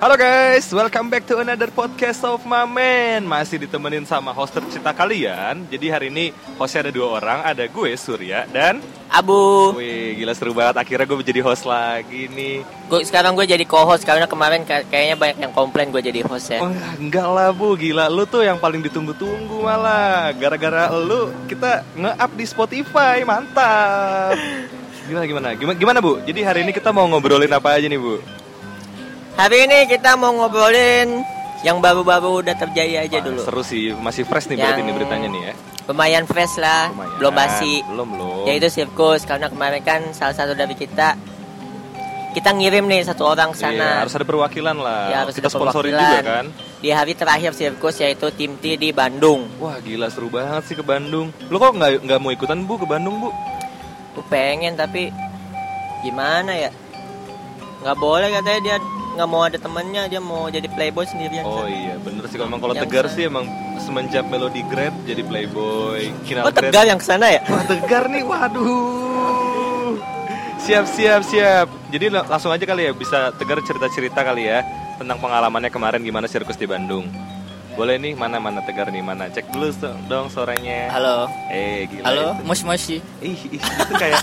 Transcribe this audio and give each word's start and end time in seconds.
Halo 0.00 0.16
guys, 0.16 0.64
welcome 0.72 1.12
back 1.12 1.28
to 1.28 1.44
another 1.44 1.68
podcast 1.68 2.24
of 2.24 2.40
Mamen 2.48 3.20
Masih 3.20 3.60
ditemenin 3.60 4.08
sama 4.08 4.32
host 4.32 4.56
tercinta 4.56 4.96
kalian. 4.96 5.68
Jadi 5.68 5.86
hari 5.92 6.06
ini 6.08 6.32
hostnya 6.56 6.88
ada 6.88 6.92
dua 6.96 7.20
orang 7.20 7.44
Ada 7.44 7.68
gue, 7.68 7.92
Surya, 8.00 8.48
dan 8.48 8.80
Abu. 9.12 9.76
Wih, 9.76 10.16
gila 10.16 10.32
seru 10.32 10.56
banget. 10.56 10.80
Akhirnya 10.80 11.04
gue 11.04 11.20
jadi 11.20 11.44
host 11.44 11.68
lagi 11.68 12.32
nih. 12.32 12.64
Gue 12.88 13.04
sekarang 13.04 13.36
gue 13.36 13.44
jadi 13.44 13.60
co-host 13.68 14.08
karena 14.08 14.24
kemarin 14.24 14.64
kayak- 14.64 14.88
kayaknya 14.88 15.16
banyak 15.20 15.36
yang 15.36 15.52
komplain 15.52 15.92
gue 15.92 16.00
jadi 16.00 16.24
host 16.24 16.48
ya. 16.48 16.64
Oh 16.64 16.72
enggak 16.96 17.28
lah 17.28 17.52
bu, 17.52 17.76
gila 17.76 18.08
Lu 18.08 18.24
tuh 18.24 18.40
yang 18.40 18.56
paling 18.56 18.80
ditunggu-tunggu 18.80 19.60
malah. 19.60 20.32
Gara-gara 20.32 20.88
lu 20.96 21.28
kita 21.44 21.84
nge-up 21.92 22.30
di 22.40 22.44
Spotify, 22.48 23.20
mantap. 23.20 24.32
Gimana, 25.10 25.26
gimana, 25.26 25.48
gimana, 25.58 25.74
gimana 25.76 25.98
bu? 25.98 26.22
Jadi 26.22 26.40
hari 26.40 26.62
ini 26.62 26.70
kita 26.70 26.94
mau 26.94 27.02
ngobrolin 27.04 27.50
apa 27.50 27.74
aja 27.74 27.84
nih 27.84 27.98
bu? 27.98 28.39
Hari 29.30 29.58
ini 29.64 29.78
kita 29.86 30.14
mau 30.14 30.32
ngobrolin 30.32 31.22
yang 31.60 31.78
baru-baru 31.78 32.40
udah 32.40 32.56
terjadi 32.56 33.04
aja 33.04 33.18
Wah, 33.18 33.24
dulu. 33.24 33.40
Seru 33.40 33.62
sih, 33.62 33.92
masih 33.94 34.24
fresh 34.24 34.48
nih 34.48 34.56
berarti 34.56 34.72
Yang- 34.76 34.86
nih 34.86 34.94
beritanya 34.96 35.28
nih 35.28 35.42
ya 35.42 35.54
Lumayan 35.82 36.22
fresh 36.24 36.54
lah, 36.56 36.86
Lumayan. 36.88 37.16
belum 37.18 37.32
basi. 37.34 37.74
Belum, 37.82 38.06
belum 38.08 38.44
Yaitu 38.46 38.68
sirkus 38.70 39.22
karena 39.24 39.50
kemarin 39.50 39.82
kan 39.82 40.00
salah 40.12 40.32
satu 40.32 40.54
dari 40.54 40.72
kita 40.72 41.18
kita 42.30 42.54
ngirim 42.54 42.86
nih 42.86 43.02
satu 43.02 43.26
orang 43.26 43.50
ke 43.50 43.58
Iya, 43.58 43.74
sana. 43.74 43.88
harus 44.00 44.14
ada 44.14 44.22
perwakilan 44.22 44.76
lah. 44.78 45.10
Ya, 45.10 45.16
harus 45.20 45.34
kita 45.34 45.46
ada 45.46 45.56
sponsorin 45.56 45.90
juga 45.92 46.18
kan. 46.22 46.44
Di 46.78 46.88
hari 46.88 47.12
terakhir 47.12 47.50
sirkus 47.52 47.98
yaitu 47.98 48.30
tim 48.30 48.54
T 48.56 48.78
di 48.78 48.94
Bandung. 48.94 49.50
Wah 49.58 49.76
gila 49.78 50.06
seru 50.06 50.30
banget 50.30 50.62
sih 50.64 50.76
ke 50.78 50.84
Bandung. 50.84 51.34
Lo 51.50 51.58
kok 51.58 51.74
nggak 51.74 52.06
nggak 52.06 52.18
mau 52.18 52.30
ikutan 52.30 52.62
bu 52.62 52.78
ke 52.78 52.86
Bandung 52.86 53.18
bu? 53.18 53.34
Gue 54.14 54.24
pengen 54.24 54.78
tapi 54.78 55.10
gimana 56.00 56.54
ya? 56.54 56.70
Nggak 57.82 57.98
boleh 57.98 58.30
katanya 58.30 58.60
dia 58.62 58.76
nggak 59.10 59.28
mau 59.28 59.42
ada 59.42 59.58
temennya 59.58 60.06
dia 60.06 60.20
mau 60.22 60.46
jadi 60.46 60.66
playboy 60.66 61.04
sendirian. 61.04 61.42
Oh 61.42 61.66
iya 61.66 61.98
bener 61.98 62.24
sih. 62.26 62.38
Kalau 62.38 62.48
emang 62.48 62.62
kalau 62.62 62.74
tegar 62.74 63.10
sih 63.10 63.26
emang 63.26 63.44
semenjak 63.78 64.24
Melody 64.26 64.62
Grade 64.66 64.94
jadi 65.04 65.22
playboy. 65.22 66.14
Kinal 66.22 66.46
Oh 66.46 66.54
tegal 66.54 66.86
yang 66.86 66.96
ke 66.96 67.04
sana 67.04 67.26
ya? 67.28 67.40
Wah 67.44 67.64
tegar 67.64 68.06
nih, 68.06 68.22
waduh. 68.22 69.98
Siap 70.60 70.84
siap 70.86 71.20
siap. 71.24 71.66
Jadi 71.90 72.06
la- 72.08 72.28
langsung 72.28 72.52
aja 72.52 72.62
kali 72.62 72.86
ya 72.86 72.92
bisa 72.92 73.34
tegar 73.34 73.58
cerita 73.64 73.90
cerita 73.90 74.20
kali 74.22 74.46
ya 74.46 74.62
tentang 74.96 75.18
pengalamannya 75.18 75.72
kemarin 75.72 76.04
gimana 76.04 76.28
sirkus 76.28 76.54
di 76.54 76.68
Bandung. 76.68 77.08
Boleh 77.80 77.96
nih 77.96 78.12
mana 78.12 78.36
mana 78.36 78.60
tegar 78.60 78.92
nih 78.92 79.00
mana 79.00 79.32
cek 79.32 79.56
dulu 79.56 79.72
dong 80.04 80.28
suaranya. 80.28 80.92
Halo. 80.92 81.32
Eh 81.48 81.88
gila. 81.88 82.04
Halo, 82.12 82.26
moshi 82.44 82.68
moshi. 82.68 82.96
Ih, 83.24 83.32
ih, 83.32 83.56
itu 83.56 83.94
kayak 83.96 84.20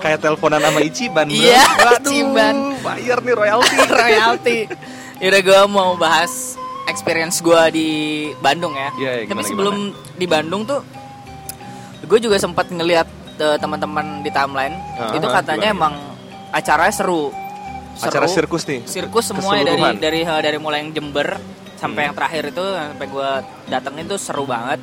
kayak 0.00 0.18
teleponan 0.24 0.56
sama 0.56 0.80
Ichiban. 0.80 1.28
Iya, 1.28 1.68
Waduh, 1.68 2.08
Ichiban. 2.08 2.56
Bayar 2.80 3.20
nih 3.20 3.34
royalti. 3.36 3.76
Royalty. 3.92 4.58
Yaudah 5.20 5.40
gue 5.44 5.60
mau 5.68 6.00
bahas 6.00 6.56
experience 6.88 7.44
gue 7.44 7.62
di 7.76 7.88
Bandung 8.40 8.72
ya. 8.72 8.88
Iya, 8.96 9.12
Tapi 9.28 9.36
gimana, 9.36 9.44
sebelum 9.44 9.76
di 10.16 10.24
Bandung 10.24 10.64
tuh, 10.64 10.80
gue 12.08 12.18
juga 12.24 12.40
sempat 12.40 12.72
ngelihat 12.72 13.04
eh, 13.36 13.56
teman-teman 13.60 14.24
di 14.24 14.32
timeline. 14.32 14.72
Ah, 14.96 15.12
itu 15.12 15.28
ah, 15.28 15.44
katanya 15.44 15.76
gimana? 15.76 15.92
emang 15.92 15.94
acaranya 16.56 16.94
seru. 16.96 17.36
Acara 18.00 18.24
Seru. 18.24 18.48
sirkus 18.48 18.64
nih. 18.64 18.80
Sirkus 18.88 19.28
semuanya 19.28 19.76
dari 19.76 19.76
Keseluruhan. 19.76 19.94
dari 20.00 20.20
eh, 20.24 20.40
dari 20.40 20.56
mulai 20.56 20.80
yang 20.80 20.96
Jember 20.96 21.36
sampai 21.78 22.00
Hmm. 22.00 22.06
yang 22.08 22.14
terakhir 22.14 22.42
itu 22.48 22.64
sampai 22.64 23.06
gue 23.06 23.30
datengin 23.68 24.04
tuh 24.04 24.18
seru 24.18 24.44
banget. 24.44 24.80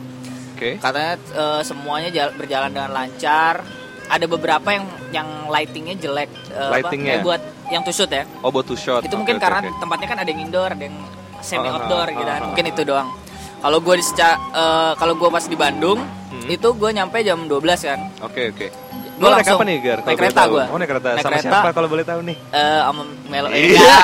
Oke. 0.52 0.80
Katanya 0.80 1.14
eh, 1.20 1.62
semuanya 1.62 2.10
jal- 2.10 2.34
berjalan 2.34 2.72
dengan 2.72 2.92
lancar. 2.92 3.62
Ada 4.06 4.26
beberapa 4.26 4.70
yang 4.70 4.86
yang 5.12 5.28
lightingnya 5.48 5.98
jelek. 5.98 6.30
apa, 6.48 6.78
Lightingnya? 6.78 7.20
kayak 7.20 7.26
buat 7.26 7.42
yang 7.68 7.82
to 7.82 7.92
shoot 7.92 8.08
ya. 8.08 8.24
Oh, 8.40 8.50
buat 8.50 8.64
two 8.64 8.78
shot. 8.78 9.02
Itu 9.02 9.12
Oke, 9.12 9.20
mungkin 9.20 9.36
oke, 9.36 9.44
karena 9.44 9.60
tempatnya 9.76 10.08
kan 10.08 10.18
ada 10.22 10.30
yang 10.30 10.42
indoor, 10.42 10.70
ada 10.70 10.80
yang 10.80 10.98
semi 11.42 11.66
Ah, 11.66 11.74
outdoor 11.76 12.06
ah, 12.06 12.14
gitu 12.14 12.24
kan. 12.28 12.40
ah, 12.40 12.48
Mungkin 12.48 12.66
itu 12.68 12.82
doang. 12.84 13.10
Kalau 13.58 13.78
gue 13.82 13.96
di 13.98 14.06
eh, 14.06 14.94
kalau 14.96 15.14
gue 15.16 15.28
pas 15.28 15.42
di 15.44 15.58
Bandung, 15.58 16.00
Hmm. 16.00 16.46
itu 16.48 16.68
gue 16.70 16.90
nyampe 16.92 17.18
jam 17.20 17.44
12 17.44 17.82
kan. 17.82 18.00
Oke, 18.22 18.54
oke. 18.54 18.68
Gua 18.70 19.05
Lo 19.16 19.32
naik 19.32 19.48
langsung 19.48 19.56
apa 19.56 19.64
nih, 19.64 19.78
Gar? 19.80 20.00
naik 20.04 20.18
kereta 20.20 20.42
gua. 20.52 20.68
Oh, 20.68 20.76
naik 20.76 20.92
kereta. 20.92 21.16
Naik 21.16 21.24
Sama 21.24 21.40
kereta. 21.40 21.48
siapa 21.48 21.70
kalau 21.72 21.88
boleh 21.88 22.04
tahu 22.04 22.20
nih? 22.28 22.36
Eh 22.52 22.80
sama 22.84 23.02
Melo. 23.32 23.48
Iya. 23.56 23.96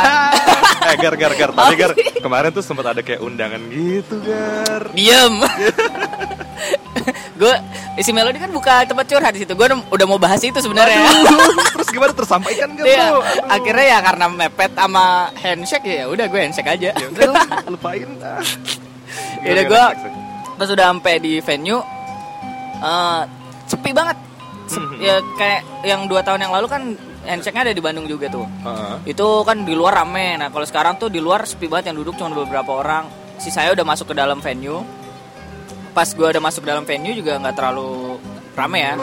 eh, 0.87 0.95
Gar, 0.95 1.15
Gar, 1.19 1.33
Gar. 1.35 1.51
Tapi 1.51 1.75
Gar, 1.75 1.91
kemarin 2.23 2.49
tuh 2.55 2.63
sempat 2.63 2.95
ada 2.95 3.03
kayak 3.03 3.19
undangan 3.19 3.59
gitu, 3.67 4.15
Gar. 4.23 4.87
Diem. 4.95 5.35
gue 7.41 7.53
isi 7.97 8.13
melodi 8.13 8.37
kan 8.37 8.53
buka 8.53 8.85
tempat 8.87 9.03
curhat 9.09 9.33
di 9.35 9.43
situ. 9.43 9.51
Gue 9.51 9.67
udah 9.67 10.05
mau 10.07 10.15
bahas 10.15 10.39
itu 10.39 10.63
sebenarnya. 10.63 11.03
Terus 11.75 11.89
gimana 11.91 12.15
tersampaikan 12.15 12.71
gak, 12.77 12.85
Iya, 12.87 13.11
bro? 13.11 13.19
Akhirnya 13.51 13.85
ya 13.91 13.99
karena 13.99 14.25
mepet 14.31 14.71
sama 14.77 15.27
handshake 15.35 15.91
ya 15.91 16.05
udah 16.07 16.25
gue 16.31 16.39
handshake 16.39 16.71
aja. 16.71 16.95
Ya 16.95 17.07
udah 17.11 17.25
lupain. 17.67 18.07
Ah. 18.23 18.39
Ya 19.43 19.59
udah, 19.59 19.65
Gar? 19.67 19.91
Pas 20.55 20.69
udah 20.71 20.85
sampai 20.93 21.19
di 21.19 21.43
venue 21.43 21.83
eh 22.79 23.21
sepi 23.67 23.91
banget. 23.91 24.30
Ya 24.99 25.15
kayak 25.35 25.61
yang 25.83 26.05
dua 26.05 26.21
tahun 26.21 26.45
yang 26.45 26.53
lalu 26.53 26.67
kan 26.67 26.81
handshake-nya 27.21 27.69
ada 27.69 27.73
di 27.73 27.81
Bandung 27.81 28.05
juga 28.05 28.27
tuh. 28.27 28.45
Heeh. 28.45 29.13
Itu 29.13 29.41
kan 29.41 29.63
di 29.63 29.73
luar 29.73 29.97
rame. 29.97 30.37
Nah, 30.37 30.49
kalau 30.49 30.65
sekarang 30.65 30.97
tuh 30.97 31.09
di 31.09 31.17
luar 31.17 31.45
sepi 31.45 31.65
banget 31.65 31.93
yang 31.93 31.97
duduk 32.01 32.15
cuma 32.15 32.31
beberapa 32.31 32.71
orang. 32.75 33.05
Si 33.37 33.49
saya 33.49 33.73
udah 33.73 33.83
masuk 33.83 34.13
ke 34.13 34.15
dalam 34.15 34.37
venue. 34.37 34.81
Pas 35.91 36.07
gua 36.13 36.31
udah 36.31 36.39
masuk 36.39 36.63
ke 36.63 36.69
dalam 36.71 36.85
venue 36.85 37.11
juga 37.11 37.35
nggak 37.35 37.51
terlalu 37.53 38.15
rame 38.51 38.79
ya. 38.79 38.93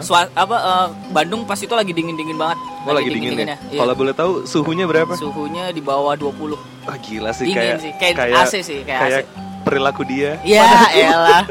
Sua- 0.00 0.30
apa 0.30 0.56
eh, 0.56 0.86
Bandung 1.10 1.42
pas 1.42 1.58
itu 1.58 1.70
lagi 1.72 1.90
dingin-dingin 1.90 2.38
banget. 2.38 2.58
Oh 2.86 2.94
lagi 2.94 3.10
dingin 3.10 3.34
ya? 3.34 3.58
Iya. 3.68 3.80
Kalau 3.82 3.94
boleh 3.94 4.14
tahu 4.14 4.32
suhunya 4.44 4.86
berapa? 4.86 5.12
Suhunya 5.14 5.70
di 5.70 5.82
bawah 5.82 6.14
20. 6.14 6.54
Wah 6.86 6.96
gila 6.98 7.30
sih 7.32 7.50
Dingin 7.50 7.58
kayak 7.58 7.76
sih, 7.78 7.92
kayak 7.98 8.16
AC 8.38 8.54
sih, 8.62 8.80
kayak 8.80 9.02
AC. 9.02 9.16
perilaku 9.60 10.02
dia. 10.06 10.40
Iya, 10.40 10.64
elah. 10.94 11.42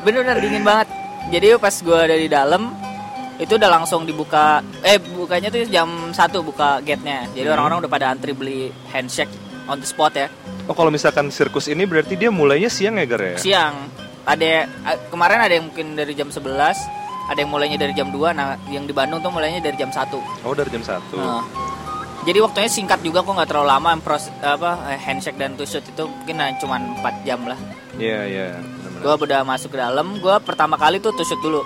Bener-bener 0.00 0.38
dingin 0.40 0.62
banget. 0.62 0.88
Jadi 1.28 1.46
pas 1.58 1.74
gua 1.82 2.08
ada 2.08 2.16
di 2.16 2.24
dalam 2.24 2.72
itu 3.38 3.54
udah 3.54 3.70
langsung 3.70 4.02
dibuka 4.02 4.60
eh 4.82 4.98
bukanya 4.98 5.48
tuh 5.48 5.62
jam 5.70 6.10
1 6.10 6.42
buka 6.42 6.82
gate-nya. 6.82 7.30
Jadi 7.32 7.46
Hmm. 7.46 7.54
orang-orang 7.54 7.86
udah 7.86 7.90
pada 7.90 8.06
antri 8.10 8.34
beli 8.34 8.74
handshake 8.90 9.30
on 9.70 9.78
the 9.78 9.86
spot 9.86 10.18
ya. 10.18 10.26
Oh 10.66 10.74
kalau 10.74 10.90
misalkan 10.90 11.30
sirkus 11.30 11.70
ini 11.70 11.86
berarti 11.86 12.18
dia 12.18 12.34
mulainya 12.34 12.66
siang 12.66 12.98
ya 12.98 13.06
Gar 13.06 13.22
ya? 13.22 13.36
Siang. 13.38 13.74
Ada 14.28 14.68
kemarin 15.08 15.38
ada 15.40 15.54
yang 15.54 15.72
mungkin 15.72 15.96
dari 15.96 16.12
jam 16.12 16.28
11, 16.28 16.76
ada 17.30 17.38
yang 17.38 17.48
mulainya 17.48 17.80
dari 17.80 17.96
jam 17.96 18.12
2. 18.12 18.36
Nah, 18.36 18.60
yang 18.68 18.84
di 18.84 18.92
Bandung 18.92 19.24
tuh 19.24 19.32
mulainya 19.32 19.64
dari 19.64 19.78
jam 19.80 19.88
1. 19.88 20.20
Oh 20.44 20.52
dari 20.52 20.68
jam 20.68 20.84
1 20.84 21.16
Nah, 21.16 21.40
jadi 22.28 22.44
waktunya 22.44 22.68
singkat 22.68 23.00
juga 23.00 23.24
kok 23.24 23.32
nggak 23.32 23.48
terlalu 23.48 23.72
lama 23.72 23.96
pros, 24.04 24.28
apa 24.44 24.92
eh, 24.92 25.00
handshake 25.00 25.40
dan 25.40 25.56
shoot 25.64 25.80
itu 25.80 26.04
mungkin 26.04 26.36
nah, 26.36 26.52
cuman 26.60 26.80
4 27.00 27.24
jam 27.24 27.40
lah. 27.48 27.56
Iya 27.96 28.20
iya. 28.28 28.46
benar-benar. 28.60 29.00
Gue 29.00 29.14
udah 29.30 29.40
masuk 29.46 29.72
ke 29.72 29.78
dalam, 29.80 30.20
gue 30.20 30.34
pertama 30.44 30.76
kali 30.76 31.00
tuh 31.00 31.14
shoot 31.24 31.40
dulu. 31.40 31.62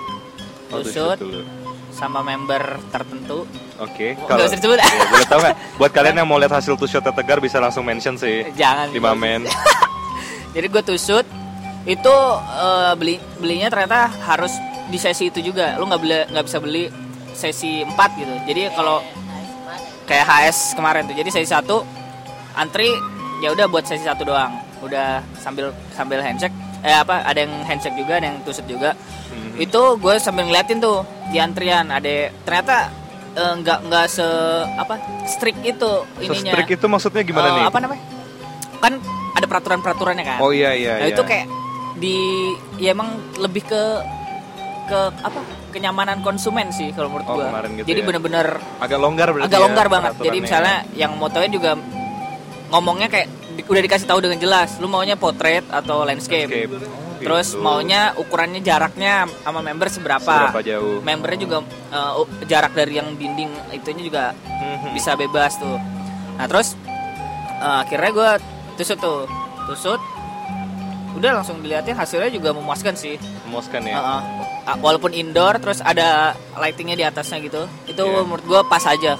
Oh, 0.71 0.79
Two 0.79 0.87
tuh 0.87 0.91
shoot 0.93 1.19
dulu. 1.19 1.62
Sama 1.93 2.25
member 2.25 2.81
tertentu. 2.89 3.45
Oke. 3.77 4.17
Nggak 4.17 4.49
usah 4.49 4.57
disebut. 4.57 4.77
Iya, 4.81 5.05
boleh 5.07 5.27
tahu 5.29 5.39
nggak? 5.45 5.55
Buat 5.77 5.91
kalian 5.93 6.15
yang 6.19 6.27
mau 6.27 6.37
lihat 6.41 6.53
hasil 6.53 6.73
two 6.75 6.89
shot 6.89 7.05
Tegar 7.05 7.37
bisa 7.37 7.61
langsung 7.61 7.85
mention 7.85 8.17
sih. 8.17 8.49
Jangan. 8.59 8.89
Di 8.89 8.99
Mamen. 8.99 9.45
Jadi 10.57 10.65
gue 10.69 10.83
two 10.85 10.99
shoot 10.99 11.25
itu 11.85 12.15
eh, 12.57 12.93
beli 12.97 13.15
belinya 13.37 13.67
ternyata 13.69 14.09
harus 14.25 14.53
di 14.89 14.97
sesi 14.97 15.29
itu 15.29 15.39
juga. 15.39 15.77
Lu 15.77 15.85
nggak 15.85 16.01
beli 16.01 16.17
nggak 16.33 16.45
bisa 16.45 16.57
beli 16.59 16.83
sesi 17.33 17.85
4 17.85 17.93
gitu. 18.19 18.33
Jadi 18.49 18.61
kalau 18.73 19.01
kayak 20.09 20.25
HS 20.25 20.75
kemarin 20.77 21.05
tuh. 21.09 21.15
Jadi 21.17 21.29
sesi 21.29 21.49
satu 21.49 21.81
antri 22.53 22.89
ya 23.41 23.53
udah 23.53 23.65
buat 23.69 23.85
sesi 23.85 24.05
satu 24.05 24.25
doang. 24.25 24.53
Udah 24.83 25.23
sambil 25.39 25.71
sambil 25.95 26.19
handshake 26.19 26.53
eh 26.83 26.91
apa 26.91 27.23
ada 27.23 27.39
yang 27.39 27.63
handshake 27.63 27.95
juga, 27.95 28.19
ada 28.19 28.27
yang 28.27 28.37
shoot 28.43 28.67
juga. 28.67 28.91
Mhm. 29.31 29.63
Itu 29.63 29.95
gue 29.97 30.15
sambil 30.19 30.51
ngeliatin 30.51 30.83
tuh 30.83 31.07
di 31.33 31.41
antrian 31.41 31.89
ada 31.89 32.13
ternyata 32.45 32.93
eh, 33.33 33.53
nggak 33.57 33.79
nggak 33.83 34.05
se 34.07 34.27
apa 34.71 34.93
strict 35.25 35.59
itu 35.63 35.91
ininya. 36.21 36.53
Se-strict 36.53 36.71
itu 36.71 36.85
maksudnya 36.85 37.21
gimana 37.23 37.47
Eh, 37.47 37.53
nih? 37.55 37.63
Apa 37.65 37.79
namanya? 37.79 38.03
Kan 38.77 38.93
ada 39.33 39.45
peraturan-peraturannya 39.45 40.23
kan. 40.23 40.37
Oh 40.37 40.53
iya 40.53 40.71
iya 40.71 41.01
Nah 41.01 41.07
iya. 41.09 41.11
itu 41.11 41.23
kayak 41.23 41.45
di 41.95 42.17
ya 42.77 42.93
emang 42.93 43.09
lebih 43.35 43.63
ke 43.63 43.83
ke 44.83 44.99
apa 45.17 45.39
kenyamanan 45.71 46.19
konsumen 46.19 46.69
sih 46.69 46.91
kalau 46.91 47.09
menurut 47.09 47.25
Oh, 47.25 47.35
gua. 47.39 47.63
gitu 47.65 47.87
Jadi 47.87 47.97
ya. 47.97 48.05
bener-bener 48.05 48.47
agak 48.77 48.99
longgar 48.99 49.27
berarti. 49.31 49.47
agak 49.47 49.57
ya 49.57 49.63
longgar 49.63 49.87
banget. 49.87 50.11
Jadi 50.11 50.17
peraturannya. 50.19 50.43
misalnya 50.43 50.75
yang 50.93 51.11
motoin 51.17 51.49
juga 51.49 51.71
ngomongnya 52.69 53.07
kayak 53.07 53.27
di- 53.55 53.65
udah 53.65 53.81
dikasih 53.81 54.05
tahu 54.05 54.19
dengan 54.19 54.37
jelas. 54.37 54.77
Lu 54.77 54.85
maunya 54.85 55.15
portrait 55.15 55.63
atau 55.65 56.03
landscape. 56.03 56.45
Landscape. 56.45 57.02
Terus 57.23 57.47
gitu. 57.49 57.59
maunya 57.59 58.01
ukurannya 58.13 58.59
jaraknya 58.59 59.13
sama 59.39 59.59
member 59.59 59.87
seberapa. 59.87 60.33
Seberapa 60.49 60.61
jauh? 60.61 60.99
Membernya 60.99 61.39
juga 61.39 61.57
eh, 61.89 62.13
u- 62.17 62.43
jarak 62.43 62.73
dari 62.73 62.93
yang 62.95 63.13
dinding 63.13 63.49
itunya 63.71 64.03
juga 64.03 64.23
Mhm. 64.33 64.91
bisa 64.91 65.13
bebas 65.13 65.55
tuh. 65.55 65.77
Nah 66.33 66.45
terus 66.45 66.75
eh, 67.55 67.77
akhirnya 67.79 68.11
gue 68.11 68.29
tusuk 68.75 68.97
tuh, 68.97 69.23
tusuk. 69.65 69.99
Udah 71.13 71.29
langsung 71.35 71.61
dilihatin 71.61 71.93
hasilnya 71.93 72.27
juga 72.27 72.51
memuaskan 72.51 72.93
sih. 72.93 73.21
memuaskan 73.45 73.81
ya. 73.83 73.95
Heeh. 73.95 74.21
Ah, 74.65 74.75
Walaupun 74.75 75.13
indoor 75.13 75.55
terus 75.57 75.77
ada 75.79 76.31
lightingnya 76.55 76.95
di 76.95 77.05
atasnya 77.05 77.37
gitu, 77.39 77.61
itu 77.85 78.01
Iya. 78.01 78.23
menurut 78.23 78.41
gue 78.41 78.61
pas 78.65 78.81
aja. 78.83 79.13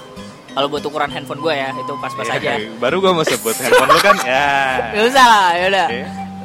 Kalau 0.48 0.66
buat 0.68 0.82
ukuran 0.82 1.06
handphone 1.08 1.38
gue 1.38 1.50
ya 1.52 1.70
itu 1.72 1.92
pas-pas 1.96 2.26
Iya, 2.28 2.34
aja. 2.36 2.50
Baru 2.78 2.98
gua 2.98 3.10
mau 3.12 3.22
sebut 3.22 3.54
handphone 3.54 3.90
lu 3.90 4.00
kan 4.00 4.16
ya. 4.26 4.46
Gak 4.92 5.04
usah 5.04 5.24
lah, 5.24 5.46
yaudah. 5.56 5.86
Oke. 5.88 6.02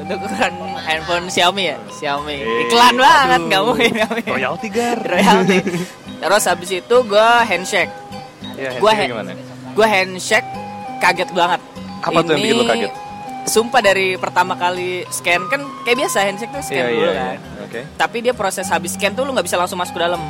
Ukuran 0.10 0.54
handphone 0.80 1.26
Xiaomi 1.28 1.64
ya, 1.66 1.78
Xiaomi. 1.92 2.36
Eh, 2.36 2.64
Iklan 2.66 2.96
banget, 2.96 3.42
nggak 3.46 3.62
mungkin. 3.62 3.92
nggak 3.94 4.10
mungkin. 4.10 4.32
Royalty 4.34 4.68
gar. 4.68 4.98
Royalty. 5.00 5.58
Terus 6.20 6.44
habis 6.44 6.70
itu 6.74 6.96
gue 7.04 7.28
handshake. 7.46 7.94
Ya, 8.58 8.76
ha- 8.76 9.08
gimana? 9.08 9.32
Gue 9.72 9.86
handshake 9.86 10.50
kaget 10.98 11.30
banget. 11.32 11.62
Apa 12.02 12.20
tuh 12.22 12.34
yang 12.34 12.42
bikin 12.42 12.56
lo 12.56 12.66
kaget? 12.66 12.92
Sumpah 13.46 13.82
dari 13.82 14.14
pertama 14.14 14.54
kali 14.54 15.08
scan 15.08 15.48
kan 15.48 15.62
kayak 15.82 15.98
biasa 16.00 16.18
handshake 16.22 16.52
tuh 16.52 16.62
scan 16.62 16.76
Iya, 16.76 16.86
dulu 16.90 17.02
iya, 17.02 17.14
kan. 17.14 17.26
iya. 17.30 17.62
Oke. 17.64 17.82
Tapi 17.96 18.18
dia 18.20 18.34
proses 18.34 18.68
habis 18.68 18.94
scan 18.94 19.14
tuh 19.14 19.24
lu 19.24 19.32
nggak 19.32 19.46
bisa 19.46 19.56
langsung 19.56 19.78
masuk 19.78 19.94
ke 19.94 20.02
dalam. 20.02 20.22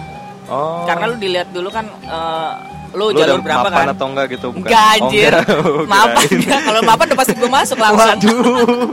Oh. 0.46 0.84
Karena 0.84 1.08
lu 1.08 1.16
dilihat 1.16 1.50
dulu 1.50 1.68
kan 1.70 1.86
eh, 1.90 2.52
lu, 2.94 3.10
Lu 3.10 3.18
jalur 3.18 3.38
berapa 3.40 3.66
mapan 3.66 3.86
kan? 3.86 3.94
atau 3.94 4.06
enggak 4.08 4.26
gitu 4.32 4.48
bukan? 4.50 4.66
Enggak 4.66 4.84
anjir. 4.94 5.32
Oh, 5.32 5.42
enggak. 5.42 5.58
Oh, 5.58 5.84
mapan 5.86 6.26
enggak. 6.32 6.62
Kalau 6.64 6.82
mapan 6.84 7.06
udah 7.06 7.18
pasti 7.18 7.34
gue 7.34 7.50
masuk 7.50 7.78
langsung. 7.78 8.08
Waduh. 8.08 8.88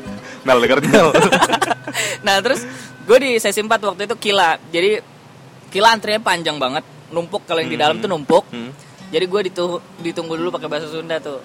Mel 0.47 0.59
denger 0.59 0.79
Mel. 0.81 1.09
nah 2.27 2.39
terus 2.39 2.63
gue 3.03 3.19
di 3.19 3.31
sesi 3.37 3.59
4 3.59 3.69
waktu 3.69 4.03
itu 4.05 4.17
kila 4.17 4.59
jadi 4.67 5.03
kila 5.69 5.93
antrinya 5.93 6.21
panjang 6.21 6.57
banget 6.57 6.83
numpuk 7.09 7.43
kalau 7.43 7.59
yang 7.59 7.69
di 7.69 7.77
dalam 7.77 7.99
tuh 7.99 8.07
numpuk 8.07 8.47
Hmm. 8.49 8.71
jadi 9.09 9.25
gue 9.25 9.41
ditu- 9.45 9.83
ditunggu 10.01 10.35
dulu 10.35 10.51
pakai 10.51 10.69
bahasa 10.69 10.87
Sunda 10.87 11.19
tuh 11.19 11.39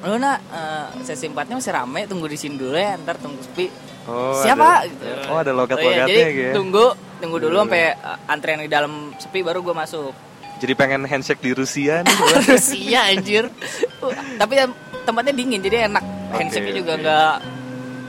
lu 0.00 0.16
nak 0.16 0.38
eh, 0.48 1.04
sesi 1.04 1.26
4 1.26 1.36
nya 1.44 1.54
masih 1.56 1.70
rame 1.70 2.06
tunggu 2.06 2.24
di 2.24 2.34
sini 2.34 2.54
dulu 2.54 2.72
ya 2.72 2.94
ntar 2.96 3.16
tunggu 3.16 3.42
sepi 3.42 3.68
Oh, 4.02 4.32
siapa 4.34 4.80
ada- 4.80 4.88
Gitu. 4.88 5.04
Oh, 5.28 5.36
ada 5.36 5.44
Oh 5.44 5.44
iya, 5.44 5.52
logat-logatnya 5.52 6.08
jadi 6.08 6.22
gitu 6.32 6.40
ya. 6.40 6.52
tunggu 6.52 6.86
tunggu 7.20 7.36
dulu 7.38 7.52
Iya, 7.52 7.62
sampai 7.62 7.82
eh, 7.92 8.18
antrian 8.26 8.58
di 8.58 8.70
dalam 8.70 8.92
sepi 9.14 9.40
baru 9.40 9.60
gue 9.60 9.74
masuk 9.74 10.12
Jadi 10.56 10.72
pengen 10.74 11.04
handshake 11.04 11.38
di 11.38 11.52
Rusia 11.52 12.00
nih. 12.00 12.16
Rusia 12.50 13.00
anjir 13.06 13.44
tapi 14.40 14.54
ya, 14.56 14.66
tempatnya 15.02 15.32
dingin 15.32 15.60
jadi 15.60 15.86
enak 15.86 16.04
handshake-nya 16.32 16.74
juga 16.74 16.92
oke. 16.92 17.00
nggak 17.00 17.34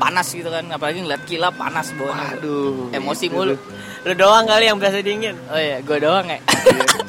panas 0.01 0.33
gitu 0.33 0.49
kan 0.49 0.65
apalagi 0.67 0.97
ngeliat 0.99 1.21
kila 1.23 1.53
panas 1.53 1.93
bawahnya 1.93 2.41
Aduh. 2.41 2.89
emosi 2.89 3.29
gitu. 3.29 3.37
mulu 3.37 3.53
Lu 4.01 4.17
doang 4.17 4.49
kali 4.49 4.65
yang 4.65 4.81
berasa 4.81 4.97
dingin. 4.97 5.37
oh 5.45 5.61
iya 5.61 5.77
gue 5.77 5.97
doang 6.01 6.25
ya 6.25 6.41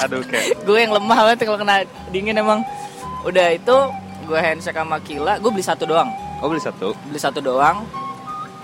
Aduh 0.04 0.20
kayak 0.22 0.60
gue 0.68 0.76
yang 0.76 0.92
lemah 0.92 1.18
banget 1.24 1.48
kalau 1.48 1.56
kena 1.56 1.88
dingin 2.12 2.36
emang 2.36 2.60
udah 3.24 3.48
itu 3.48 3.76
gue 4.28 4.36
handshake 4.38 4.76
sama 4.76 5.00
Kila 5.00 5.40
gue 5.40 5.48
beli 5.48 5.64
satu 5.64 5.88
doang 5.88 6.12
Oh 6.44 6.52
beli 6.52 6.60
satu. 6.60 6.92
beli 7.08 7.16
satu 7.16 7.40
doang 7.40 7.88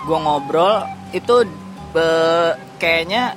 gue 0.04 0.18
ngobrol 0.18 0.84
itu 1.10 1.48
eh, 1.96 2.52
kayaknya 2.76 3.32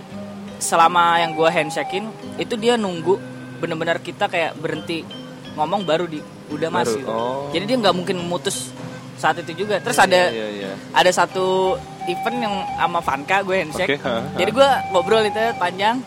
selama 0.60 1.18
yang 1.18 1.34
gue 1.34 1.48
handshakein 1.48 2.06
itu 2.36 2.54
dia 2.54 2.76
nunggu 2.76 3.16
bener-bener 3.58 3.98
kita 3.98 4.28
kayak 4.28 4.60
berhenti 4.60 5.08
ngomong 5.56 5.84
baru 5.84 6.04
di 6.04 6.20
udah 6.52 6.68
mas 6.68 6.92
Baru, 6.92 7.00
gitu. 7.00 7.08
oh. 7.10 7.48
jadi 7.50 7.64
dia 7.64 7.78
nggak 7.80 7.96
mungkin 7.96 8.18
mutus 8.22 8.76
saat 9.22 9.38
itu 9.38 9.54
juga 9.56 9.78
terus 9.78 9.94
Iya, 9.96 10.06
ada 10.10 10.22
Iya, 10.28 10.48
iya. 10.52 10.72
ada 10.92 11.12
satu 11.12 11.78
event 12.04 12.38
yang 12.42 12.56
sama 12.76 13.00
Vanka 13.00 13.38
gue 13.42 13.56
handshake. 13.56 13.96
Ha, 13.96 14.10
ha. 14.10 14.22
Jadi 14.34 14.50
gue 14.50 14.70
ngobrol 14.90 15.22
itu 15.24 15.38
panjang. 15.56 16.02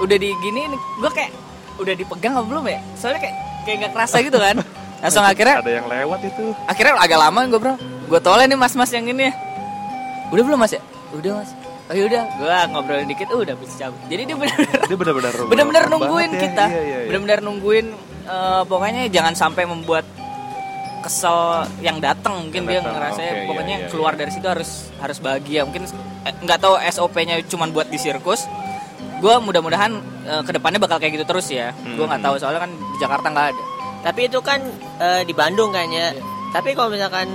Udah 0.00 0.16
di 0.16 0.32
gini 0.34 0.64
gue 0.72 1.10
kayak 1.10 1.30
udah 1.76 1.92
dipegang 1.92 2.32
apa 2.32 2.46
belum 2.46 2.64
ya? 2.66 2.80
Soalnya 2.96 3.20
kayak 3.20 3.36
kayak 3.62 3.76
nggak 3.78 3.92
kerasa 3.92 4.16
gitu 4.20 4.38
kan. 4.38 4.56
Langsung 5.04 5.20
akhirnya 5.22 5.60
Ada 5.60 5.72
yang 5.74 5.86
lewat 5.86 6.20
itu. 6.24 6.44
akhirnya 6.64 6.92
agak 6.96 7.18
lama 7.20 7.40
gue 7.46 7.60
bro. 7.60 7.74
Gue 8.06 8.20
toleh 8.20 8.44
nih 8.44 8.56
mas-mas 8.56 8.90
yang 8.90 9.04
ini. 9.04 9.28
Udah 10.28 10.42
belum 10.42 10.58
mas 10.58 10.72
ya? 10.72 10.80
Udah 11.12 11.36
mas. 11.36 11.52
Oh 11.90 11.96
yaudah, 11.96 12.22
gue 12.22 12.56
ngobrolin 12.70 13.02
dikit 13.04 13.26
udah 13.28 13.58
bisa 13.58 13.74
cabut. 13.82 13.98
Jadi 14.06 14.22
dia 14.22 14.38
benar-benar 14.94 15.34
welcome 15.34 15.90
nungguin 15.98 16.30
ya. 16.30 16.40
kita. 16.40 16.64
Iya, 16.64 16.80
iya, 16.80 16.98
iya. 17.02 17.08
Bener-bener 17.10 17.38
nungguin. 17.42 17.86
eh, 18.22 18.62
pokoknya 18.62 19.10
jangan 19.10 19.34
sampai 19.34 19.66
membuat 19.66 20.06
kesel 21.00 21.38
yang 21.80 21.96
datang 21.98 22.48
mungkin 22.48 22.64
Yang 22.64 22.70
dia 22.70 22.78
datang, 22.80 22.94
ngerasanya 22.94 23.32
oke, 23.32 23.38
iya, 23.40 23.48
pokoknya 23.48 23.76
iya, 23.76 23.88
keluar 23.88 24.12
iya. 24.14 24.18
dari 24.20 24.30
situ 24.30 24.46
harus 24.46 24.70
harus 24.96 25.18
bahagia 25.18 25.60
mungkin 25.64 25.82
eh, 26.22 26.34
nggak 26.38 26.58
tahu 26.60 26.74
SOP-nya 26.78 27.34
cuma 27.48 27.64
buat 27.68 27.88
di 27.88 27.96
sirkus 27.96 28.44
gue 29.20 29.34
mudah-mudahan 29.40 29.92
eh, 30.24 30.42
ke 30.44 30.50
depannya 30.52 30.76
bakal 30.76 30.96
kayak 30.96 31.16
gitu 31.16 31.26
terus 31.26 31.48
ya 31.48 31.72
gue 31.76 32.00
nggak 32.00 32.20
Hmm. 32.20 32.28
tahu 32.28 32.34
soalnya 32.36 32.64
kan 32.64 32.72
di 32.72 32.96
Jakarta 32.98 33.26
nggak 33.28 33.48
ada 33.52 33.62
Tapi 34.00 34.32
itu 34.32 34.40
kan 34.40 34.64
eh, 34.96 35.28
di 35.28 35.36
Bandung 35.36 35.76
kan 35.76 35.84
ya. 35.92 36.08
Iya. 36.08 36.24
Tapi 36.56 36.72
kalau 36.72 36.88
misalkan 36.88 37.28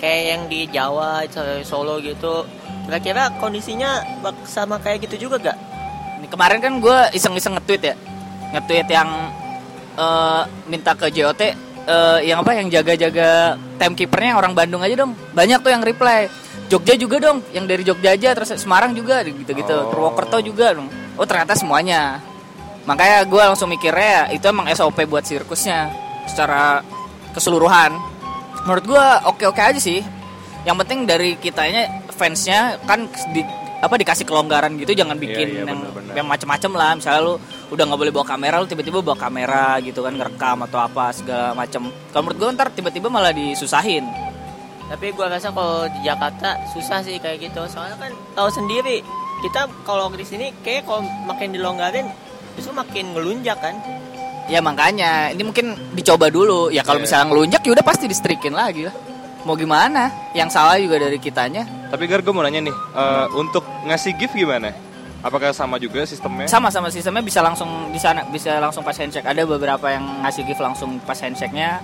kayak 0.00 0.22
yang 0.24 0.42
di 0.48 0.64
Jawa, 0.66 1.28
Solo 1.60 2.00
gitu, 2.00 2.48
kira-kira 2.88 3.28
kondisinya 3.36 4.00
sama 4.48 4.80
kayak 4.80 5.04
gitu 5.04 5.28
juga 5.28 5.52
gak? 5.52 5.58
Ini 6.16 6.26
kemarin 6.32 6.64
kan 6.64 6.80
gue 6.80 6.98
iseng-iseng 7.12 7.60
nge-tweet 7.60 7.82
ya 7.84 7.94
nge-tweet 8.56 8.88
yang 8.88 9.08
eh, 9.92 10.42
minta 10.66 10.96
ke 10.96 11.12
JOT 11.12 11.40
eh, 11.86 12.18
yang 12.28 12.42
apa 12.42 12.52
yang 12.58 12.68
jaga-jaga 12.68 13.54
timekeepernya 13.78 14.36
orang 14.36 14.52
Bandung 14.52 14.82
aja 14.82 15.06
dong. 15.06 15.14
Banyak 15.32 15.62
tuh 15.62 15.70
yang 15.72 15.82
reply. 15.86 16.28
Jogja 16.66 16.98
juga 16.98 17.22
dong 17.22 17.46
yang 17.54 17.70
dari 17.70 17.86
Jogja 17.86 18.18
aja 18.18 18.34
terus 18.34 18.50
Semarang 18.58 18.90
juga 18.92 19.22
gitu-gitu. 19.22 19.70
Oh. 19.70 19.88
Purwokerto 19.94 20.42
juga 20.42 20.74
dong. 20.74 20.90
Oh 21.14 21.24
ternyata 21.24 21.54
semuanya. 21.54 22.18
Makanya 22.86 23.26
gue 23.26 23.42
langsung 23.42 23.66
mikirnya 23.70 24.30
ya, 24.30 24.38
itu 24.38 24.46
emang 24.46 24.70
SOP 24.70 25.06
buat 25.10 25.26
sirkusnya 25.26 25.90
secara 26.30 26.82
keseluruhan. 27.34 27.94
Menurut 28.66 28.84
gue 28.86 29.04
oke-oke 29.26 29.58
aja 29.58 29.78
sih. 29.78 30.02
Yang 30.66 30.76
penting 30.82 30.98
dari 31.06 31.38
kitanya 31.38 32.06
fansnya 32.14 32.78
kan 32.86 33.06
di 33.30 33.42
apa 33.76 33.94
dikasih 34.00 34.24
kelonggaran 34.24 34.74
gitu 34.80 34.96
jangan 34.96 35.20
bikin 35.20 35.46
Iya, 35.52 35.62
iya, 35.62 35.68
yang 35.68 35.80
yang 36.22 36.26
macem-macem 36.26 36.72
lah. 36.74 36.98
Misalnya 36.98 37.20
lu 37.22 37.34
udah 37.66 37.82
nggak 37.82 37.98
boleh 37.98 38.12
bawa 38.14 38.26
kamera 38.26 38.62
lu 38.62 38.66
tiba-tiba 38.66 39.02
bawa 39.02 39.18
kamera 39.18 39.76
gitu 39.80 40.00
kan 40.00 40.14
ngerekam 40.14 40.62
atau 40.62 40.78
apa 40.78 41.10
segala 41.10 41.50
macem 41.52 41.82
kalau 42.10 42.22
menurut 42.24 42.38
gue 42.38 42.48
ntar 42.54 42.68
tiba-tiba 42.70 43.08
malah 43.08 43.30
disusahin 43.30 44.06
Tapi 44.86 45.10
gua 45.10 45.26
rasa 45.26 45.50
kalau 45.50 45.82
di 45.90 45.98
Jakarta 46.00 46.62
susah 46.70 47.02
sih 47.02 47.18
kayak 47.18 47.42
gitu. 47.42 47.58
Soalnya 47.66 47.98
kan 47.98 48.14
tahu 48.38 48.46
sendiri, 48.46 49.02
kita 49.42 49.66
kalau 49.82 50.06
di 50.14 50.22
sini 50.22 50.54
kayak 50.62 50.86
kalau 50.86 51.02
makin 51.26 51.50
dilonggarin 51.50 52.06
justru 52.54 52.70
makin 52.70 53.10
ngelunjak 53.10 53.58
kan. 53.58 53.74
ya 54.46 54.62
makanya 54.62 55.34
ini 55.34 55.42
mungkin 55.42 55.74
dicoba 55.90 56.30
dulu 56.30 56.70
ya 56.70 56.86
kalau 56.86 57.02
Iya. 57.02 57.04
misalnya 57.10 57.26
ngelunjak 57.34 57.60
ya 57.66 57.70
udah 57.74 57.82
pasti 57.82 58.06
distrikin 58.06 58.54
lagi 58.54 58.86
lah 58.86 58.94
mau 59.42 59.58
gimana 59.58 60.30
yang 60.38 60.46
salah 60.46 60.78
juga 60.78 61.02
dari 61.02 61.18
kitanya 61.18 61.66
Tapi 61.90 62.06
Gar 62.06 62.22
gue 62.22 62.30
mau 62.30 62.46
nanya 62.46 62.62
nih, 62.62 62.76
eh, 62.94 63.26
untuk 63.34 63.66
ngasih 63.82 64.14
gift 64.14 64.38
gimana? 64.38 64.70
Apakah 65.24 65.50
sama 65.50 65.80
juga 65.80 66.04
sistemnya? 66.04 66.46
sama 66.46 66.68
sama 66.68 66.88
sistemnya. 66.92 67.24
Bisa 67.24 67.40
langsung 67.40 67.90
di 67.90 68.00
sana 68.00 68.22
bisa 68.28 68.60
langsung 68.60 68.84
pas 68.84 68.96
handshake. 68.96 69.26
Ada 69.26 69.42
beberapa 69.48 69.86
yang 69.88 70.04
ngasih 70.22 70.44
gift 70.44 70.60
langsung 70.60 71.00
pas 71.02 71.16
handshake-nya. 71.16 71.80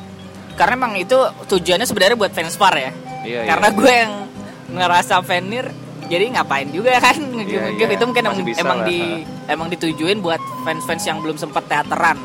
Karena 0.52 0.76
emang 0.76 0.92
itu 1.00 1.16
tujuannya 1.48 1.88
sebenarnya 1.88 2.16
buat 2.16 2.32
fans 2.36 2.54
far 2.60 2.76
ya. 2.76 2.92
Iya, 3.22 3.46
karena 3.48 3.68
iya. 3.70 3.78
gue 3.78 3.92
yang 3.92 4.12
ngerasa 4.72 5.14
fanir 5.24 5.64
jadi 6.10 6.28
ngapain 6.36 6.68
juga 6.68 6.98
kan? 7.00 7.16
Iya, 7.16 7.72
nge-gift 7.72 7.90
iya. 7.92 7.96
itu 7.96 8.04
mungkin 8.04 8.24
Masih 8.28 8.60
emang, 8.60 8.78
lah, 8.84 8.88
di 8.88 9.00
emang 9.48 9.68
ditujuin 9.72 10.18
buat 10.20 10.42
fans-fans 10.66 11.02
yang 11.08 11.18
belum 11.24 11.40
sempet 11.40 11.64
teateran. 11.70 12.18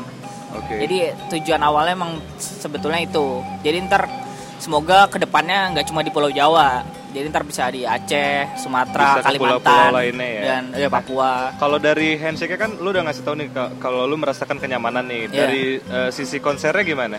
Oke. 0.48 0.80
jadi 0.80 1.12
tujuan 1.28 1.60
awalnya 1.60 1.92
emang 1.92 2.12
sebetulnya 2.40 3.04
itu. 3.04 3.44
Jadi 3.60 3.84
ntar 3.84 4.08
semoga 4.56 5.04
ke 5.06 5.20
depannya 5.20 5.76
nggak 5.76 5.86
cuma 5.92 6.00
di 6.00 6.08
Pulau 6.08 6.32
Jawa 6.32 6.82
jadi 7.18 7.28
ntar 7.28 7.42
bisa 7.42 7.66
di 7.66 7.82
Aceh 7.82 8.54
Sumatera 8.56 9.04
Bisa 9.12 9.20
Kalimantan 9.20 9.58
pulau-pulau 9.58 9.90
lainnya 9.92 10.28
ya. 10.28 10.42
dan 10.44 10.62
ya, 10.72 10.88
Papua 10.88 11.52
Kalau 11.54 11.76
dari 11.76 12.14
handshake 12.14 12.54
kan 12.54 12.70
lu 12.74 12.88
udah 12.88 13.02
ngasih 13.02 13.22
tahu 13.22 13.34
nih 13.36 13.48
ka- 13.48 13.72
kalau 13.76 14.04
lu 14.04 14.14
merasakan 14.14 14.56
kenyamanan 14.56 15.02
nih. 15.04 15.22
Iya. 15.24 15.36
Dari 15.36 15.62
eh, 15.76 16.10
sisi 16.10 16.38
konsernya 16.38 16.80
gimana? 16.82 17.18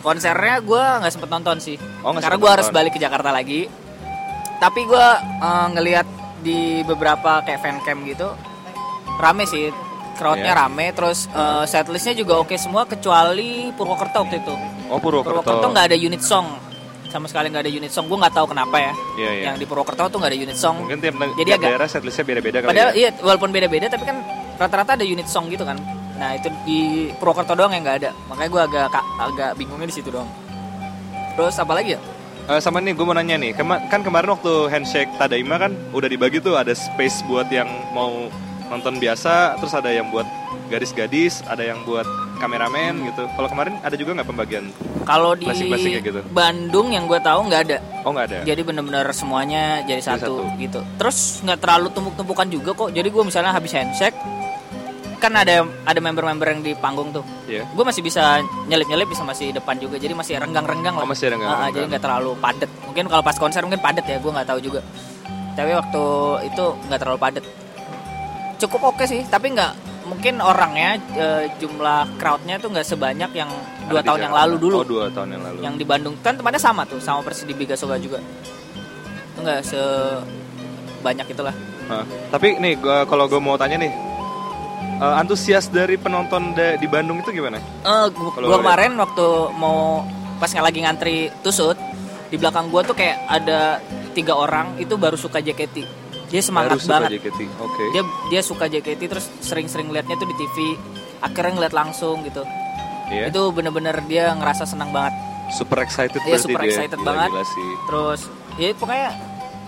konsernya 0.00 0.58
gue 0.60 0.80
nggak 0.96 1.12
sempet 1.12 1.28
nonton 1.28 1.56
sih 1.58 1.76
Oh, 2.00 2.10
karena 2.14 2.34
gue 2.34 2.50
harus 2.50 2.68
balik 2.70 2.92
ke 2.92 2.98
Jakarta 2.98 3.30
lagi 3.30 3.68
tapi 4.56 4.80
gue 4.82 5.06
eh, 5.38 5.66
ngelihat 5.70 6.06
di 6.40 6.60
beberapa 6.82 7.40
kayak 7.40 7.60
fan 7.60 7.76
cam 7.80 8.00
gitu 8.02 8.32
rame 9.16 9.44
sih 9.44 9.68
crowdnya 10.16 10.52
Iya. 10.52 10.58
rame 10.58 10.86
terus 10.90 11.28
eh, 11.28 11.64
setlistnya 11.66 12.12
juga 12.14 12.40
oke 12.40 12.56
semua 12.56 12.84
kecuali 12.84 13.68
Purwokerto 13.70 14.24
waktu 14.24 14.40
itu 14.40 14.54
Oh 14.88 14.96
Purwokerto. 14.96 15.36
Purwokerto 15.38 15.66
nggak 15.68 15.86
ada 15.86 15.98
unit 15.98 16.22
song 16.22 16.48
sama 17.10 17.26
sekali 17.26 17.50
nggak 17.50 17.66
ada 17.66 17.72
unit 17.72 17.90
song. 17.90 18.06
Gue 18.06 18.16
nggak 18.16 18.32
tahu 18.32 18.46
kenapa 18.48 18.76
ya. 18.78 18.92
Iya, 19.18 19.30
iya. 19.30 19.42
yang 19.50 19.56
di 19.58 19.66
Purwokerto 19.66 20.06
tuh 20.06 20.18
nggak 20.18 20.30
ada 20.30 20.38
unit 20.40 20.56
song. 20.56 20.76
Mungkin 20.80 20.98
tiap, 20.98 21.14
Jadi 21.36 21.42
tiap 21.44 21.58
agak- 21.58 21.70
daerah 21.74 21.88
setlistnya 21.90 22.24
beda-beda 22.24 22.56
padahal 22.62 22.90
ya. 22.90 22.96
iya 22.96 23.10
walaupun 23.18 23.50
beda-beda 23.50 23.86
tapi 23.86 24.04
kan 24.04 24.16
rata-rata 24.56 24.94
ada 24.94 25.02
unit 25.02 25.26
song 25.26 25.50
gitu 25.50 25.66
kan. 25.66 25.76
Nah 26.16 26.36
itu 26.36 26.48
di 26.62 26.78
Purwokerto 27.16 27.52
doang 27.52 27.72
yang 27.72 27.82
nggak 27.82 27.98
ada. 28.00 28.10
Makanya 28.26 28.48
gue 28.48 28.62
agak 28.62 28.82
agak 29.18 29.50
bingungnya 29.56 29.86
di 29.86 29.94
situ 29.94 30.08
doang. 30.08 30.30
Terus 31.34 31.56
apa 31.56 31.72
lagi 31.72 31.96
ya? 31.96 32.00
Eh, 32.46 32.58
sama 32.58 32.82
nih 32.82 32.94
gue 32.94 33.04
mau 33.04 33.14
nanya 33.14 33.36
nih, 33.36 33.54
Kema- 33.54 33.78
kan 33.86 34.02
kemarin 34.02 34.34
waktu 34.34 34.52
handshake 34.68 35.12
Tadaima 35.14 35.54
kan 35.56 35.70
udah 35.92 36.08
dibagi 36.10 36.38
tuh. 36.38 36.58
Ada 36.58 36.74
space 36.74 37.22
buat 37.24 37.46
yang 37.46 37.68
mau 37.90 38.26
nonton 38.66 38.98
biasa, 38.98 39.58
terus 39.58 39.70
ada 39.70 39.86
yang 39.88 40.10
buat 40.10 40.26
gadis-gadis, 40.70 41.42
ada 41.44 41.66
yang 41.66 41.82
buat 41.82 42.06
kameramen 42.38 43.04
gitu. 43.10 43.26
Kalau 43.36 43.48
kemarin 43.50 43.76
ada 43.82 43.94
juga 43.98 44.16
nggak 44.16 44.28
pembagian? 44.30 44.64
Kalau 45.04 45.34
di 45.34 45.44
gitu. 45.50 46.20
Bandung 46.30 46.94
yang 46.94 47.04
gue 47.10 47.18
tahu 47.18 47.50
nggak 47.50 47.60
ada. 47.68 47.78
Oh 48.06 48.14
nggak 48.14 48.26
ada. 48.30 48.38
Jadi 48.46 48.60
bener-bener 48.62 49.04
semuanya 49.12 49.82
jadi 49.84 50.00
Jadi 50.00 50.22
satu, 50.22 50.34
satu. 50.46 50.56
gitu. 50.56 50.80
Terus 50.96 51.42
nggak 51.44 51.58
terlalu 51.60 51.86
tumpuk-tumpukan 51.92 52.46
juga 52.48 52.70
kok. 52.72 52.88
Jadi 52.94 53.08
gue 53.10 53.22
misalnya 53.26 53.52
habis 53.52 53.74
handshake, 53.74 54.16
kan 55.20 55.36
ada 55.36 55.68
ada 55.84 56.00
member-member 56.00 56.48
yang 56.48 56.60
di 56.64 56.72
panggung 56.72 57.12
tuh 57.12 57.20
Iya. 57.44 57.68
gue 57.68 57.84
masih 57.84 58.00
bisa 58.00 58.40
nyelip-nyelip 58.72 59.04
bisa 59.04 59.20
masih 59.20 59.52
depan 59.52 59.76
juga 59.76 60.00
jadi 60.00 60.16
masih 60.16 60.40
renggang-renggang 60.40 60.96
lah 60.96 61.04
Oh, 61.04 61.10
masih 61.12 61.28
renggang-renggang. 61.28 61.60
Ah, 61.60 61.68
ah, 61.68 61.76
jadi 61.76 61.84
nggak 61.92 62.02
terlalu 62.08 62.32
padat 62.40 62.70
mungkin 62.88 63.04
kalau 63.04 63.20
pas 63.20 63.36
konser 63.36 63.60
mungkin 63.60 63.84
padat 63.84 64.08
ya 64.08 64.16
gue 64.16 64.32
nggak 64.32 64.48
tahu 64.48 64.58
juga 64.64 64.80
tapi 65.52 65.76
waktu 65.76 66.02
itu 66.48 66.64
nggak 66.88 67.00
terlalu 67.04 67.18
padat 67.20 67.44
cukup 68.56 68.80
oke 68.96 69.04
sih 69.04 69.20
tapi 69.28 69.52
nggak 69.52 69.72
mungkin 70.10 70.42
orangnya 70.42 70.90
eh, 71.14 71.44
jumlah 71.56 72.18
crowdnya 72.18 72.58
tuh 72.58 72.68
nggak 72.68 72.84
sebanyak 72.84 73.30
yang 73.32 73.46
dua 73.86 73.98
Ada 73.98 74.02
di 74.02 74.08
tahun 74.10 74.20
yang 74.20 74.34
lalu 74.34 74.54
dulu. 74.58 74.74
Oh, 74.76 74.84
dua 74.84 75.04
tahun 75.08 75.28
yang 75.32 75.42
lalu. 75.42 75.58
yang 75.62 75.74
di 75.74 75.86
Bandung. 75.86 76.18
Kan 76.18 76.34
tempatnya 76.34 76.58
sama 76.58 76.82
tuh 76.84 76.98
sama 76.98 77.22
persis 77.22 77.46
di 77.46 77.54
Bigasoga 77.54 77.94
juga. 77.96 78.18
Itu 79.30 79.38
nggak 79.40 79.60
sebanyak 79.62 81.26
itulah. 81.28 81.54
Hah. 81.86 82.04
Tapi 82.30 82.58
nih, 82.58 82.74
gua, 82.76 83.02
kalau 83.02 83.26
gue 83.26 83.38
mau 83.38 83.54
tanya 83.54 83.74
nih, 83.76 83.90
eh, 85.00 85.14
antusias 85.16 85.66
dari 85.66 85.94
penonton 85.94 86.54
da- 86.54 86.74
di 86.74 86.86
Bandung 86.86 87.18
itu 87.18 87.30
gimana? 87.32 87.58
Eh, 87.58 88.06
gua, 88.10 88.58
kemarin 88.58 88.94
waktu 88.94 89.26
mau 89.54 90.06
pas 90.38 90.48
nggak 90.48 90.64
lagi 90.64 90.80
ngantri 90.80 91.16
tusut 91.40 91.74
di 92.26 92.38
belakang 92.38 92.70
gua 92.70 92.80
tuh 92.80 92.94
kayak 92.94 93.26
ada 93.26 93.82
tiga 94.10 94.32
orang 94.32 94.78
itu 94.78 94.94
baru 94.94 95.14
suka 95.14 95.38
JKT 95.38 95.99
dia 96.30 96.40
semangat 96.40 96.70
Baru 96.72 96.80
suka 96.80 96.94
banget 96.96 97.10
JKT. 97.18 97.40
Oke. 97.58 97.82
dia 97.90 98.02
dia 98.28 98.40
suka 98.40 98.64
JKT 98.66 99.02
terus 99.04 99.26
sering-sering 99.40 99.90
liatnya 99.90 100.14
tuh 100.14 100.24
di 100.24 100.36
TV 100.36 100.56
akhirnya 101.20 101.52
ngeliat 101.52 101.74
langsung 101.74 102.22
gitu 102.22 102.46
Iya. 103.06 103.26
itu 103.26 103.42
bener-bener 103.50 103.98
dia 104.06 104.30
ngerasa 104.32 104.62
senang 104.64 104.88
banget 104.88 105.10
super 105.50 105.82
excited 105.82 106.14
Iya, 106.16 106.30
berarti 106.30 106.44
super 106.44 106.60
dia. 106.60 106.70
excited 106.70 106.94
Gila, 106.96 107.08
banget. 107.10 107.28
gila 107.28 107.44
sih. 107.44 107.70
terus 107.84 108.20
ya 108.54 108.68
pokoknya 108.72 109.08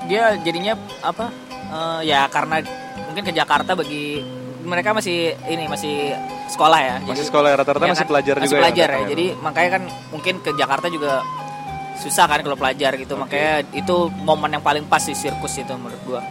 dia 0.05 0.23
jadinya 0.39 0.73
apa 1.01 1.27
eh, 1.69 2.01
ya 2.07 2.21
karena 2.29 2.63
mungkin 3.05 3.23
ke 3.25 3.33
Jakarta 3.33 3.75
bagi 3.75 4.23
mereka 4.63 4.95
masih 4.95 5.35
ini 5.45 5.67
masih 5.67 6.15
sekolah 6.47 6.79
ya 6.79 6.95
Masih 7.03 7.27
sekolah 7.27 7.49
ya, 7.49 7.57
rata-rata 7.57 7.83
Ya 7.83 7.91
masih 7.91 8.01
kan? 8.01 8.11
pelajar 8.15 8.35
masih 8.37 8.47
juga 8.47 8.55
ya 8.55 8.63
pelajar 8.63 8.79
ya, 8.79 8.93
datangnya. 8.93 9.11
jadi 9.11 9.27
makanya 9.37 9.71
kan 9.73 9.83
mungkin 10.09 10.35
ke 10.39 10.51
Jakarta 10.55 10.87
juga 10.87 11.13
susah 11.95 12.25
kan 12.25 12.39
kalau 12.41 12.55
pelajar 12.55 12.93
gitu 12.95 13.15
makanya 13.15 13.53
itu 13.73 13.97
momen 14.23 14.51
yang 14.53 14.63
paling 14.63 14.87
pas 14.87 15.03
di 15.03 15.13
sirkus 15.13 15.55
itu 15.57 15.71
menurut 15.73 15.99
gua 16.05 16.23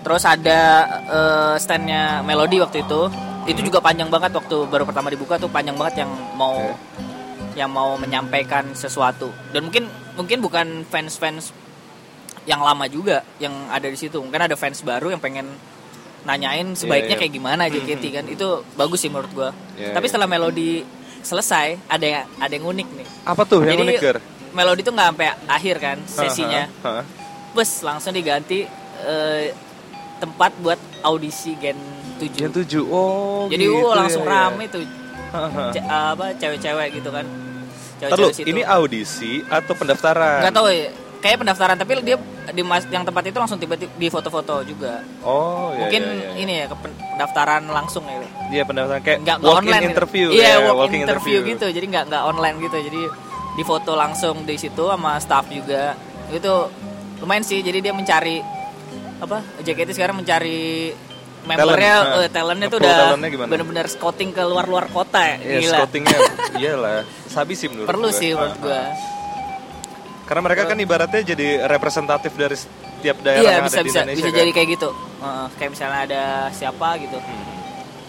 terus 0.00 0.24
ada 0.24 0.60
eh, 1.08 1.54
standnya 1.60 2.24
Melody 2.24 2.60
waktu 2.60 2.84
itu. 2.84 3.10
Itu 3.48 3.60
juga 3.66 3.80
panjang 3.80 4.12
banget 4.12 4.36
waktu 4.36 4.68
baru 4.68 4.84
pertama 4.84 5.08
dibuka 5.08 5.40
tuh 5.40 5.48
panjang 5.48 5.74
banget 5.74 6.04
yang 6.04 6.12
mau 6.36 6.76
yang 7.56 7.70
mau 7.72 7.96
menyampaikan 7.96 8.76
sesuatu. 8.76 9.32
Dan 9.50 9.68
mungkin 9.68 9.88
mungkin 10.14 10.38
bukan 10.44 10.66
fans 10.86 11.16
fans 11.16 11.44
yang 12.44 12.60
lama 12.60 12.86
juga 12.86 13.24
yang 13.42 13.52
ada 13.72 13.88
di 13.88 13.96
situ. 13.98 14.20
Mungkin 14.20 14.44
ada 14.44 14.54
fans 14.54 14.84
baru 14.84 15.12
yang 15.12 15.22
pengen 15.22 15.48
nanyain 16.20 16.76
sebaiknya 16.76 17.16
iya. 17.16 17.20
kayak 17.24 17.32
gimana 17.32 17.62
JKT 17.72 18.04
kan. 18.12 18.24
itu 18.28 18.60
bagus 18.76 19.00
sih 19.00 19.08
menurut 19.08 19.32
gua. 19.32 19.50
Iya, 19.80 19.96
tapi 19.96 20.04
iya. 20.06 20.10
setelah 20.12 20.28
melodi 20.28 20.84
selesai 21.20 21.80
ada 21.88 22.06
yang 22.06 22.24
ada 22.40 22.52
yang 22.52 22.66
unik 22.68 22.88
nih. 22.92 23.08
Apa 23.24 23.42
tuh 23.48 23.64
yang 23.64 23.80
jadi 23.80 23.84
unik, 23.88 23.96
Ger? 24.00 24.16
melodi 24.52 24.82
tuh 24.82 24.92
nggak 24.94 25.08
sampai 25.14 25.28
akhir 25.46 25.76
kan 25.80 25.98
sesinya. 26.04 26.62
hah. 26.84 27.04
bus 27.50 27.82
langsung 27.82 28.14
diganti 28.14 28.62
eh, 29.02 29.50
tempat 30.20 30.52
buat 30.58 30.76
audisi 31.00 31.56
Gen 31.56 31.76
7 32.18 32.36
Yang 32.38 32.52
tujuh. 32.62 32.84
Oh, 32.86 33.48
jadi 33.48 33.64
gitu 33.64 33.80
uh, 33.82 33.96
langsung 33.96 34.22
ya, 34.22 34.28
ya. 34.28 34.34
rame 34.44 34.64
tuh 34.68 34.80
Hah, 35.30 35.48
hah. 35.56 35.70
Ce- 35.70 35.86
apa 35.86 36.24
cewek-cewek 36.36 36.88
gitu 36.94 37.08
kan 37.08 37.24
Ntar 38.00 38.16
lu, 38.16 38.28
ini 38.42 38.60
audisi 38.62 39.44
atau 39.46 39.72
pendaftaran? 39.72 40.40
nggak 40.40 40.54
tahu 40.54 40.68
ya 40.68 40.88
kayak 41.20 41.36
pendaftaran 41.38 41.76
tapi 41.76 42.00
dia 42.00 42.16
di 42.50 42.62
mas 42.62 42.88
yang 42.88 43.04
tempat 43.04 43.22
itu 43.22 43.36
langsung 43.36 43.56
tiba-tiba 43.56 43.92
di 43.92 44.08
foto-foto 44.08 44.64
juga 44.64 45.04
Oh, 45.20 45.68
iya, 45.70 45.78
mungkin 45.78 46.02
iya, 46.02 46.16
iya. 46.16 46.30
ini 46.34 46.52
ya 46.58 46.66
pendaftaran 46.72 47.62
langsung 47.66 48.04
ya 48.04 48.24
Iya 48.50 48.64
pendaftaran 48.64 49.00
kayak 49.00 49.18
nggak 49.20 49.36
nggak 49.36 49.44
walk-in 49.46 49.60
online 49.62 49.82
gitu. 49.82 49.92
interview. 49.92 50.26
iya 50.30 50.40
ya, 50.40 50.56
walk-in 50.62 50.74
walk-in 50.74 51.00
interview, 51.02 51.38
gitu 51.46 51.66
jadi 51.68 51.86
nggak 51.86 52.04
nggak 52.08 52.22
online 52.26 52.56
gitu 52.58 52.76
jadi 52.80 53.02
di 53.50 53.62
foto 53.62 53.92
langsung 53.92 54.36
di 54.42 54.56
situ 54.56 54.82
sama 54.82 55.12
staff 55.16 55.44
juga 55.46 55.92
itu 56.30 56.52
lumayan 57.18 57.44
sih 57.44 57.60
jadi 57.60 57.78
dia 57.80 57.92
mencari 57.92 58.40
apa 59.20 59.38
JKT 59.60 59.90
sekarang 59.92 60.16
mencari 60.16 60.92
membernya 61.40 61.94
Talent, 61.96 62.20
eh, 62.20 62.30
talentnya 62.30 62.68
tuh 62.68 62.78
udah 62.78 62.96
bener-bener 63.46 63.86
scouting 63.86 64.28
ke 64.28 64.42
luar-luar 64.42 64.88
kota 64.88 65.20
ya 65.20 65.36
Iya, 65.36 65.58
gila 65.62 65.76
scoutingnya 65.78 66.18
iyalah. 66.56 67.00
Sabi 67.26 67.52
sih 67.54 67.68
menurut 67.68 67.88
perlu 67.88 68.08
gua. 68.08 68.16
sih 68.16 68.30
menurut 68.32 68.56
Hah, 68.56 68.60
gua 68.60 68.82
Karena 70.24 70.40
mereka 70.40 70.62
kan 70.64 70.78
ibaratnya 70.78 71.20
jadi 71.26 71.46
representatif 71.66 72.32
dari 72.32 72.54
setiap 72.54 73.16
daerah 73.18 73.40
iya 73.40 73.52
yang 73.56 73.66
bisa 73.66 73.76
ada 73.76 73.82
di 73.82 73.88
bisa 73.88 74.00
Indonesia 74.00 74.18
bisa 74.20 74.28
kan? 74.28 74.38
jadi 74.38 74.50
kayak 74.52 74.68
gitu 74.70 74.88
Heeh, 74.92 75.46
kayak 75.56 75.70
misalnya 75.70 76.00
ada 76.04 76.22
siapa 76.50 76.88
gitu 76.98 77.18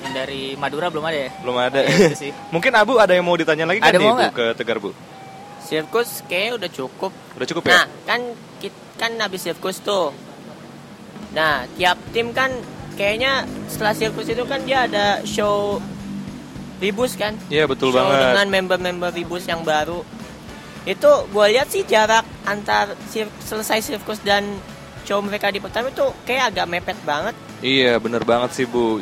yang 0.02 0.14
dari 0.14 0.44
Madura 0.56 0.88
belum 0.90 1.06
ada 1.06 1.18
ya 1.20 1.30
Belum 1.40 1.58
ada. 1.58 1.80
Iya, 1.80 2.08
itu 2.10 2.18
sih. 2.20 2.32
Mungkin 2.54 2.72
Abu 2.74 2.98
ada 2.98 3.14
yang 3.14 3.22
mau 3.22 3.34
ditanya 3.34 3.64
lagi 3.64 3.80
kan 3.80 3.90
Ada 3.90 3.98
nih 3.98 4.06
mau 4.06 4.18
Bu 4.18 4.28
ke 4.34 4.46
Tegar 4.54 4.78
Bu? 4.78 4.92
Sirkus 5.62 6.26
kayaknya 6.26 6.52
udah 6.58 6.70
cukup. 6.70 7.12
Udah 7.32 7.48
cukup 7.48 7.64
ya? 7.64 7.72
Nah, 7.72 7.86
kan 8.04 8.20
kan 8.98 9.12
habis 9.18 9.40
sirkus 9.40 9.80
tuh. 9.80 10.12
Nah, 11.32 11.64
tiap 11.80 11.98
tim 12.12 12.36
kan 12.36 12.52
kayaknya 13.00 13.48
setelah 13.72 13.96
sirkus 13.96 14.28
itu 14.28 14.44
kan 14.44 14.62
dia 14.68 14.86
ada 14.86 15.24
show 15.24 15.80
Ribus 16.82 17.16
kan? 17.16 17.38
Iya 17.48 17.70
betul 17.70 17.94
show 17.94 18.02
banget. 18.02 18.36
dengan 18.36 18.48
member-member 18.50 19.10
Ribus 19.14 19.46
yang 19.48 19.62
baru. 19.62 20.04
Itu 20.84 21.30
gue 21.30 21.46
lihat 21.54 21.70
sih 21.70 21.86
jarak 21.86 22.26
antar 22.44 22.98
sir- 23.08 23.32
selesai 23.46 23.86
sirkus 23.86 24.18
dan 24.26 24.44
show 25.06 25.22
mereka 25.22 25.54
di 25.54 25.62
pertama 25.62 25.94
itu 25.94 26.04
kayak 26.26 26.54
agak 26.54 26.66
mepet 26.68 26.98
banget. 27.06 27.36
Iya 27.62 28.02
bener 28.02 28.26
banget 28.26 28.58
sih 28.58 28.66
Bu. 28.66 29.00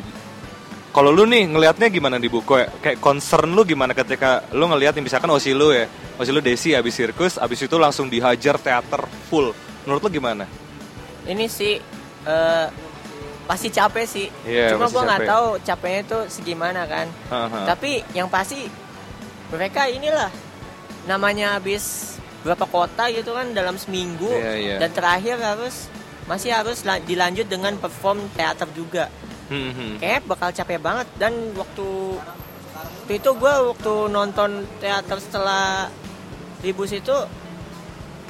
Kalau 0.89 1.13
lu 1.13 1.23
nih 1.23 1.47
ngelihatnya 1.47 1.87
gimana 1.87 2.17
di 2.19 2.27
Bu? 2.27 2.43
Kayak, 2.43 2.83
kayak 2.83 2.97
concern 2.99 3.53
lu 3.55 3.63
gimana 3.63 3.95
ketika 3.95 4.43
lu 4.51 4.67
ngelihat 4.67 4.97
misalkan 4.99 5.29
Osi 5.31 5.55
lu 5.55 5.71
ya, 5.71 5.87
Osi 6.19 6.33
lu 6.35 6.43
Desi 6.43 6.75
abis 6.75 6.99
sirkus, 6.99 7.39
abis 7.39 7.63
itu 7.63 7.75
langsung 7.79 8.11
dihajar 8.11 8.59
teater 8.59 9.07
full. 9.31 9.55
Menurut 9.87 10.01
lu 10.03 10.09
gimana? 10.19 10.43
Ini 11.29 11.45
sih 11.47 11.77
eh, 12.29 12.65
pasti 13.43 13.67
capek 13.67 14.05
sih. 14.05 14.27
Iya, 14.45 14.71
Cuma 14.71 14.85
gue 14.85 15.01
nggak 15.01 15.25
tahu 15.25 15.47
capeknya 15.59 15.99
itu 16.05 16.19
segimana 16.29 16.85
kan. 16.85 17.09
Haha. 17.27 17.65
Tapi 17.67 18.05
yang 18.13 18.29
pasti 18.29 18.69
mereka 19.49 19.89
inilah 19.89 20.29
namanya 21.03 21.57
habis 21.57 22.15
berapa 22.39 22.63
kota 22.63 23.09
gitu 23.09 23.33
kan 23.33 23.51
dalam 23.51 23.75
seminggu 23.75 24.29
Iya, 24.29 24.53
iya. 24.55 24.75
dan 24.77 24.93
terakhir 24.93 25.41
harus 25.41 25.89
masih 26.23 26.53
harus 26.53 26.85
la- 26.85 27.01
dilanjut 27.01 27.49
dengan 27.49 27.73
perform 27.75 28.29
teater 28.37 28.69
juga. 28.71 29.09
Hmm, 29.49 29.73
hmm. 29.73 29.93
Kayak 29.97 30.29
bakal 30.29 30.53
capek 30.53 30.77
banget 30.77 31.09
dan 31.17 31.33
waktu 31.57 32.21
waktu 33.01 33.13
itu 33.17 33.29
gue 33.33 33.53
waktu 33.73 33.93
nonton 34.07 34.49
teater 34.77 35.17
setelah 35.17 35.89
Ribus 36.61 36.93
itu 36.93 37.15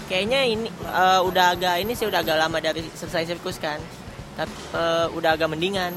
kayaknya 0.09 0.41
ini 0.43 0.67
eh, 0.83 1.21
udah 1.21 1.45
agak 1.53 1.75
ini 1.79 1.93
sih 1.93 2.09
udah 2.09 2.19
agak 2.19 2.35
lama 2.35 2.57
dari 2.57 2.81
selesai 2.83 3.29
sirkus 3.29 3.61
kan. 3.61 3.77
Tapi 4.35 4.51
eh, 4.73 5.07
udah 5.13 5.37
agak 5.37 5.47
mendingan. 5.47 5.93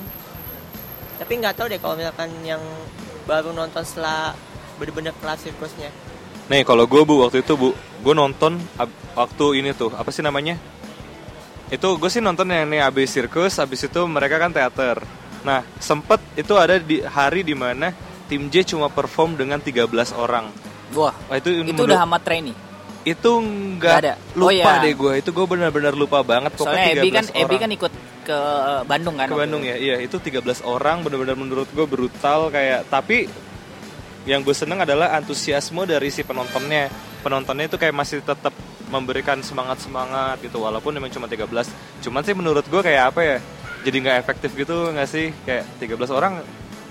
Tapi 1.17 1.33
nggak 1.41 1.55
tahu 1.57 1.67
deh 1.73 1.81
kalau 1.81 1.97
misalkan 1.97 2.29
yang 2.45 2.61
baru 3.25 3.51
nonton 3.51 3.83
setelah 3.83 4.37
bener-bener 4.77 5.15
kelas 5.17 5.49
sirkusnya. 5.49 5.89
Nih 6.51 6.67
kalau 6.67 6.85
gue 6.85 7.01
bu 7.01 7.23
waktu 7.23 7.41
itu 7.41 7.55
bu, 7.55 7.71
gue 7.75 8.15
nonton 8.15 8.59
ab- 8.77 8.93
waktu 9.15 9.63
ini 9.63 9.73
tuh 9.73 9.95
apa 9.95 10.11
sih 10.11 10.21
namanya? 10.21 10.59
Itu 11.73 11.97
gue 11.97 12.11
sih 12.13 12.21
nonton 12.21 12.51
yang 12.53 12.69
nih 12.69 12.85
abis 12.85 13.17
sirkus, 13.17 13.57
abis 13.57 13.89
itu 13.89 14.01
mereka 14.05 14.37
kan 14.37 14.53
teater. 14.53 15.01
Nah 15.47 15.65
sempet 15.81 16.21
itu 16.37 16.53
ada 16.59 16.77
di 16.77 17.01
hari 17.01 17.47
di 17.47 17.55
mana 17.57 17.95
tim 18.27 18.51
J 18.51 18.75
cuma 18.75 18.91
perform 18.91 19.39
dengan 19.39 19.63
13 19.63 19.89
orang. 20.19 20.51
wah 20.93 21.15
Wah, 21.31 21.37
itu 21.41 21.65
itu 21.65 21.81
udah 21.89 22.05
amat 22.05 22.21
trainee 22.21 22.72
itu 23.03 23.31
nggak 23.43 23.95
ada. 23.99 24.15
lupa 24.39 24.47
Oh, 24.47 24.53
iya. 24.55 24.79
deh 24.79 24.95
gue 24.95 25.13
itu 25.19 25.31
gue 25.35 25.47
benar-benar 25.47 25.95
lupa 25.99 26.23
banget. 26.23 26.55
Soalnya 26.55 26.95
pokoknya 26.95 27.03
Ebi 27.03 27.09
13 27.11 27.15
kan 27.15 27.27
Ebi 27.35 27.43
orang. 27.43 27.61
kan 27.61 27.71
ikut 27.75 27.93
ke 28.23 28.39
Bandung 28.87 29.17
kan 29.19 29.27
ke 29.27 29.37
Bandung 29.37 29.63
ya? 29.67 29.77
Iya 29.77 29.97
itu 29.99 30.17
13 30.23 30.63
orang 30.63 30.97
benar-benar 31.03 31.35
menurut 31.35 31.69
gue 31.75 31.87
brutal 31.87 32.55
kayak 32.55 32.87
tapi 32.87 33.27
yang 34.23 34.47
gue 34.47 34.55
seneng 34.55 34.87
adalah 34.87 35.19
antusiasme 35.19 35.83
dari 35.83 36.09
si 36.15 36.23
penontonnya. 36.23 36.87
Penontonnya 37.27 37.67
itu 37.67 37.79
kayak 37.79 37.95
masih 37.95 38.23
tetap 38.23 38.55
memberikan 38.87 39.43
semangat 39.43 39.83
semangat 39.83 40.39
gitu 40.45 40.63
walaupun 40.63 40.93
memang 40.93 41.09
cuma 41.09 41.25
13 41.25 41.49
cuman 42.05 42.21
sih 42.29 42.37
menurut 42.37 42.67
gue 42.69 42.83
kayak 42.85 43.17
apa 43.17 43.21
ya 43.25 43.37
jadi 43.89 43.97
nggak 44.05 44.19
efektif 44.23 44.51
gitu 44.55 44.95
nggak 44.95 45.09
sih? 45.11 45.35
Kayak 45.43 45.67
13 45.83 46.07
orang 46.15 46.39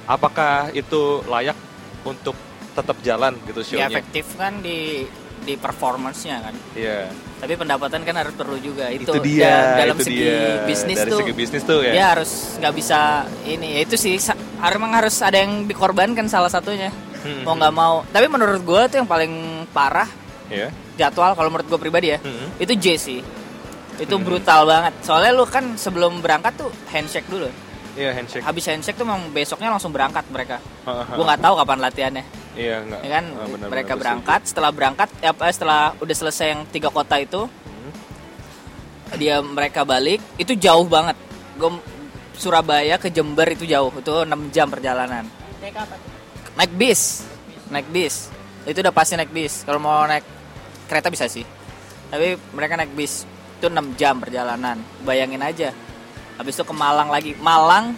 apakah 0.10 0.76
itu 0.76 1.24
layak 1.32 1.56
untuk 2.04 2.36
tetap 2.72 2.98
jalan 3.04 3.36
gitu 3.48 3.62
ya 3.64 3.68
show-nya? 3.68 4.00
efektif 4.00 4.26
kan 4.36 4.60
di 4.60 5.08
di 5.42 5.58
performance-nya 5.58 6.38
kan. 6.40 6.56
Iya. 6.74 7.10
Tapi 7.38 7.54
pendapatan 7.58 8.02
kan 8.02 8.16
harus 8.16 8.32
perlu 8.32 8.58
juga. 8.58 8.88
Itu, 8.88 9.10
itu, 9.10 9.20
dia 9.26 9.50
da- 9.74 9.78
dalam 9.82 9.98
itu 9.98 10.06
segi 10.06 10.22
dia. 10.22 10.62
bisnis 10.64 10.98
dari 10.98 11.10
tuh 11.10 11.20
segi 11.20 11.34
bisnis 11.34 11.64
tuh 11.64 11.80
ya. 11.82 11.92
dia 11.92 12.06
harus 12.14 12.32
nggak 12.58 12.74
bisa 12.74 13.00
ini. 13.44 13.68
Ya 13.76 13.80
itu 13.82 13.96
sih 13.98 14.14
emang 14.62 14.94
harus 14.94 15.18
ada 15.20 15.36
yang 15.36 15.66
dikorbankan 15.66 16.26
salah 16.28 16.48
satunya. 16.48 16.94
Hmm. 17.22 17.46
mau 17.46 17.54
nggak 17.54 17.74
mau. 17.76 17.96
Tapi 18.08 18.26
menurut 18.26 18.62
gue 18.62 18.82
tuh 18.88 18.98
yang 18.98 19.06
paling 19.06 19.34
parah 19.70 20.10
ya 20.50 20.74
jadwal 20.96 21.32
kalau 21.32 21.50
menurut 21.50 21.66
gue 21.66 21.80
pribadi 21.80 22.08
ya 22.10 22.18
Hmm. 22.18 22.50
itu 22.58 22.74
J 22.74 22.86
sih. 22.98 23.20
Itu 23.98 24.18
Hmm. 24.18 24.26
brutal 24.26 24.66
banget. 24.66 24.94
Soalnya 25.02 25.30
lu 25.32 25.46
kan 25.46 25.74
sebelum 25.76 26.18
berangkat 26.20 26.58
tuh 26.58 26.70
handshake 26.90 27.26
dulu 27.26 27.46
Iya 27.92 28.10
handshake. 28.14 28.42
habis 28.42 28.64
handshake 28.66 28.96
tuh 28.96 29.04
memang 29.04 29.30
besoknya 29.30 29.68
langsung 29.68 29.92
berangkat 29.92 30.24
mereka 30.28 30.58
Heeh. 30.88 31.06
gue 31.12 31.26
nggak 31.26 31.42
tahu 31.42 31.54
kapan 31.56 31.80
latihannya 31.80 32.24
Iya 32.52 32.76
enggak. 32.82 33.00
ya 33.02 33.10
kan 33.14 33.26
Ah, 33.32 33.48
benar, 33.48 33.68
mereka 33.68 33.88
benar, 33.90 34.02
berangkat 34.02 34.42
setelah 34.44 34.72
berangkat 34.72 35.10
ya, 35.20 35.32
apa, 35.32 35.44
setelah 35.48 35.82
udah 35.98 36.16
selesai 36.18 36.48
yang 36.50 36.62
tiga 36.66 36.88
kota 36.88 37.16
itu 37.18 37.48
Hmm. 37.68 37.94
dia 39.16 39.40
mereka 39.40 39.84
balik 39.84 40.20
itu 40.36 40.56
jauh 40.56 40.84
banget 40.86 41.16
gue 41.54 41.72
Surabaya 42.34 42.96
ke 42.96 43.08
Jember 43.08 43.46
itu 43.50 43.64
jauh 43.66 43.92
itu 43.92 44.14
6 44.24 44.28
jam 44.50 44.66
perjalanan 44.66 45.28
Naik 45.60 45.76
apa? 45.76 45.94
tuh? 45.94 46.10
naik 46.54 46.72
bis 46.74 47.24
naik 47.68 47.88
bis 47.88 48.28
itu 48.64 48.78
udah 48.78 48.92
pasti 48.92 49.14
naik 49.14 49.30
bis 49.30 49.62
kalau 49.62 49.78
mau 49.78 50.04
naik 50.04 50.24
kereta 50.86 51.08
bisa 51.08 51.24
sih 51.26 51.44
tapi 52.08 52.36
mereka 52.52 52.76
naik 52.76 52.92
bis 52.92 53.24
itu 53.56 53.66
6 53.66 53.74
jam 53.96 54.16
perjalanan 54.18 54.76
bayangin 55.02 55.40
aja 55.40 55.70
habis 56.42 56.54
itu 56.54 56.64
ke 56.64 56.74
Malang 56.74 57.08
lagi 57.08 57.38
Malang 57.38 57.94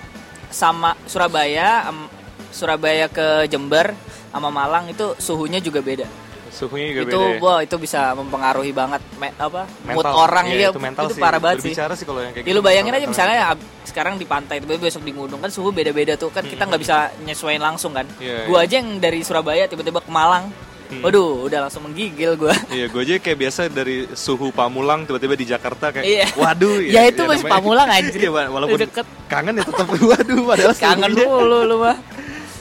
sama 0.49 0.93
Surabaya 1.05 1.87
em, 1.87 2.05
Surabaya 2.49 3.07
ke 3.07 3.47
Jember 3.47 3.95
sama 4.29 4.49
Malang 4.49 4.85
itu 4.87 5.15
suhunya 5.17 5.57
juga 5.57 5.79
beda 5.79 6.05
Suhunya 6.53 6.93
juga 6.93 7.01
itu 7.03 7.17
beda. 7.17 7.33
ya? 7.33 7.41
wah 7.41 7.59
itu 7.59 7.75
bisa 7.77 8.13
mempengaruhi 8.13 8.69
banget 8.69 9.01
me- 9.15 9.33
apa 9.33 9.65
mood 9.87 10.05
Mental. 10.05 10.13
orang 10.13 10.45
Iya, 10.45 10.59
ya 10.59 10.69
itu 10.69 10.77
mental 10.79 11.05
sih. 11.09 11.17
parah 11.17 11.41
banget 11.41 11.57
sih 11.59 11.73
Berbicara 11.73 11.93
sih 11.95 12.05
kalau 12.05 12.21
yang 12.21 12.29
kayak 12.29 12.43
Ya 12.43 12.51
gitu, 12.51 12.53
lu 12.53 12.61
bayangin 12.61 12.93
aja 12.93 13.07
misalnya 13.07 13.37
ab- 13.49 13.65
sekarang 13.83 14.13
di 14.15 14.25
pantai 14.25 14.61
tiba 14.61 14.77
besok 14.77 15.01
di 15.01 15.11
gunung 15.11 15.39
kan 15.39 15.49
suhu 15.49 15.71
beda-beda 15.71 16.13
tuh 16.13 16.29
kan 16.29 16.45
kita 16.45 16.63
nggak 16.63 16.77
bisa 16.77 16.97
nyesuaiin 17.19 17.57
langsung 17.57 17.89
kan. 17.91 18.05
Iya, 18.15 18.45
gua 18.45 18.59
iya. 18.59 18.69
aja 18.69 18.75
yang 18.77 18.89
dari 18.97 19.19
Surabaya 19.21 19.65
tiba-tiba 19.65 19.97
ke 19.97 20.11
Malang. 20.11 20.53
Hmm. 20.83 21.01
Waduh, 21.01 21.43
udah 21.43 21.59
langsung 21.63 21.83
menggigil 21.83 22.35
gua. 22.35 22.53
Iya, 22.67 22.85
gue 22.85 23.01
aja 23.01 23.15
kayak 23.17 23.37
biasa 23.39 23.61
dari 23.67 24.05
suhu 24.11 24.49
Pamulang 24.49 25.03
tiba-tiba 25.03 25.33
di 25.33 25.45
Jakarta 25.45 25.89
kayak 25.89 26.05
Iya. 26.05 26.25
waduh 26.35 26.77
Ya, 26.79 27.05
itu 27.05 27.23
masih 27.23 27.41
namanya- 27.41 27.53
Pamulang, 27.55 27.87
anjir. 27.89 28.19
Iya, 28.19 28.29
wa- 28.29 28.51
walaupun 28.51 28.77
Deket. 28.79 29.07
kangen 29.25 29.53
ya 29.53 29.63
tetap 29.63 29.87
waduh 30.11 30.39
padahal 30.43 30.73
Kangen 30.75 31.11
suhunya- 31.11 31.29
mulu 31.29 31.59
lu 31.63 31.75
mah. 31.79 31.97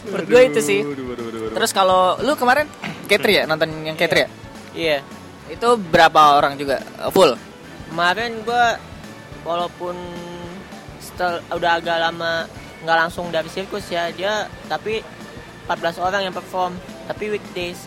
Menurut 0.02 0.26
gue 0.26 0.42
itu 0.44 0.60
sih. 0.60 0.80
Waduh, 0.80 1.04
waduh, 1.04 1.24
waduh, 1.24 1.40
waduh. 1.40 1.54
Terus 1.54 1.70
kalau 1.70 2.00
lu 2.18 2.32
kemarin 2.34 2.66
Ketri 3.04 3.32
ya 3.34 3.44
nonton 3.44 3.68
yang 3.82 3.94
Ketri 3.94 4.24
ya? 4.24 4.28
Iya. 4.72 4.98
Itu 5.48 5.76
berapa 5.76 6.20
orang 6.34 6.56
juga 6.56 6.80
full? 7.10 7.36
Kemarin 7.86 8.40
gua 8.40 8.80
walaupun 9.42 9.92
setel 10.98 11.44
udah 11.50 11.76
agak 11.76 11.98
lama 12.00 12.46
nggak 12.80 12.96
langsung 12.98 13.28
dari 13.28 13.46
sirkus 13.46 13.84
ya 13.86 14.08
dia 14.08 14.48
tapi 14.64 15.02
14 15.62 15.98
orang 15.98 16.22
yang 16.24 16.34
perform 16.34 16.74
tapi 17.04 17.30
weekdays 17.30 17.84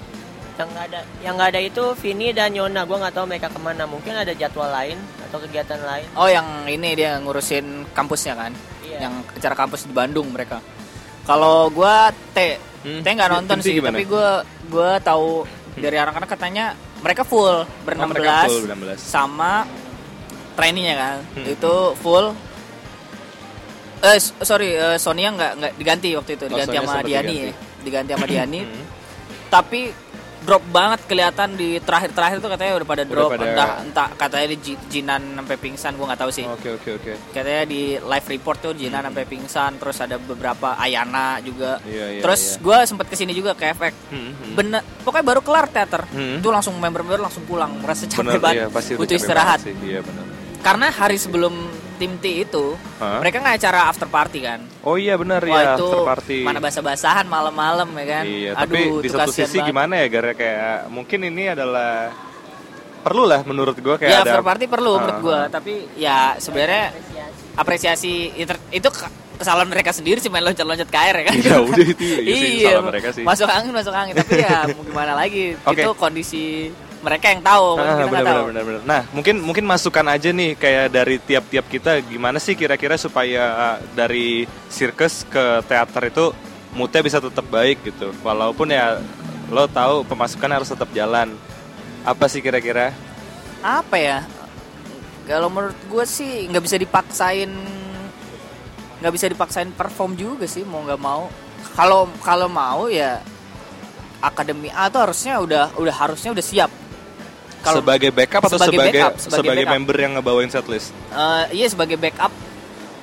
yang 0.56 0.70
nggak 0.70 0.86
ada 0.86 1.00
yang 1.20 1.34
nggak 1.36 1.50
ada 1.52 1.62
itu 1.62 1.84
Vini 1.96 2.32
dan 2.32 2.50
Yona 2.50 2.84
gua 2.84 2.98
nggak 2.98 3.14
tahu 3.14 3.26
mereka 3.26 3.48
ke 3.48 3.60
mana 3.60 3.84
mungkin 3.84 4.14
ada 4.14 4.32
jadwal 4.32 4.68
lain 4.68 4.96
atau 5.22 5.38
kegiatan 5.38 5.78
lain 5.78 6.08
Oh, 6.14 6.28
yang 6.28 6.46
ini 6.66 6.96
dia 6.96 7.20
ngurusin 7.20 7.66
kampusnya 7.92 8.34
kan? 8.34 8.52
Iya. 8.82 9.04
Yang 9.04 9.14
acara 9.36 9.56
kampus 9.58 9.84
di 9.84 9.92
Bandung 9.92 10.30
mereka. 10.30 10.64
Kalau 11.24 11.68
gua 11.70 12.08
T, 12.32 12.56
Hmm, 12.82 13.02
T 13.02 13.08
nggak 13.10 13.32
nonton 13.32 13.58
sih, 13.60 13.76
gimana? 13.76 13.92
tapi 13.92 14.06
gua 14.06 14.42
gua 14.66 14.96
tahu 14.98 15.44
dari 15.76 15.98
anak-anak 15.98 16.30
katanya 16.30 16.66
mereka 16.98 17.22
full 17.22 17.68
berenam 17.84 18.08
Oh, 18.08 18.16
belas 18.16 18.48
berenam 18.48 18.80
belas. 18.80 19.00
sama 19.02 19.68
trainingnya 20.54 20.96
kan 20.96 21.18
Hmm. 21.36 21.46
itu 21.50 21.74
full. 21.98 22.32
Eh 23.98 24.18
sorry 24.22 24.70
eh, 24.72 24.98
Sonia 24.98 25.30
nggak 25.30 25.52
nggak 25.58 25.72
diganti 25.76 26.10
waktu 26.14 26.32
itu 26.34 26.46
Oh, 26.46 26.50
diganti 26.54 26.76
sama 26.78 27.02
Diani 27.02 27.10
diganti. 27.28 27.38
ya. 27.42 27.54
diganti 27.82 28.10
sama 28.14 28.26
Diani 28.32 28.60
Hmm. 28.62 28.84
tapi 29.48 29.82
drop 30.42 30.64
banget 30.68 31.00
kelihatan 31.06 31.54
di 31.54 31.78
terakhir-terakhir 31.78 32.38
tuh 32.38 32.50
katanya 32.50 32.74
udah 32.76 32.88
pada 32.88 33.02
Udah 33.02 33.10
drop 33.10 33.30
pada- 33.32 33.46
entah 33.48 33.70
entah 33.82 34.08
katanya 34.12 34.48
di 34.48 34.58
Ji- 34.58 34.84
Jinan 34.90 35.22
sampai 35.36 35.56
pingsan 35.56 35.92
gua 35.94 36.06
nggak 36.08 36.22
tahu 36.22 36.32
sih 36.32 36.46
Oke, 36.46 36.70
oke, 36.72 36.90
oke. 36.94 37.12
katanya 37.32 37.64
di 37.64 37.82
live 37.96 38.28
report 38.30 38.58
tuh 38.60 38.74
Jinan 38.74 39.02
sampai 39.04 39.24
pingsan 39.24 39.72
terus 39.76 39.98
ada 39.98 40.16
beberapa 40.16 40.76
Ayana 40.76 41.40
juga 41.40 41.80
Iya, 41.82 42.06
iya, 42.10 42.22
terus 42.22 42.42
iya. 42.52 42.62
gue 42.62 42.78
sempet 42.86 43.06
ke 43.06 43.16
sini 43.16 43.32
juga 43.32 43.54
ke 43.54 43.66
efek 43.68 43.94
Hmm, 44.08 44.32
hmm. 44.32 44.54
bener 44.54 44.82
pokoknya 45.02 45.26
baru 45.26 45.42
kelar 45.42 45.66
teater 45.68 46.02
Hmm. 46.06 46.38
itu 46.38 46.48
langsung 46.48 46.76
member-member 46.76 47.22
langsung 47.22 47.44
pulang 47.44 47.72
merasa 47.76 48.04
capek 48.04 48.26
Bener, 48.28 48.40
banget 48.40 48.58
iya, 48.58 48.68
pasti 48.68 48.92
udah 48.92 49.00
butuh 49.00 49.12
capek 49.12 49.22
istirahat 49.22 49.60
banget 49.60 49.68
sih. 49.74 49.88
Iya, 49.88 50.00
benar. 50.02 50.24
karena 50.62 50.88
hari 50.90 51.18
sebelum 51.18 51.54
tim 51.96 52.16
T 52.16 52.26
itu 52.42 52.66
Hah? 52.96 53.18
mereka 53.18 53.40
nggak 53.40 53.56
acara 53.58 53.80
after 53.86 54.06
party 54.06 54.40
kan 54.42 54.60
Oh 54.82 54.96
iya 54.96 55.16
benar 55.16 55.40
ya, 55.40 55.74
itu 55.74 55.84
after 55.84 56.02
party. 56.06 56.40
mana 56.42 56.60
basa-basahan 56.60 57.26
malam-malam 57.26 57.88
ya 57.94 58.06
kan 58.12 58.24
Iya, 58.24 58.52
Aduh, 58.54 58.62
tapi 58.62 58.80
di 59.00 59.10
satu 59.10 59.32
sisi 59.32 59.56
banget. 59.56 59.68
gimana 59.68 59.94
ya 59.96 60.08
gara 60.08 60.32
kayak 60.32 60.64
mungkin 60.88 61.20
ini 61.26 61.44
adalah 61.50 62.14
perlu 63.02 63.24
lah 63.24 63.42
menurut 63.42 63.78
gua 63.78 63.96
kayak 63.96 64.10
ya 64.10 64.20
ada 64.20 64.32
after 64.32 64.44
party 64.44 64.66
perlu 64.66 64.92
Ah, 64.92 65.00
menurut 65.00 65.20
gue 65.22 65.38
ah. 65.38 65.46
tapi 65.48 65.74
ya 65.96 66.18
sebenarnya 66.36 66.84
apresiasi 67.56 68.14
itu, 68.34 68.52
itu 68.72 68.90
ke- 68.90 69.12
kesalahan 69.36 69.68
mereka 69.68 69.92
sendiri 69.92 70.18
sih 70.18 70.28
main 70.28 70.42
loncat-loncat 70.42 70.86
ke 70.86 70.98
air 70.98 71.16
ya 71.16 71.24
kan 71.26 71.36
Ya 71.46 71.58
udah 71.62 71.86
itu 71.86 72.04
iya 72.24 72.48
iya 72.64 72.76
mereka 72.80 73.12
sih. 73.12 73.22
masuk 73.22 73.46
angin 73.48 73.72
masuk 73.72 73.92
angin 73.92 74.16
tapi 74.16 74.34
ya 74.38 74.66
mau 74.70 74.82
gimana 74.82 75.14
lagi 75.14 75.54
Oke. 75.68 75.76
itu 75.78 75.90
kondisi 75.94 76.46
mereka 77.06 77.30
yang 77.30 77.46
tahu 77.46 77.78
Ah, 77.78 77.86
kita 77.86 77.94
nggak 77.94 78.10
benar, 78.10 78.26
tahu 78.26 78.46
benar, 78.50 78.64
benar. 78.66 78.82
Nah, 78.90 79.02
mungkin 79.14 79.36
mungkin 79.46 79.66
masukan 79.70 80.06
aja 80.10 80.30
nih 80.34 80.58
kayak 80.58 80.86
dari 80.90 81.16
tiap-tiap 81.22 81.66
kita 81.70 81.92
gimana 82.02 82.42
sih 82.42 82.58
kira-kira 82.58 82.98
supaya 82.98 83.44
uh, 83.54 83.78
dari 83.94 84.50
sirkus 84.74 85.22
ke 85.30 85.62
teater 85.70 86.10
itu 86.10 86.34
moodnya 86.74 87.06
bisa 87.06 87.22
tetap 87.22 87.46
baik 87.54 87.86
gitu. 87.86 88.10
Walaupun 88.26 88.74
ya 88.74 88.98
lo 89.54 89.70
tahu 89.70 90.02
pemasukan 90.10 90.50
harus 90.50 90.74
tetap 90.74 90.90
jalan. 90.98 91.38
Apa 92.02 92.26
sih 92.26 92.42
kira-kira? 92.42 92.90
apa 93.66 93.98
ya 93.98 94.20
kalau 95.26 95.50
menurut 95.50 95.78
gue 95.90 96.06
sih 96.06 96.46
nggak 96.46 96.64
bisa 96.70 96.78
dipaksain 96.78 97.50
nggak 99.02 99.14
bisa 99.14 99.26
dipaksain 99.26 99.74
perform 99.74 100.14
juga 100.14 100.46
sih 100.46 100.62
mau 100.62 100.86
nggak 100.86 101.02
mau 101.02 101.34
kalau 101.74 102.06
kalau 102.22 102.46
mau 102.46 102.86
ya 102.86 103.26
akademi 104.22 104.70
A 104.70 104.86
tuh 104.94 105.02
harusnya 105.02 105.42
udah 105.42 105.74
udah 105.82 105.96
harusnya 105.98 106.30
udah 106.38 106.46
siap 106.46 106.70
kalau 107.66 107.82
sebagai 107.82 108.10
backup 108.10 108.42
atau 108.46 108.58
sebagai 108.58 108.78
sebagai 108.78 108.94
backup, 108.94 109.14
sebagai, 109.18 109.38
sebagai 109.42 109.64
backup. 109.64 109.74
member 109.76 109.96
yang 109.98 110.12
ngebawain 110.14 110.50
setlist? 110.50 110.88
eh, 111.10 111.44
iya 111.52 111.68
sebagai 111.68 111.98
backup 111.98 112.32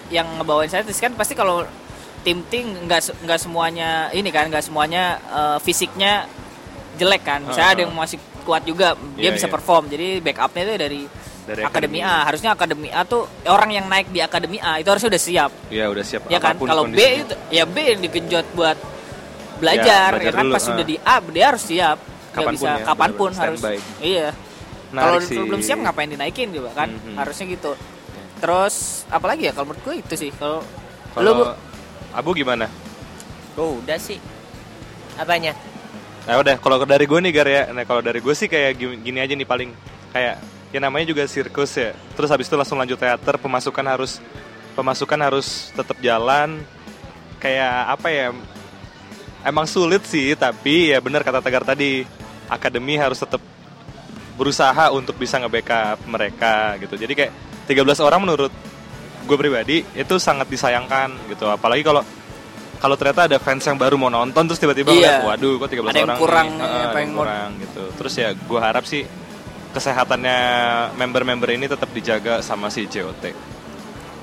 yang 0.09 0.27
ngebawain 0.38 0.68
saya 0.68 0.83
terus 0.83 0.96
kan 0.96 1.12
pasti 1.12 1.33
kalau 1.33 1.66
tim 2.22 2.44
tim 2.46 2.87
nggak 2.87 3.01
nggak 3.20 3.40
semuanya 3.40 3.90
ini 4.11 4.29
kan 4.29 4.46
nggak 4.46 4.62
semuanya 4.62 5.18
eh, 5.25 5.59
fisiknya 5.59 6.25
jelek 6.94 7.22
kan 7.22 7.40
misalnya 7.42 7.66
Ah, 7.66 7.75
ada 7.75 7.83
yang 7.83 7.92
masih 7.92 8.18
kuat 8.42 8.62
juga 8.62 8.92
dia 9.16 9.29
Iya, 9.29 9.31
bisa 9.33 9.48
iya. 9.48 9.55
perform 9.55 9.85
jadi 9.88 10.20
backupnya 10.20 10.62
itu 10.62 10.75
dari, 10.77 11.03
Dari 11.42 11.62
akademi. 11.64 11.98
A 11.98 12.22
harusnya 12.22 12.51
akademi 12.53 12.87
A 12.87 13.03
tuh 13.03 13.27
orang 13.48 13.70
yang 13.72 13.87
naik 13.90 14.12
di 14.12 14.20
akademi 14.20 14.61
A 14.61 14.79
itu 14.79 14.87
harusnya 14.87 15.11
udah 15.11 15.22
siap 15.22 15.51
Ya 15.72 15.90
udah 15.90 16.05
siap. 16.05 16.22
ya 16.29 16.38
kan 16.38 16.55
kalau 16.55 16.87
B 16.87 16.98
itu 17.01 17.35
ya 17.51 17.64
B 17.64 17.77
yang 17.83 17.98
digenjot 17.98 18.46
buat 18.53 18.79
belajar 19.59 20.11
ya, 20.11 20.18
belajar 20.20 20.33
kan 20.35 20.44
dulu, 20.44 20.55
pas 20.55 20.62
ah. 20.62 20.72
udah 20.75 20.87
di 20.87 20.96
A 20.98 21.16
dia 21.25 21.46
harus 21.48 21.64
siap 21.64 21.98
Kapan 22.33 22.44
pun 22.44 22.53
bisa 22.55 22.70
ya, 22.70 22.85
kapan 22.87 23.11
pun 23.12 23.31
harus 23.33 23.61
iya 24.01 24.29
kalau 24.92 25.18
belum 25.48 25.61
siap 25.61 25.78
ngapain 25.81 26.11
dinaikin 26.11 26.52
juga 26.52 26.70
kan 26.76 26.92
Mhm. 26.92 27.16
harusnya 27.16 27.46
gitu 27.48 27.72
terus 28.38 29.07
apalagi 29.09 29.48
ya 29.48 29.52
kalau 29.52 29.72
menurut 29.72 29.83
gue 29.83 29.94
itu 30.02 30.14
sih 30.18 30.31
kalau 30.35 30.61
Kalau 31.12 31.24
lu 31.24 31.33
Bu? 31.33 31.44
Abu 32.12 32.31
gimana? 32.33 32.68
oh 33.57 33.81
udah 33.81 33.96
sih 33.96 34.20
apanya 35.16 35.52
Nah 36.22 36.38
udah, 36.38 36.55
kalau 36.62 36.78
dari 36.87 37.02
gue 37.02 37.18
nih 37.18 37.33
Gar 37.35 37.48
ya, 37.50 37.62
nah 37.74 37.83
kalau 37.83 37.98
dari 37.98 38.22
gue 38.22 38.31
sih 38.31 38.46
kayak 38.46 38.78
gini, 38.78 38.94
gini 39.02 39.18
aja 39.18 39.35
nih 39.35 39.42
paling 39.42 39.74
kayak 40.14 40.38
ya 40.70 40.78
namanya 40.78 41.11
juga 41.11 41.26
sirkus 41.26 41.74
ya. 41.74 41.98
Terus 42.14 42.31
habis 42.31 42.46
itu 42.46 42.55
langsung 42.55 42.78
lanjut 42.78 42.94
teater, 42.94 43.42
pemasukan 43.42 43.83
harus 43.83 44.22
pemasukan 44.78 45.18
harus 45.18 45.74
tetap 45.74 45.98
jalan. 45.98 46.62
Kayak 47.42 47.98
apa 47.98 48.09
ya? 48.14 48.31
Emang 49.42 49.66
sulit 49.66 50.07
sih, 50.07 50.38
tapi 50.38 50.94
ya 50.94 51.02
benar 51.02 51.26
kata 51.26 51.42
Tegar 51.42 51.66
tadi, 51.66 52.07
akademi 52.46 52.94
harus 52.94 53.18
tetap 53.18 53.42
berusaha 54.33 54.88
untuk 54.90 55.14
bisa 55.14 55.37
nge-backup 55.37 56.03
mereka 56.07 56.55
gitu. 56.77 56.95
Jadi 56.95 57.12
kayak 57.12 57.33
13 57.64 57.77
orang 58.01 58.21
menurut 58.21 58.53
gue 59.23 59.37
pribadi 59.37 59.85
itu 59.92 60.14
sangat 60.16 60.47
disayangkan 60.47 61.14
gitu. 61.29 61.47
Apalagi 61.47 61.81
kalau 61.81 62.03
kalau 62.77 62.97
ternyata 62.97 63.31
ada 63.31 63.38
fans 63.38 63.62
yang 63.62 63.77
baru 63.77 63.95
mau 63.95 64.11
nonton 64.11 64.42
terus 64.42 64.59
tiba-tiba 64.59 64.90
Iya. 64.90 65.23
ngeliat, 65.23 65.23
waduh 65.25 65.55
kok 65.57 65.68
13 65.71 65.87
Ada 65.87 65.95
yang 65.95 66.07
orang 66.07 66.18
kurang, 66.18 66.49
nih. 66.51 66.59
ya, 66.59 66.83
ada 66.83 66.99
yang 66.99 67.12
kurang 67.14 67.49
gitu. 67.59 67.83
Terus 67.95 68.12
ya 68.16 68.29
gue 68.33 68.61
harap 68.61 68.85
sih 68.85 69.03
kesehatannya 69.71 70.38
member-member 70.95 71.49
ini 71.51 71.64
tetap 71.64 71.88
dijaga 71.88 72.40
sama 72.40 72.68
si 72.68 72.85
JOT. 72.85 73.25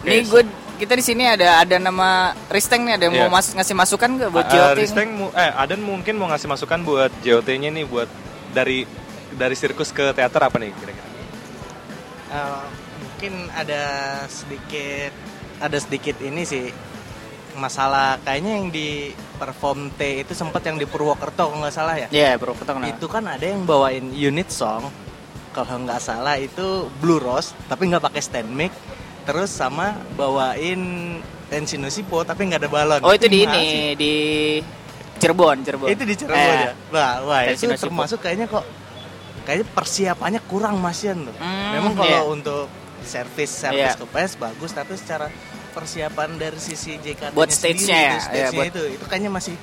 Nih 0.02 0.22
gue 0.24 0.44
kita 0.76 0.94
di 0.94 1.04
sini 1.04 1.28
ada 1.28 1.60
ada 1.60 1.76
nama 1.76 2.32
Risteng 2.48 2.84
nih 2.84 2.94
ada 2.96 3.04
yang 3.06 3.16
Iya. 3.16 3.24
mau 3.26 3.32
mas, 3.34 3.52
ngasih 3.52 3.76
masukan 3.76 4.10
nggak 4.14 4.30
buat 4.30 4.46
Uh, 4.46 4.52
Jyoting? 4.52 4.80
Risteng 4.80 5.10
mu- 5.14 5.34
eh 5.34 5.52
Aden 5.54 5.82
mungkin 5.82 6.14
mau 6.16 6.28
ngasih 6.28 6.48
masukan 6.48 6.80
buat 6.82 7.12
JOT-nya 7.20 7.70
nih 7.70 7.84
buat 7.84 8.08
dari 8.50 8.84
dari 9.32 9.54
sirkus 9.54 9.90
ke 9.90 10.12
teater 10.12 10.42
apa 10.42 10.58
nih 10.58 10.72
kira-kira? 10.72 11.08
Eh, 12.30 12.64
mungkin 13.00 13.34
ada 13.52 13.84
sedikit 14.26 15.12
ada 15.60 15.76
sedikit 15.76 16.16
ini 16.20 16.44
sih 16.44 16.70
masalah 17.52 18.16
kayaknya 18.22 18.52
yang 18.56 18.68
di 18.70 19.12
perform 19.36 19.92
T 19.92 20.24
itu 20.24 20.32
sempat 20.32 20.64
yang 20.64 20.78
di 20.78 20.86
Purwokerto 20.86 21.50
kalau 21.50 21.60
nggak 21.60 21.74
salah 21.74 21.96
ya 21.98 22.08
Iya 22.08 22.38
bro, 22.38 22.54
kita 22.54 22.72
kenal. 22.72 22.88
itu 22.88 23.06
kan 23.06 23.26
ada 23.26 23.44
yang 23.44 23.66
bawain 23.66 24.14
unit 24.14 24.48
song 24.48 24.88
kalau 25.52 25.82
nggak 25.82 26.00
salah 26.00 26.38
itu 26.38 26.88
Blue 27.02 27.20
Rose 27.20 27.52
tapi 27.68 27.90
nggak 27.90 28.00
pakai 28.02 28.22
stand 28.22 28.48
mic 28.48 28.72
terus 29.26 29.50
sama 29.50 29.98
bawain 30.16 30.80
Tenshino 31.50 31.90
Sippo 31.90 32.22
tapi 32.22 32.46
nggak 32.46 32.62
ada 32.62 32.70
balon. 32.70 33.02
Oh 33.02 33.12
itu 33.12 33.26
di 33.26 33.42
Gimana 33.42 33.58
ini 33.58 33.66
sih? 33.66 33.94
di 33.96 34.14
Cirebon, 35.20 35.58
Cirebon. 35.66 35.88
Itu 35.90 36.04
di 36.06 36.16
Cirebon 36.16 36.38
Eh, 36.40 36.62
ya. 36.62 36.74
Wah, 36.94 37.14
wah 37.26 37.42
itu 37.44 37.66
termasuk 37.68 38.22
kayaknya 38.22 38.46
kok 38.48 38.64
kayaknya 39.50 39.66
persiapannya 39.68 40.42
kurang 40.46 40.78
masian 40.78 41.26
tuh. 41.26 41.34
Hmm, 41.36 41.74
Memang 41.74 41.98
kalau 41.98 42.06
iya. 42.08 42.22
untuk 42.22 42.70
servis 43.02 43.50
servis 43.50 43.90
Iya. 43.90 43.98
ke 43.98 44.06
PS 44.06 44.38
bagus 44.38 44.70
tapi 44.70 44.94
secara 44.94 45.26
persiapan 45.70 46.38
dari 46.38 46.60
sisi 46.60 46.98
JKT 46.98 47.34
Buat 47.34 47.50
stage-nya 47.50 47.98
ya? 47.98 48.16
stage 48.20 48.38
Iya, 48.38 48.48
buat- 48.54 48.70
itu 48.70 48.82
itu 48.94 49.06
kayaknya 49.06 49.32
masih 49.32 49.56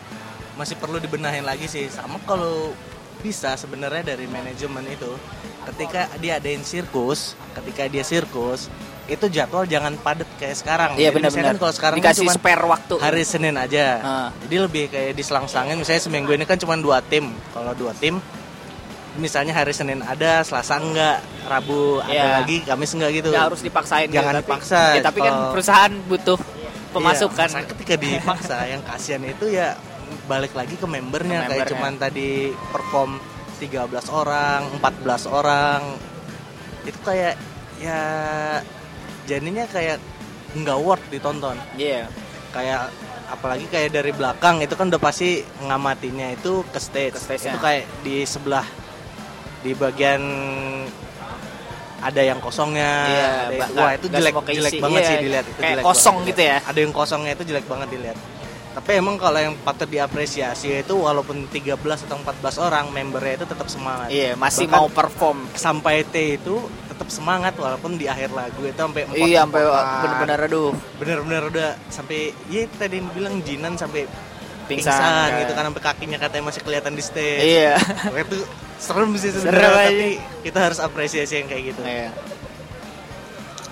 masih 0.55 0.75
perlu 0.75 0.99
dibenahin 0.99 1.45
lagi 1.45 1.67
sih. 1.67 1.87
Sama 1.87 2.19
kalau 2.21 2.75
bisa 3.17 3.55
sebenarnya 3.55 4.03
dari 4.09 4.27
manajemen 4.27 4.83
itu 4.87 5.15
ketika 5.65 6.11
dia 6.17 6.39
adain 6.39 6.63
sirkus, 6.63 7.35
ketika 7.55 7.87
dia 7.87 8.03
sirkus 8.03 8.67
itu 9.07 9.23
jadwal 9.29 9.63
jangan 9.65 9.95
padat 9.97 10.27
kayak 10.35 10.57
sekarang. 10.57 10.91
Iya 10.99 11.15
benar-benar. 11.15 11.55
kan 11.55 11.59
kalau 11.61 11.73
sekarang 11.73 11.97
dikasih 12.03 12.27
cuman 12.27 12.35
spare 12.35 12.65
waktu. 12.67 12.95
hari 12.99 13.23
Senin 13.23 13.55
aja. 13.55 13.87
Ah. 14.01 14.29
Jadi 14.43 14.57
lebih 14.59 14.85
kayak 14.91 15.15
diselang-selangin 15.15 15.79
misalnya 15.79 16.03
seminggu 16.03 16.31
ini 16.33 16.43
kan 16.43 16.59
cuma 16.59 16.75
dua 16.75 16.99
tim. 17.01 17.31
Kalau 17.55 17.71
dua 17.73 17.95
tim 17.95 18.19
misalnya 19.17 19.53
hari 19.53 19.71
Senin 19.71 20.01
ada, 20.01 20.41
Selasa 20.41 20.77
enggak, 20.77 21.19
Rabu 21.45 21.99
ada 22.01 22.11
Iya. 22.11 22.25
lagi, 22.39 22.57
Kamis 22.63 22.93
enggak 22.93 23.11
gitu. 23.15 23.29
Nggak 23.31 23.47
harus 23.49 23.61
dipaksain 23.61 24.09
Jangan 24.09 24.15
gitu, 24.33 24.37
tapi- 24.37 24.47
dipaksa. 24.47 24.81
Ya, 24.93 25.03
tapi 25.03 25.19
kan 25.21 25.35
perusahaan 25.51 25.93
butuh 26.05 26.39
pemasukan. 26.91 27.49
Iya, 27.51 27.63
ketika 27.67 27.95
dipaksa 27.95 28.57
yang 28.73 28.83
kasihan 28.83 29.23
itu 29.23 29.47
ya 29.49 29.77
balik 30.25 30.53
lagi 30.53 30.75
ke 30.75 30.87
membernya 30.87 31.43
Ke 31.43 31.47
kayak 31.47 31.67
membernya. 31.67 31.73
cuman 31.73 31.93
tadi 31.97 32.31
perform 32.71 33.11
13 33.57 34.07
orang, 34.09 34.61
14 34.75 35.23
orang. 35.25 35.81
Itu 36.83 36.99
kayak 37.03 37.35
ya 37.77 38.01
jadinya 39.25 39.65
kayak 39.67 39.99
nggak 40.55 40.79
worth 40.79 41.07
ditonton. 41.09 41.57
Iya. 41.75 42.09
kayak 42.49 42.89
apalagi 43.29 43.69
kayak 43.69 43.93
dari 43.93 44.17
belakang 44.17 44.65
itu 44.65 44.73
kan 44.73 44.89
udah 44.89 44.97
pasti 44.97 45.45
ngamatinya 45.61 46.33
itu 46.33 46.65
ke 46.65 46.81
stage, 46.81 47.13
Ke 47.13 47.21
stage-nya. 47.21 47.53
itu 47.53 47.59
kayak 47.61 47.85
di 48.01 48.17
sebelah 48.25 48.65
di 49.61 49.73
bagian 49.73 50.23
ada 51.99 52.23
yang 52.23 52.39
kosongnya 52.39 52.93
Iya, 53.05 53.27
ada 53.43 53.55
yang- 53.57 53.73
wah 53.75 53.93
itu 53.93 54.07
jelek 54.07 54.35
jelek 54.47 54.73
banget 54.79 55.01
Iya, 55.01 55.09
sih 55.09 55.17
dilihat 55.19 55.45
itu 55.45 55.57
kayak 55.57 55.73
jelek 55.73 55.85
kosong 55.85 56.17
banget 56.17 56.29
gitu 56.29 56.43
ya. 56.45 56.57
ada 56.63 56.79
yang 56.79 56.93
kosongnya 56.93 57.33
itu 57.33 57.45
jelek 57.45 57.67
banget 57.67 57.89
dilihat 57.91 58.19
tapi 58.77 58.91
emang 58.93 59.17
kalau 59.17 59.41
yang 59.41 59.57
patut 59.59 59.89
diapresiasi 59.89 60.85
itu 60.85 60.95
walaupun 60.95 61.49
13 61.49 61.73
atau 62.05 62.21
14 62.21 62.61
orang 62.61 62.85
membernya 62.91 63.41
itu 63.41 63.47
tetap 63.49 63.65
semangat 63.67 64.13
Iya, 64.13 64.37
masih 64.37 64.69
Bahkan 64.69 64.77
mau 64.77 64.87
perform. 64.87 65.39
sampai 65.51 66.05
T 66.05 66.15
itu 66.37 66.55
tetap 66.87 67.09
semangat 67.09 67.57
walaupun 67.57 67.97
di 67.97 68.05
akhir 68.05 68.29
lagu 68.31 68.61
itu 68.63 68.77
sampai 68.77 69.09
empat 69.09 69.17
Iya, 69.19 69.41
sampai 69.43 69.61
empat. 69.65 69.87
bener-bener 69.97 70.39
aduh 70.43 70.71
bener-bener 71.01 71.43
udah 71.49 71.69
sampai 71.89 72.19
ya 72.47 72.69
tadi 72.71 73.01
bilang 73.07 73.41
Jinan 73.41 73.75
sampai 73.75 74.05
pingsan, 74.67 74.93
pingsan, 74.93 75.29
gitu 75.41 75.53
kan 75.55 75.65
sampai 75.65 75.83
kakinya 75.83 76.19
katanya 76.19 76.45
masih 76.45 76.61
kelihatan 76.61 76.93
di 76.93 77.01
stage 77.01 77.41
Iya. 77.43 77.81
Itu 78.13 78.45
serem 78.77 79.11
sih 79.15 79.29
Serem 79.29 79.43
sebenarnya 79.43 79.71
tapi 79.89 80.11
kita 80.43 80.59
harus 80.61 80.79
apresiasi 80.79 81.33
yang 81.37 81.47
kayak 81.47 81.63
gitu 81.71 81.81
Iya. 81.83 82.09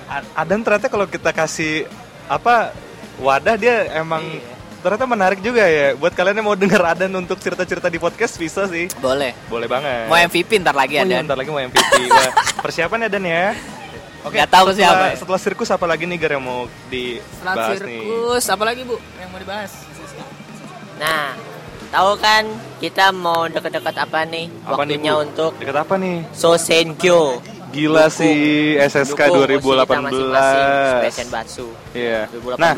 A- 0.06 0.28
Adan 0.38 0.60
ternyata 0.60 0.86
kalau 0.86 1.06
kita 1.06 1.30
kasih 1.30 1.88
apa 2.24 2.72
wadah 3.16 3.54
dia 3.54 3.74
emang 3.94 4.20
Iya. 4.22 4.52
ternyata 4.80 5.04
menarik 5.06 5.40
juga 5.40 5.64
ya. 5.64 5.92
Buat 5.94 6.12
kalian 6.12 6.36
yang 6.36 6.46
mau 6.46 6.54
denger 6.54 6.82
Adan 6.82 7.12
untuk 7.14 7.36
cerita-cerita 7.38 7.86
di 7.86 7.96
podcast 7.96 8.36
bisa 8.36 8.64
sih. 8.66 8.88
Boleh. 8.98 9.32
Boleh 9.46 9.64
banget. 9.64 10.06
Mau 10.06 10.18
MVP 10.18 10.60
ntar 10.60 10.72
lagi 10.72 10.94
Oh 10.94 11.02
iya, 11.02 11.08
ada. 11.10 11.24
bentar 11.24 11.36
lagi 11.36 11.48
mau 11.48 11.56
MVP. 11.58 11.92
Wah, 12.06 12.32
persiapan 12.64 12.98
ya 13.00 13.10
Dan 13.10 13.24
ya. 13.24 13.46
Oke, 14.22 14.34
Nggak 14.34 14.50
tahu 14.50 14.66
setelah, 14.66 14.76
siapa 14.88 15.04
ya. 15.06 15.14
setelah 15.16 15.36
sirkus 15.38 15.68
apa 15.68 15.84
lagi 15.84 16.04
nih 16.04 16.16
Gar 16.16 16.32
yang 16.32 16.44
mau 16.44 16.64
Setelah 16.64 16.88
dibahas 16.88 17.76
nih? 17.78 18.00
sirkus, 18.00 18.44
apa 18.48 18.64
lagi 18.64 18.80
bu 18.82 18.96
yang 19.16 19.28
mau 19.28 19.36
dibahas? 19.38 19.72
Nah, 20.94 21.36
tahu 21.94 22.10
kan 22.18 22.42
kita 22.76 23.14
mau 23.14 23.46
deket-deket 23.46 23.94
apa 23.96 24.26
nih? 24.26 24.50
Apa 24.66 24.82
nih, 24.82 24.98
Waktunya 24.98 25.12
Bu? 25.14 25.22
untuk 25.22 25.50
Deket 25.56 25.76
apa 25.78 25.94
nih? 25.94 26.16
Sosenkyo. 26.34 27.38
Gila 27.70 28.06
Dukung- 28.06 28.14
sih 28.14 28.38
SSK 28.78 29.18
Oshita 29.20 29.34
2018. 29.36 30.06
masing-masing, 30.06 30.66
Spesial 30.94 31.28
Batsu 31.28 31.66
Iya. 31.90 32.20
2018. 32.30 32.58
Nah, 32.62 32.74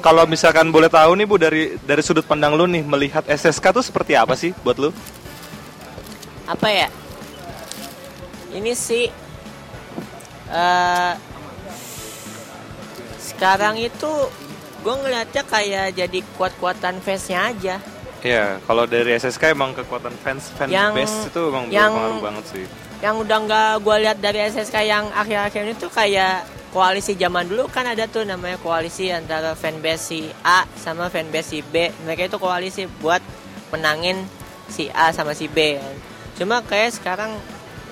kalau 0.00 0.24
misalkan 0.24 0.68
boleh 0.68 0.88
tahu 0.88 1.12
nih 1.12 1.26
Bu 1.26 1.36
dari 1.36 1.62
dari 1.78 2.00
sudut 2.00 2.24
pandang 2.24 2.52
lu 2.52 2.64
nih 2.64 2.80
melihat 2.82 3.20
SSK 3.26 3.64
tuh 3.70 3.84
seperti 3.84 4.12
apa 4.14 4.32
sih 4.34 4.52
buat 4.60 4.76
lu? 4.76 4.92
apa 6.46 6.66
ya? 6.66 6.88
Ini 8.50 8.72
sih 8.74 9.06
eh 10.50 11.12
sekarang 13.20 13.78
itu 13.78 14.10
gue 14.80 14.94
ngeliatnya 14.96 15.44
kayak 15.44 15.94
jadi 15.94 16.18
kuat-kuatan 16.34 16.98
face-nya 16.98 17.40
aja. 17.46 17.76
Iya, 18.20 18.60
kalau 18.68 18.84
dari 18.84 19.16
SSK 19.16 19.56
emang 19.56 19.72
kekuatan 19.72 20.12
fans 20.20 20.52
fan 20.52 20.68
Yang- 20.68 20.94
base 20.96 21.16
itu 21.32 21.40
emang 21.48 21.64
yang- 21.72 21.88
berpengaruh 21.92 22.20
banget 22.20 22.44
sih. 22.52 22.64
Yang 23.00 23.16
udah 23.24 23.38
nggak 23.48 23.70
gue 23.80 23.96
lihat 24.04 24.18
dari 24.20 24.38
SSK 24.44 24.76
yang 24.84 25.08
akhir-akhir 25.16 25.60
ini 25.64 25.74
tuh 25.76 25.88
kayak 25.88 26.44
koalisi 26.70 27.16
zaman 27.16 27.48
dulu 27.48 27.66
kan 27.72 27.88
ada 27.88 28.04
tuh 28.06 28.28
namanya 28.28 28.60
koalisi 28.60 29.08
antara 29.08 29.56
fanbase 29.56 30.02
si 30.04 30.20
A 30.44 30.68
sama 30.76 31.08
fanbase 31.08 31.48
si 31.48 31.58
B. 31.64 31.88
Mereka 32.04 32.28
itu 32.28 32.36
koalisi 32.36 32.84
buat 33.00 33.24
menangin 33.72 34.28
si 34.68 34.92
A 34.92 35.16
sama 35.16 35.32
si 35.32 35.48
B. 35.48 35.80
Cuma 36.36 36.60
kayak 36.60 37.00
sekarang 37.00 37.32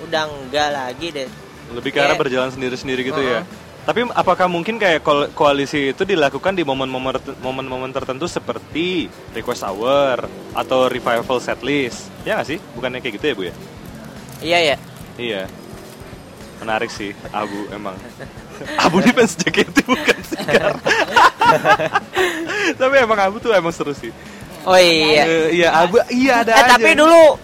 udah 0.05 0.29
enggak 0.29 0.69
lagi 0.71 1.09
deh. 1.09 1.29
Lebih 1.73 1.89
ke 1.89 1.99
arah 2.01 2.17
berjalan 2.17 2.53
sendiri-sendiri 2.53 3.01
gitu 3.01 3.19
ya. 3.21 3.41
Tapi 3.89 4.05
apakah 4.13 4.45
mungkin 4.45 4.77
kayak 4.77 5.01
ko- 5.01 5.33
koalisi 5.33 5.89
itu 5.89 6.05
dilakukan 6.05 6.53
di 6.53 6.61
momen-momen 6.61 7.17
momen-momen 7.41 7.89
tertentu 7.89 8.29
seperti 8.29 9.09
request 9.33 9.65
hour 9.65 10.29
atau 10.53 10.85
revival 10.85 11.41
setlist? 11.41 12.05
Ya 12.21 12.37
nggak 12.37 12.47
sih? 12.47 12.59
Bukannya 12.77 13.01
kayak 13.01 13.17
gitu 13.17 13.25
ya 13.25 13.33
bu 13.33 13.43
ya? 13.49 13.53
Iya 14.39 14.57
ya. 14.61 14.75
Iya. 15.17 15.41
Menarik 16.61 16.93
sih, 16.93 17.17
Abu 17.33 17.65
emang. 17.73 17.97
Abu 18.85 19.01
ini 19.01 19.09
fans 19.09 19.33
JKT 19.33 19.81
bukan 19.81 20.17
sih? 20.21 20.37
Tapi 22.79 22.95
emang 22.99 23.19
Abu 23.19 23.41
tuh 23.41 23.51
emang 23.57 23.73
seru 23.73 23.97
sih. 23.97 24.13
Oh 24.69 24.77
iya. 24.77 25.25
Eh, 25.25 25.47
iya 25.57 25.69
Abu, 25.73 25.97
iya 26.13 26.45
ada 26.45 26.51
Eh 26.53 26.61
aja. 26.61 26.69
tapi 26.77 26.93
dulu 26.93 27.41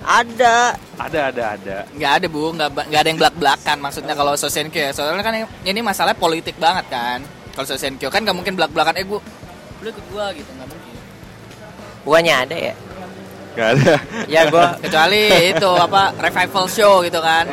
ada 0.00 0.72
Ada, 0.94 1.20
ada, 1.34 1.42
ada. 1.58 1.76
Nggak 1.90 2.12
ada 2.22 2.26
bu, 2.30 2.42
nggak 2.54 2.68
nggak 2.90 3.00
ada 3.00 3.08
yang 3.08 3.20
belak 3.20 3.34
belakan 3.36 3.76
maksudnya 3.82 4.14
kalau 4.14 4.32
Sosenkyo 4.38 4.80
ya. 4.80 4.90
Soalnya 4.94 5.24
kan 5.24 5.34
ini 5.66 5.80
masalahnya 5.82 6.18
politik 6.18 6.56
banget 6.56 6.86
kan. 6.90 7.18
Kalau 7.54 7.66
Sosenkyo 7.66 8.08
kan 8.10 8.22
nggak 8.22 8.36
mungkin 8.36 8.54
belak 8.54 8.70
belakan. 8.70 8.94
Eh 8.98 9.06
gua, 9.06 9.20
lu 9.82 9.88
ikut 9.90 10.06
gua 10.10 10.30
gitu 10.34 10.50
nggak 10.54 10.68
mungkin. 10.70 10.92
buahnya 12.04 12.34
ada 12.44 12.56
ya. 12.56 12.74
Gak 13.54 13.68
ada. 13.78 13.94
Ya 14.26 14.50
gue 14.50 14.66
Kecuali 14.84 15.54
itu 15.54 15.70
apa 15.72 16.10
revival 16.18 16.66
show 16.66 17.00
gitu 17.06 17.22
kan. 17.22 17.46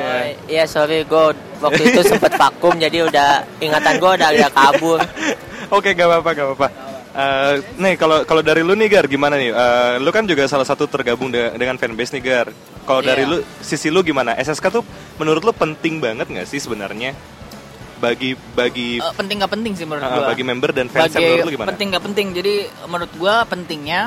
Iya 0.50 0.66
sorry 0.66 1.06
gue 1.06 1.26
waktu 1.62 1.94
itu 1.94 2.02
sempet 2.04 2.34
vakum 2.36 2.74
jadi 2.76 3.06
udah 3.06 3.46
ingatan 3.62 4.02
gue 4.02 4.12
udah 4.18 4.28
agak 4.34 4.52
kabur. 4.52 5.00
Oke, 5.76 5.96
gak 5.96 6.10
apa-apa, 6.10 6.30
gak 6.36 6.46
apa-apa. 6.52 6.68
Eh, 7.12 7.54
nih 7.76 8.00
kalau 8.00 8.24
kalau 8.24 8.39
dari 8.39 8.63
lu 8.63 8.71
nih 8.71 8.88
Gar 8.88 9.04
gimana 9.06 9.36
nih? 9.36 9.52
Eh, 9.52 9.93
lu 10.00 10.08
kan 10.10 10.24
juga 10.24 10.47
salah 10.47 10.63
satu 10.63 10.88
tergabung 10.88 11.28
de- 11.28 11.52
dengan 11.54 11.76
fanbase 11.76 12.15
nih 12.15 12.24
Gar. 12.24 12.47
Kalau 12.82 13.04
dari 13.04 13.24
Iya. 13.24 13.30
lu 13.30 13.38
sisi 13.60 13.88
lu 13.88 14.00
gimana? 14.00 14.32
SSK 14.34 14.71
tuh 14.71 14.84
menurut 15.17 15.43
lu 15.43 15.52
penting 15.52 16.00
banget 16.00 16.26
nggak 16.26 16.47
sih 16.47 16.58
sebenarnya 16.58 17.12
bagi 17.97 18.34
bagi 18.56 18.97
Eh, 18.97 19.13
penting 19.13 19.38
nggak 19.38 19.52
penting 19.52 19.74
sih 19.76 19.84
menurut 19.84 20.02
eh, 20.02 20.13
gua. 20.13 20.26
bagi 20.26 20.43
member 20.43 20.71
dan 20.71 20.88
fans 20.88 21.12
Bagi 21.12 21.19
menurut 21.21 21.43
lu 21.43 21.52
gimana? 21.52 21.67
penting 21.69 21.88
nggak 21.91 22.04
penting. 22.06 22.28
Jadi 22.32 22.54
menurut 22.86 23.12
gua 23.13 23.36
pentingnya 23.43 24.02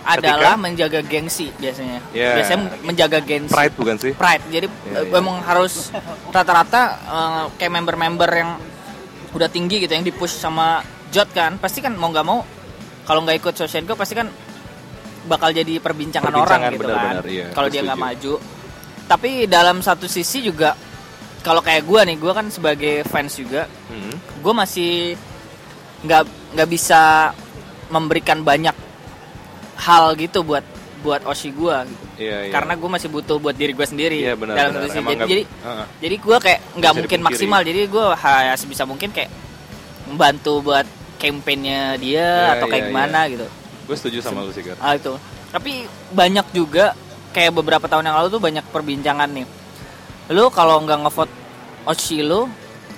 Ketika? 0.00 0.20
adalah 0.28 0.54
menjaga 0.56 1.00
gengsi 1.00 1.48
biasanya. 1.56 2.04
Yeah. 2.12 2.36
Biasanya 2.36 2.58
menjaga 2.82 3.18
gengsi. 3.18 3.48
Pride 3.50 3.74
bukan 3.74 3.96
sih? 3.96 4.12
Pride. 4.12 4.44
Jadi 4.46 4.66
eh, 4.68 5.02
iya. 5.02 5.16
emang 5.16 5.40
harus 5.40 5.88
rata-rata 6.28 6.82
eh, 7.00 7.42
kayak 7.56 7.72
member-member 7.74 8.28
yang 8.30 8.60
udah 9.30 9.48
tinggi 9.48 9.80
gitu 9.80 9.88
yang 9.90 10.04
di-push 10.04 10.36
sama 10.36 10.84
Jot 11.10 11.28
kan, 11.30 11.56
pasti 11.56 11.78
kan 11.78 11.92
mau 11.92 12.08
nggak 12.08 12.22
mau 12.22 12.40
kalau 13.02 13.20
nggak 13.20 13.38
ikut 13.38 13.54
Soshenko 13.56 13.94
pasti 13.94 14.14
kan 14.14 14.30
bakal 15.22 15.50
jadi 15.50 15.76
perbincangan, 15.76 16.30
Perbincangan, 16.30 16.60
orang 16.62 16.72
gitu 16.72 16.86
kan. 16.88 17.14
iya, 17.26 17.46
kalau 17.50 17.66
gue 17.66 17.74
dia 17.74 17.82
nggak 17.82 17.98
maju. 18.00 18.34
Tapi 19.06 19.30
dalam 19.44 19.76
satu 19.80 20.06
sisi 20.06 20.38
juga 20.40 20.72
kalau 21.40 21.58
kayak 21.58 21.82
gua 21.82 22.04
nih, 22.04 22.14
gua 22.14 22.32
kan 22.32 22.46
sebagai 22.46 23.02
fans 23.02 23.34
juga, 23.34 23.66
Hmm. 23.88 24.14
gue 24.38 24.54
masih 24.54 25.16
nggak 26.00 26.22
nggak 26.54 26.68
bisa 26.68 27.32
memberikan 27.88 28.40
banyak 28.40 28.72
hal 29.76 30.14
gitu 30.14 30.40
buat 30.40 30.62
buat 31.00 31.24
Oshi 31.24 31.50
gue 31.50 31.76
gitu. 31.86 32.04
Iya, 32.20 32.36
iya. 32.44 32.52
karena 32.52 32.76
gue 32.76 32.90
masih 32.90 33.08
butuh 33.08 33.36
buat 33.36 33.56
diri 33.56 33.72
gue 33.72 33.82
sendiri 33.82 34.20
Iya, 34.20 34.36
benar, 34.36 34.52
dalam 34.54 34.70
benar. 34.70 34.82
satu 34.82 34.86
sisi. 34.86 34.98
Emang 34.98 35.08
jadi 35.08 35.16
nggak- 35.16 35.30
jadi, 35.30 35.42
Heeh. 35.64 35.86
jadi 35.98 36.16
gue 36.18 36.36
kayak 36.38 36.60
nggak 36.76 36.92
mungkin 36.94 37.18
dipungkiri. 37.18 37.36
maksimal 37.40 37.60
jadi 37.64 37.80
gue 37.82 38.04
ya 38.20 38.54
sebisa 38.54 38.82
mungkin 38.84 39.08
kayak 39.10 39.30
membantu 40.06 40.52
buat 40.60 40.86
kampanyenya 41.20 42.00
dia 42.00 42.16
Iya, 42.24 42.52
atau 42.56 42.66
kayak 42.66 42.82
iya, 42.82 42.88
gimana 42.88 43.18
gitu. 43.28 43.46
Gue 43.84 43.96
setuju 44.00 44.18
sama 44.24 44.40
lu 44.40 44.50
sih 44.56 44.64
ah 44.80 44.96
itu. 44.96 45.12
Tapi 45.52 45.84
banyak 46.16 46.46
juga 46.56 46.96
kayak 47.36 47.52
beberapa 47.52 47.84
tahun 47.84 48.08
yang 48.08 48.16
lalu 48.16 48.28
tuh 48.32 48.42
banyak 48.42 48.64
perbincangan 48.72 49.28
nih. 49.28 49.46
Lu 50.32 50.48
kalau 50.48 50.80
nggak 50.80 50.98
ngevote 51.04 51.34
Oshi 51.84 52.24
lu 52.24 52.48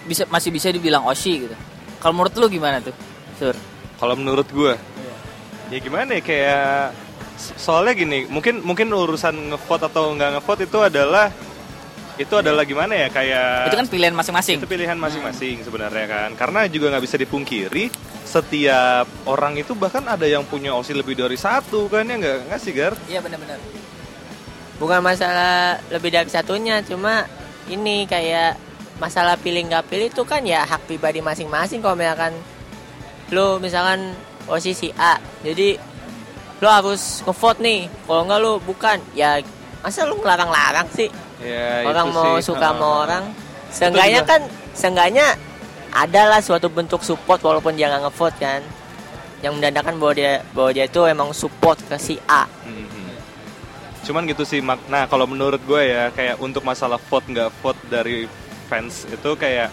bisa 0.06 0.26
masih 0.30 0.54
bisa 0.54 0.70
dibilang 0.70 1.02
Oshi 1.06 1.48
gitu. 1.48 1.56
Kalau 1.98 2.14
menurut 2.14 2.34
lu 2.38 2.46
gimana 2.46 2.78
tuh? 2.78 2.94
Sur. 3.38 3.54
Kalau 3.98 4.14
menurut 4.18 4.46
gue, 4.50 4.74
ya 5.70 5.78
gimana 5.78 6.18
ya 6.18 6.22
kayak 6.22 6.66
so- 7.38 7.54
soalnya 7.54 7.94
gini, 7.94 8.26
mungkin 8.26 8.58
mungkin 8.66 8.90
urusan 8.90 9.54
ngevote 9.54 9.86
atau 9.86 10.10
nggak 10.14 10.38
ngevote 10.38 10.66
itu 10.66 10.78
adalah 10.82 11.30
itu 12.22 12.34
adalah 12.38 12.62
gimana 12.62 12.94
ya 12.94 13.08
kayak 13.10 13.68
Itu 13.68 13.76
kan 13.76 13.86
pilihan 13.86 14.14
masing-masing. 14.14 14.56
itu 14.62 14.68
pilihan 14.70 14.96
masing-masing 14.96 15.60
sebenarnya 15.60 16.06
kan. 16.06 16.30
Karena 16.34 16.64
juga 16.66 16.94
nggak 16.94 17.04
bisa 17.04 17.16
dipungkiri 17.18 17.90
setiap 18.22 19.04
orang 19.26 19.58
itu 19.58 19.74
bahkan 19.74 20.06
ada 20.06 20.24
yang 20.24 20.46
punya 20.46 20.72
osi 20.72 20.94
lebih 20.94 21.12
dari 21.14 21.36
satu 21.36 21.90
kan 21.90 22.06
ya 22.06 22.16
nggak? 22.16 22.38
Nggak 22.48 22.60
sih 22.62 22.72
gar? 22.72 22.94
Iya 23.06 23.20
benar-benar. 23.20 23.58
bukan 24.78 24.98
masalah 24.98 25.78
lebih 25.94 26.10
dari 26.10 26.26
satunya 26.26 26.82
cuma 26.82 27.22
ini 27.70 28.02
kayak 28.02 28.58
masalah 28.98 29.38
pilih 29.38 29.62
nggak 29.70 29.86
pilih 29.86 30.10
itu 30.10 30.26
kan 30.26 30.42
ya 30.42 30.66
hak 30.66 30.90
pribadi 30.90 31.22
masing-masing. 31.22 31.78
Kalau 31.78 31.94
misalkan 31.94 32.34
lu 33.30 33.62
misalkan 33.62 34.10
posisi 34.42 34.90
A 34.98 35.16
jadi 35.46 35.78
lu 36.58 36.66
harus 36.66 37.22
ngevote 37.22 37.62
nih. 37.62 37.86
Kalau 38.06 38.22
nggak 38.26 38.40
lu 38.42 38.52
bukan 38.58 38.98
ya 39.14 39.38
masa 39.82 40.02
lu 40.02 40.18
ngelarang-larang 40.18 40.86
sih 40.90 41.06
ya 41.42 41.84
orang 41.84 42.06
itu 42.06 42.14
mau 42.14 42.32
sih. 42.34 42.44
suka 42.46 42.58
Heeh. 42.60 42.72
sama 42.72 42.86
orang 43.00 43.24
seenggaknya 43.68 44.20
kan 44.22 44.40
seenggaknya 44.72 45.26
adalah 45.92 46.38
suatu 46.38 46.68
bentuk 46.68 47.00
support 47.00 47.38
walaupun 47.38 47.72
dia 47.72 47.86
nggak 47.86 48.02
ngevote 48.04 48.38
kan 48.38 48.62
yang 49.38 49.52
menandakan 49.52 49.96
bahwa 49.96 50.12
dia 50.12 50.32
bahwa 50.50 50.70
dia 50.70 50.84
itu 50.84 51.00
emang 51.04 51.30
support 51.32 51.76
ke 51.80 51.96
si 51.96 52.16
A 52.24 52.46
Mhm. 52.62 53.10
Cuman 54.02 54.26
gitu 54.26 54.42
sih 54.42 54.58
mak. 54.58 54.82
Nah 54.86 55.06
kalau 55.06 55.24
menurut 55.24 55.60
gue 55.60 55.82
ya 55.84 56.10
kayak 56.10 56.38
untuk 56.38 56.62
masalah 56.62 56.98
vote 57.00 57.22
nggak 57.24 57.50
vote 57.56 57.78
dari 57.86 58.26
fans 58.66 59.06
itu 59.06 59.30
kayak 59.36 59.70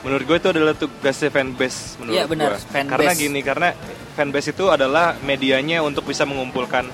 menurut 0.00 0.24
gue 0.26 0.36
itu 0.36 0.48
adalah 0.50 0.74
tugasnya 0.74 1.28
fanbase 1.28 1.96
menurut 1.96 2.16
Iya, 2.16 2.24
benar, 2.26 2.50
gue. 2.50 2.60
fanbase. 2.66 2.90
Karena 2.90 3.12
gini 3.14 3.40
karena 3.40 3.68
fanbase 4.12 4.50
itu 4.50 4.66
adalah 4.66 5.16
medianya 5.20 5.80
untuk 5.80 6.04
bisa 6.04 6.24
mengumpulkan 6.24 6.84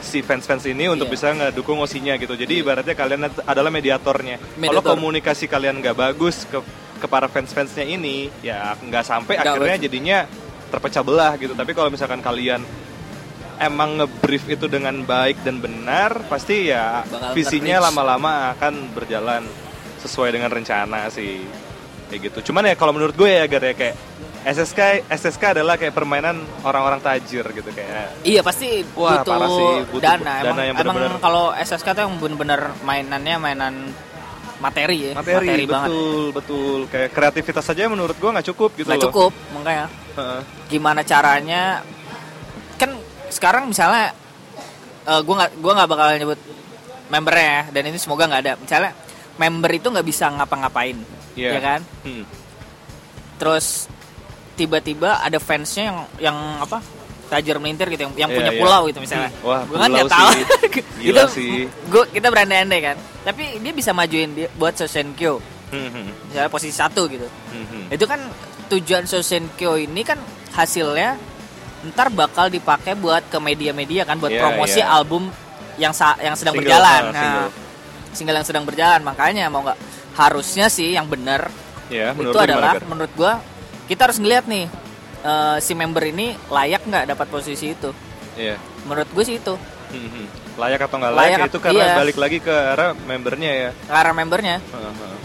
si 0.00 0.20
fans-fans 0.20 0.64
ini 0.64 0.88
untuk 0.88 1.06
Iya. 1.06 1.12
bisa 1.12 1.26
ngedukung 1.30 1.78
osinya 1.78 2.16
gitu. 2.16 2.32
Jadi 2.32 2.58
ibaratnya 2.58 2.92
kalian 2.92 3.22
ad- 3.24 3.44
adalah 3.44 3.68
mediatornya. 3.68 4.36
Kalau 4.36 4.56
Mediator. 4.58 4.90
komunikasi 4.92 5.44
kalian 5.44 5.78
nggak 5.78 5.94
bagus 5.94 6.44
ke 6.44 6.58
ke 6.96 7.06
para 7.06 7.26
fans-fansnya 7.26 7.80
ini 7.82 8.28
ya 8.40 8.74
nggak 8.74 9.00
sampai 9.02 9.34
Nggak 9.34 9.46
akhirnya 9.46 9.76
bagus. 9.76 9.84
jadinya 9.84 10.18
terpecah 10.68 11.02
belah 11.02 11.32
gitu. 11.36 11.52
Tapi 11.52 11.72
kalau 11.72 11.88
misalkan 11.88 12.20
kalian 12.20 12.60
emang 13.56 13.90
ngebrief 13.96 14.44
itu 14.48 14.66
dengan 14.66 15.00
baik 15.02 15.40
dan 15.40 15.58
benar, 15.58 16.24
pasti 16.26 16.68
ya 16.68 17.04
Bakal 17.04 17.32
visinya 17.32 17.76
lama-lama 17.82 18.52
akan 18.52 18.88
berjalan 18.90 19.44
sesuai 19.98 20.32
dengan 20.32 20.48
rencana 20.48 21.08
sih. 21.08 21.44
Kayak 22.08 22.20
gitu. 22.32 22.50
Cuman 22.50 22.66
ya 22.66 22.74
kalau 22.74 22.90
menurut 22.90 23.14
gue 23.14 23.30
ya 23.30 23.44
Gar 23.44 23.62
ya 23.62 23.74
kayak 23.74 23.96
SSK 24.40 25.04
SSK 25.06 25.42
adalah 25.52 25.76
kayak 25.76 25.92
permainan 25.92 26.40
orang-orang 26.64 26.96
tajir 26.98 27.44
gitu 27.44 27.68
kayak. 27.70 28.24
Iya 28.24 28.40
pasti 28.40 28.80
Wah, 28.96 29.20
butuh, 29.20 29.32
parah 29.36 29.48
sih, 29.48 29.68
butuh 29.92 30.00
dana. 30.00 30.34
dana 30.40 30.62
Emang, 30.64 30.64
yang 30.64 30.76
emang 30.80 31.20
kalau 31.20 31.52
SSK 31.52 31.88
tuh 31.92 32.02
yang 32.08 32.14
bener-bener 32.16 32.60
mainannya 32.80 33.36
mainan 33.36 33.74
materi 34.60 35.08
ya, 35.08 35.12
Materi, 35.16 35.64
banget. 35.64 35.88
betul 35.88 36.24
betul 36.36 36.80
kayak 36.88 37.16
kreativitas 37.16 37.64
saja 37.64 37.88
menurut 37.88 38.12
gue 38.12 38.28
nggak 38.28 38.44
cukup 38.52 38.76
gitu 38.76 38.88
Nggak 38.88 39.00
loh. 39.00 39.06
cukup 39.08 39.32
makanya. 39.52 39.86
Heeh. 40.16 40.40
Gimana 40.68 41.00
caranya? 41.00 41.62
Kan 42.76 42.96
sekarang 43.28 43.68
misalnya 43.68 44.12
eh 45.04 45.20
gue 45.20 45.34
nggak 45.34 45.50
gua 45.60 45.72
nggak 45.80 45.88
bakal 45.88 46.06
nyebut 46.12 46.40
membernya 47.08 47.48
ya, 47.48 47.62
dan 47.72 47.82
ini 47.88 47.96
semoga 47.96 48.24
nggak 48.24 48.40
ada. 48.40 48.52
Misalnya 48.56 48.92
member 49.36 49.70
itu 49.72 49.86
nggak 49.88 50.06
bisa 50.06 50.28
ngapa-ngapain, 50.28 50.96
Iya. 51.32 51.50
ya 51.56 51.60
kan? 51.60 51.80
Hmm. 52.04 52.24
Terus 53.36 53.88
tiba-tiba 54.60 55.18
ada 55.18 55.38
fansnya 55.38 55.84
yang 55.88 55.98
yang 56.20 56.36
apa? 56.60 56.78
tajir 57.30 57.54
melintir 57.56 57.86
gitu 57.88 58.02
yang, 58.02 58.26
yang 58.26 58.30
Iya, 58.30 58.36
punya 58.36 58.50
iya. 58.50 58.58
pulau 58.58 58.82
gitu 58.90 58.98
misalnya. 58.98 59.30
Wah, 59.40 59.62
Gua 59.62 59.78
kan 59.78 59.88
nggak 59.88 60.10
tahu. 60.10 60.30
sih. 60.34 60.44
Gila 61.06 61.14
itu 61.14 61.24
sih. 61.30 61.52
Gua 61.86 62.02
kita 62.04 62.26
berandai-andai 62.26 62.80
kan. 62.82 62.96
Tapi 63.22 63.62
dia 63.62 63.70
bisa 63.70 63.90
majuin 63.92 64.34
dia 64.34 64.50
buat 64.52 64.74
Sosenkyo. 64.74 65.38
Hmm, 65.70 66.10
Misalnya 66.26 66.50
posisi 66.50 66.74
satu 66.74 67.06
gitu. 67.06 67.30
hmm. 67.54 67.86
Itu 67.88 68.02
kan 68.04 68.18
tujuan 68.66 69.06
Sosenkyo 69.06 69.78
ini 69.78 70.02
kan 70.02 70.18
hasilnya 70.50 71.14
ntar 71.86 72.10
bakal 72.10 72.50
dipakai 72.50 72.92
buat 72.92 73.22
ke 73.24 73.38
media-media 73.38 74.02
kan 74.02 74.18
buat 74.18 74.28
Iya, 74.28 74.42
promosi 74.42 74.82
iya. 74.82 74.90
album 74.90 75.30
yang 75.78 75.94
sa- 75.94 76.18
yang 76.18 76.34
sedang 76.34 76.52
Single, 76.52 76.66
berjalan. 76.66 77.00
ah, 77.00 77.06
Nah, 77.06 77.22
single. 77.22 77.48
single 78.10 78.36
yang 78.36 78.44
sedang 78.44 78.64
berjalan 78.66 79.00
makanya 79.00 79.46
mau 79.46 79.62
nggak 79.62 79.78
harusnya 80.12 80.66
sih 80.66 80.92
yang 80.92 81.06
benar 81.06 81.46
menurut 81.88 82.34
itu 82.34 82.38
adalah 82.42 82.74
menurut 82.82 83.12
gua 83.14 83.38
kita 83.90 84.06
harus 84.06 84.22
ngeliat 84.22 84.46
nih 84.46 84.70
eh, 85.26 85.56
si 85.58 85.74
member 85.74 86.06
ini 86.06 86.38
layak 86.46 86.86
nggak 86.86 87.10
dapat 87.10 87.26
posisi 87.26 87.74
itu. 87.74 87.90
Iya. 88.38 88.56
Menurut 88.86 89.10
gue 89.10 89.24
sih 89.26 89.36
itu 89.42 89.58
Hmm. 89.90 90.26
Layak 90.54 90.86
atau 90.86 90.96
nggak 91.02 91.14
layak, 91.18 91.38
Layak, 91.42 91.50
itu 91.50 91.58
karena 91.58 91.82
iya. 91.82 91.94
balik 91.98 92.16
lagi 92.22 92.38
ke 92.38 92.54
arah 92.54 92.94
membernya 92.94 93.50
ya. 93.50 93.70
karena 93.90 94.12
membernya. 94.14 94.56
Heeh, 94.62 94.92
heeh. 94.94 95.18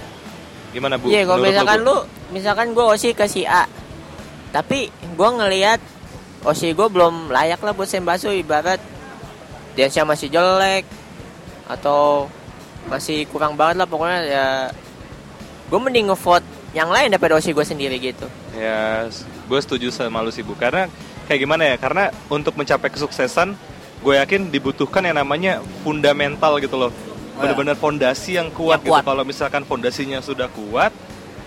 Gimana 0.73 0.95
bu? 0.97 1.05
Iya, 1.13 1.21
kalau 1.29 1.39
misalkan 1.45 1.79
Bu? 1.79 1.85
lu, 1.85 1.97
misalkan 2.33 2.67
gue 2.73 2.85
osi 2.89 3.09
ke 3.13 3.25
si 3.29 3.45
A, 3.45 3.69
tapi 4.49 4.89
gue 4.89 5.29
ngelihat 5.37 5.79
osi 6.41 6.73
gue 6.73 6.87
belum 6.89 7.29
layak 7.29 7.61
lah 7.61 7.73
buat 7.77 7.89
Sembasu 7.89 8.33
ibarat 8.33 8.81
dance 9.77 10.01
masih 10.01 10.33
jelek 10.33 10.85
atau 11.69 12.29
masih 12.89 13.25
kurang 13.29 13.57
banget 13.57 13.81
lah 13.81 13.87
pokoknya 13.89 14.19
ya 14.23 14.47
gue 15.67 15.79
mending 15.81 16.13
ngevote 16.13 16.45
yang 16.75 16.91
lain 16.91 17.07
daripada 17.07 17.39
osi 17.39 17.55
gue 17.55 17.63
sendiri 17.63 17.95
gitu. 17.97 18.27
Ya, 18.51 19.07
gue 19.47 19.59
setuju 19.63 19.87
sama 19.89 20.19
lu 20.19 20.29
sih 20.29 20.43
bu. 20.43 20.59
Karena 20.59 20.91
kayak 21.25 21.39
gimana 21.39 21.63
ya? 21.63 21.75
Karena 21.79 22.11
untuk 22.27 22.59
mencapai 22.59 22.91
kesuksesan, 22.91 23.55
gue 24.03 24.13
yakin 24.19 24.51
dibutuhkan 24.51 24.99
yang 25.01 25.15
namanya 25.15 25.63
fundamental 25.87 26.59
gitu 26.59 26.75
loh. 26.75 26.91
Bener-bener 27.39 27.79
fondasi 27.79 28.35
yang 28.35 28.51
kuat, 28.51 28.83
Yang 28.83 28.91
kuat. 28.91 29.01
gitu. 29.01 29.09
Kalau 29.15 29.23
misalkan 29.23 29.63
fondasinya 29.63 30.19
sudah 30.19 30.51
kuat, 30.51 30.91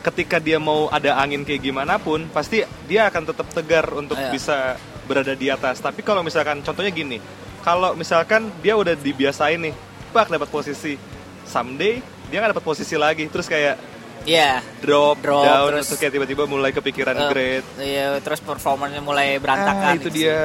ketika 0.01 0.41
dia 0.41 0.57
mau 0.57 0.89
ada 0.89 1.21
angin 1.21 1.45
kayak 1.45 1.61
gimana 1.61 2.01
pun, 2.01 2.25
pasti 2.33 2.65
dia 2.89 3.13
akan 3.13 3.29
tetap 3.29 3.47
tegar 3.53 3.85
untuk 3.93 4.17
Iya. 4.17 4.33
bisa 4.33 4.57
berada 5.05 5.37
di 5.37 5.53
atas. 5.53 5.81
Tapi 5.85 6.01
kalau 6.01 6.25
misalkan 6.25 6.65
contohnya 6.65 6.89
gini, 6.89 7.21
kalau 7.61 7.93
misalkan 7.93 8.49
dia 8.65 8.77
udah 8.81 8.97
dibiasain 8.97 9.61
nih, 9.61 9.77
pak 10.09 10.33
dapat 10.33 10.49
posisi, 10.49 10.97
someday 11.45 12.01
dia 12.29 12.41
nggak 12.41 12.57
dapat 12.57 12.65
posisi 12.65 12.97
lagi, 12.97 13.29
terus 13.29 13.45
kayak 13.45 13.77
Iya. 14.25 14.61
drop, 14.79 15.19
Drop, 15.19 15.43
down, 15.43 15.69
terus- 15.71 15.87
terus, 15.87 15.99
kayak 15.99 16.13
tiba-tiba 16.13 16.45
mulai 16.45 16.71
kepikiran 16.71 17.15
Eh, 17.15 17.29
grade. 17.29 17.67
Iya, 17.77 18.09
terus 18.19 18.39
performanya 18.39 18.99
mulai 18.99 19.35
Ah, 19.35 19.41
berantakan. 19.41 19.93
itu 19.95 20.07
gitu 20.07 20.09
sih. 20.09 20.19
dia. 20.25 20.43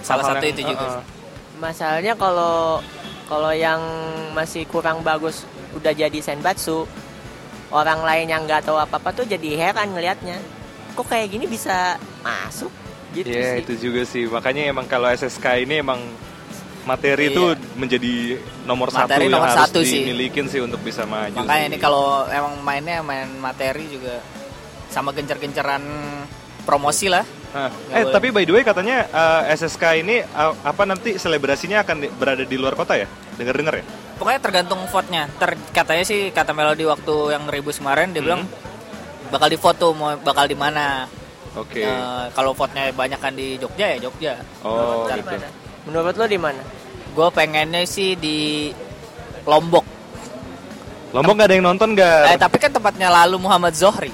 Salah 0.00 0.24
satu 0.24 0.40
yang- 0.40 0.52
itu 0.52 0.62
juga 0.64 0.80
uh-uh. 0.80 0.94
sih. 0.94 1.04
Masalahnya 1.56 2.14
kalau 2.14 2.84
kalau 3.26 3.50
yang 3.50 3.80
masih 4.32 4.62
kurang 4.64 5.00
bagus 5.00 5.42
udah 5.72 5.90
jadi 5.90 6.18
senbatsu, 6.20 6.86
orang 7.68 8.00
lain 8.00 8.26
yang 8.28 8.42
nggak 8.44 8.62
tahu 8.62 8.76
apa-apa 8.76 9.10
tuh 9.12 9.24
jadi 9.24 9.56
heran 9.58 9.90
ngelihatnya. 9.90 10.38
Kok 10.94 11.06
kayak 11.06 11.28
gini 11.28 11.44
bisa 11.44 11.96
masuk? 12.20 12.70
Gitu 13.10 13.26
Iya 13.28 13.56
sih. 13.56 13.60
itu 13.64 13.72
juga 13.82 14.02
sih. 14.04 14.24
Makanya 14.26 14.62
emang 14.66 14.84
kalau 14.84 15.08
SSK 15.08 15.58
ini 15.58 15.80
emang 15.80 15.98
materi 16.86 17.24
Iya. 17.24 17.32
itu 17.32 17.42
menjadi 17.74 18.14
nomor 18.62 18.88
satu 18.88 19.04
Materi 19.04 19.24
yang 19.24 19.34
nomor 19.34 19.48
harus 19.48 19.60
satu 19.60 19.78
sih. 19.82 20.00
dimilikin 20.00 20.46
sih 20.46 20.60
untuk 20.60 20.80
bisa 20.80 21.02
maju. 21.04 21.34
Makanya 21.36 21.58
sih. 21.60 21.68
ini 21.68 21.78
kalau 21.78 22.06
emang 22.26 22.54
mainnya 22.60 23.02
main 23.02 23.26
materi 23.36 23.84
juga 23.88 24.22
sama 24.88 25.10
gencar-gencaran 25.10 25.82
promosi 26.62 27.06
lah. 27.06 27.26
Hah. 27.48 27.70
Eh 27.90 28.02
boleh. 28.02 28.12
tapi 28.12 28.26
by 28.30 28.44
the 28.44 28.52
way 28.52 28.62
katanya 28.62 29.02
eh, 29.04 29.52
SSK 29.52 29.82
ini 29.98 30.16
eh, 30.18 30.52
apa 30.56 30.82
nanti 30.84 31.14
selebrasinya 31.16 31.82
akan 31.82 31.96
di- 31.98 32.12
berada 32.12 32.42
di 32.42 32.56
luar 32.56 32.74
kota 32.74 32.94
ya? 32.94 33.06
Dengar-dengar 33.34 33.74
ya? 33.76 33.84
Pokoknya 34.16 34.40
tergantung 34.40 34.80
vote-nya. 34.86 35.28
Ter 35.32 35.58
katanya 35.70 36.02
sih 36.02 36.30
kata 36.30 36.50
Melody 36.50 36.84
waktu 36.84 37.14
yang 37.30 37.44
ribus 37.46 37.76
kemarin 37.76 38.10
dia 38.10 38.18
Hmm. 38.18 38.26
bilang 38.26 38.42
bakal 39.26 39.48
difoto 39.48 39.90
mau 39.90 40.14
bakal 40.16 40.46
di 40.46 40.54
mana. 40.54 41.10
Oke. 41.54 41.80
Eh, 41.80 42.24
kalau 42.30 42.52
vote-nya 42.52 42.92
banyak 42.92 43.16
kan 43.16 43.32
di 43.32 43.56
Jogja 43.56 43.90
ya 43.90 43.98
Jogja. 44.00 44.34
oh 44.62 45.06
Di 45.06 45.18
gitu. 45.18 45.34
mana? 45.34 45.48
Menurut 45.86 46.14
lo 46.14 46.26
di 46.26 46.38
mana? 46.38 46.62
Gue 47.14 47.28
pengennya 47.30 47.86
sih 47.86 48.12
di 48.14 48.68
Lombok. 49.46 49.86
Lombok 51.14 51.32
nggak 51.32 51.48
ada 51.48 51.54
yang 51.56 51.66
nonton 51.66 51.94
nggak? 51.94 52.34
Eh 52.34 52.38
tapi 52.38 52.56
kan 52.58 52.74
tempatnya 52.74 53.08
lalu 53.08 53.38
Muhammad 53.40 53.72
Zohri 53.72 54.10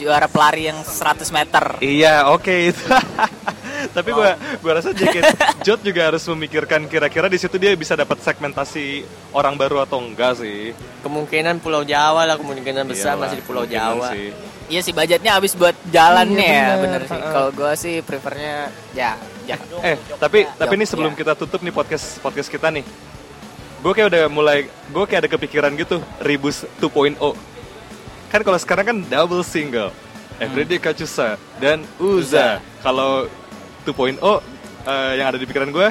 juara 0.00 0.24
pelari 0.24 0.64
yang 0.64 0.80
100 0.80 1.28
meter. 1.28 1.64
Iya, 1.84 2.32
oke 2.32 2.72
itu. 2.72 2.84
Tapi 3.96 4.12
gua 4.12 4.36
gua 4.60 4.72
rasa 4.76 4.92
Jacket 4.92 5.24
Jot 5.66 5.80
juga 5.80 6.12
harus 6.12 6.20
memikirkan 6.28 6.84
kira-kira 6.84 7.28
di 7.28 7.40
situ 7.40 7.56
dia 7.56 7.72
bisa 7.72 7.96
dapat 7.96 8.20
segmentasi 8.20 9.04
orang 9.32 9.56
baru 9.56 9.84
atau 9.84 10.00
enggak 10.00 10.36
sih. 10.36 10.76
Kemungkinan 11.00 11.60
Pulau 11.64 11.84
Jawa 11.84 12.28
lah, 12.28 12.36
kemungkinan 12.36 12.84
besar 12.84 13.16
Iyalah, 13.16 13.24
masih 13.28 13.36
di 13.40 13.44
Pulau 13.44 13.64
Jawa. 13.64 14.12
sih. 14.12 14.32
Iya 14.70 14.80
sih 14.84 14.92
budgetnya 14.92 15.32
habis 15.36 15.56
buat 15.56 15.72
jalannya 15.88 16.44
Iya, 16.44 16.60
ya 16.60 16.74
bener. 16.76 17.02
bener 17.02 17.02
sih. 17.08 17.20
Kalau 17.20 17.50
gue 17.50 17.72
sih 17.74 17.94
prefernya 18.04 18.68
ya 18.92 19.16
ya. 19.50 19.56
Eh, 19.82 19.96
tapi 20.16 20.46
tapi 20.46 20.72
ini 20.74 20.84
Jogja. 20.84 20.92
sebelum 20.94 21.12
kita 21.14 21.32
tutup 21.34 21.60
nih 21.60 21.74
podcast 21.74 22.18
podcast 22.20 22.48
kita 22.48 22.70
nih. 22.70 22.84
Gue 23.80 23.92
kayak 23.96 24.08
udah 24.12 24.22
mulai 24.28 24.68
gue 24.68 25.04
kayak 25.08 25.24
ada 25.24 25.30
kepikiran 25.32 25.72
gitu, 25.74 25.98
Ribus 26.20 26.68
2.0. 26.78 27.16
Kan 28.28 28.40
kalau 28.44 28.58
sekarang 28.60 28.84
kan 28.86 28.96
double 29.02 29.42
single. 29.42 29.90
Everyday 30.40 30.80
Kacusa 30.80 31.36
dan 31.60 31.84
Uza. 32.00 32.64
Kalau 32.80 33.28
2.0 33.84 34.16
eh, 34.16 35.12
yang 35.20 35.26
ada 35.28 35.36
di 35.36 35.44
pikiran 35.44 35.68
gue, 35.68 35.88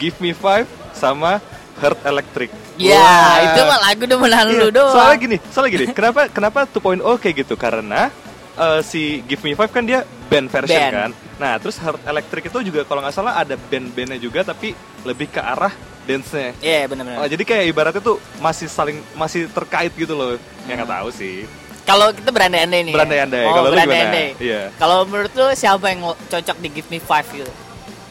Give 0.00 0.16
Me 0.20 0.32
Five 0.32 0.64
sama 0.96 1.40
Heart 1.80 2.00
Electric. 2.04 2.50
Ya, 2.80 2.96
Wah. 2.96 3.36
itu 3.52 3.60
mah 3.68 3.78
lagu 3.84 4.04
demenan 4.08 4.48
Iya, 4.48 4.60
lu 4.64 4.68
doang. 4.72 4.96
Soalnya 4.96 5.18
gini, 5.20 5.36
soalnya 5.52 5.70
gini. 5.76 5.86
kenapa 5.96 6.20
kenapa 6.32 6.60
2.0 6.64 7.04
kayak 7.20 7.34
gitu? 7.44 7.54
Karena 7.60 8.08
eh, 8.56 8.80
si 8.80 9.20
Give 9.28 9.44
Me 9.44 9.52
Five 9.52 9.72
kan 9.72 9.84
dia 9.84 10.08
band 10.32 10.48
version 10.48 10.72
Band. 10.80 10.92
kan. 10.92 11.10
Nah, 11.42 11.58
terus 11.58 11.74
Heart 11.74 12.06
Electric 12.06 12.42
itu 12.46 12.58
juga 12.62 12.86
kalau 12.86 13.02
nggak 13.02 13.10
salah 13.10 13.34
ada 13.34 13.58
band-bandnya 13.58 14.14
juga 14.16 14.46
tapi 14.46 14.78
lebih 15.02 15.26
ke 15.26 15.42
arah 15.42 15.74
dance-nya. 16.06 16.54
Iya, 16.62 16.86
benar-benar. 16.86 17.18
Oh, 17.18 17.26
jadi 17.26 17.42
kayak 17.42 17.64
ibaratnya 17.66 17.98
tuh 17.98 18.22
masih 18.38 18.70
saling 18.70 19.02
masih 19.12 19.50
terkait 19.50 19.90
gitu 19.92 20.14
loh. 20.14 20.38
Ya 20.64 20.78
nggak 20.78 20.86
tahu 20.86 21.10
sih. 21.10 21.42
Kalau 21.82 22.14
kita 22.14 22.30
berandai-andai 22.30 22.86
nih. 22.86 22.90
ya? 22.90 22.96
Berandai-andai. 22.96 23.42
Oh, 23.42 23.52
Kalau 23.52 23.68
lu 23.68 23.74
berandai-andai. 23.74 24.28
gimana? 24.30 24.44
Iya. 24.46 24.62
Kalau 24.78 24.98
menurut 25.02 25.32
lu 25.34 25.46
siapa 25.52 25.86
yang 25.90 26.00
cocok 26.06 26.56
di 26.62 26.68
Give 26.70 26.88
Me 26.88 27.02
Five 27.02 27.26
gitu? 27.26 27.50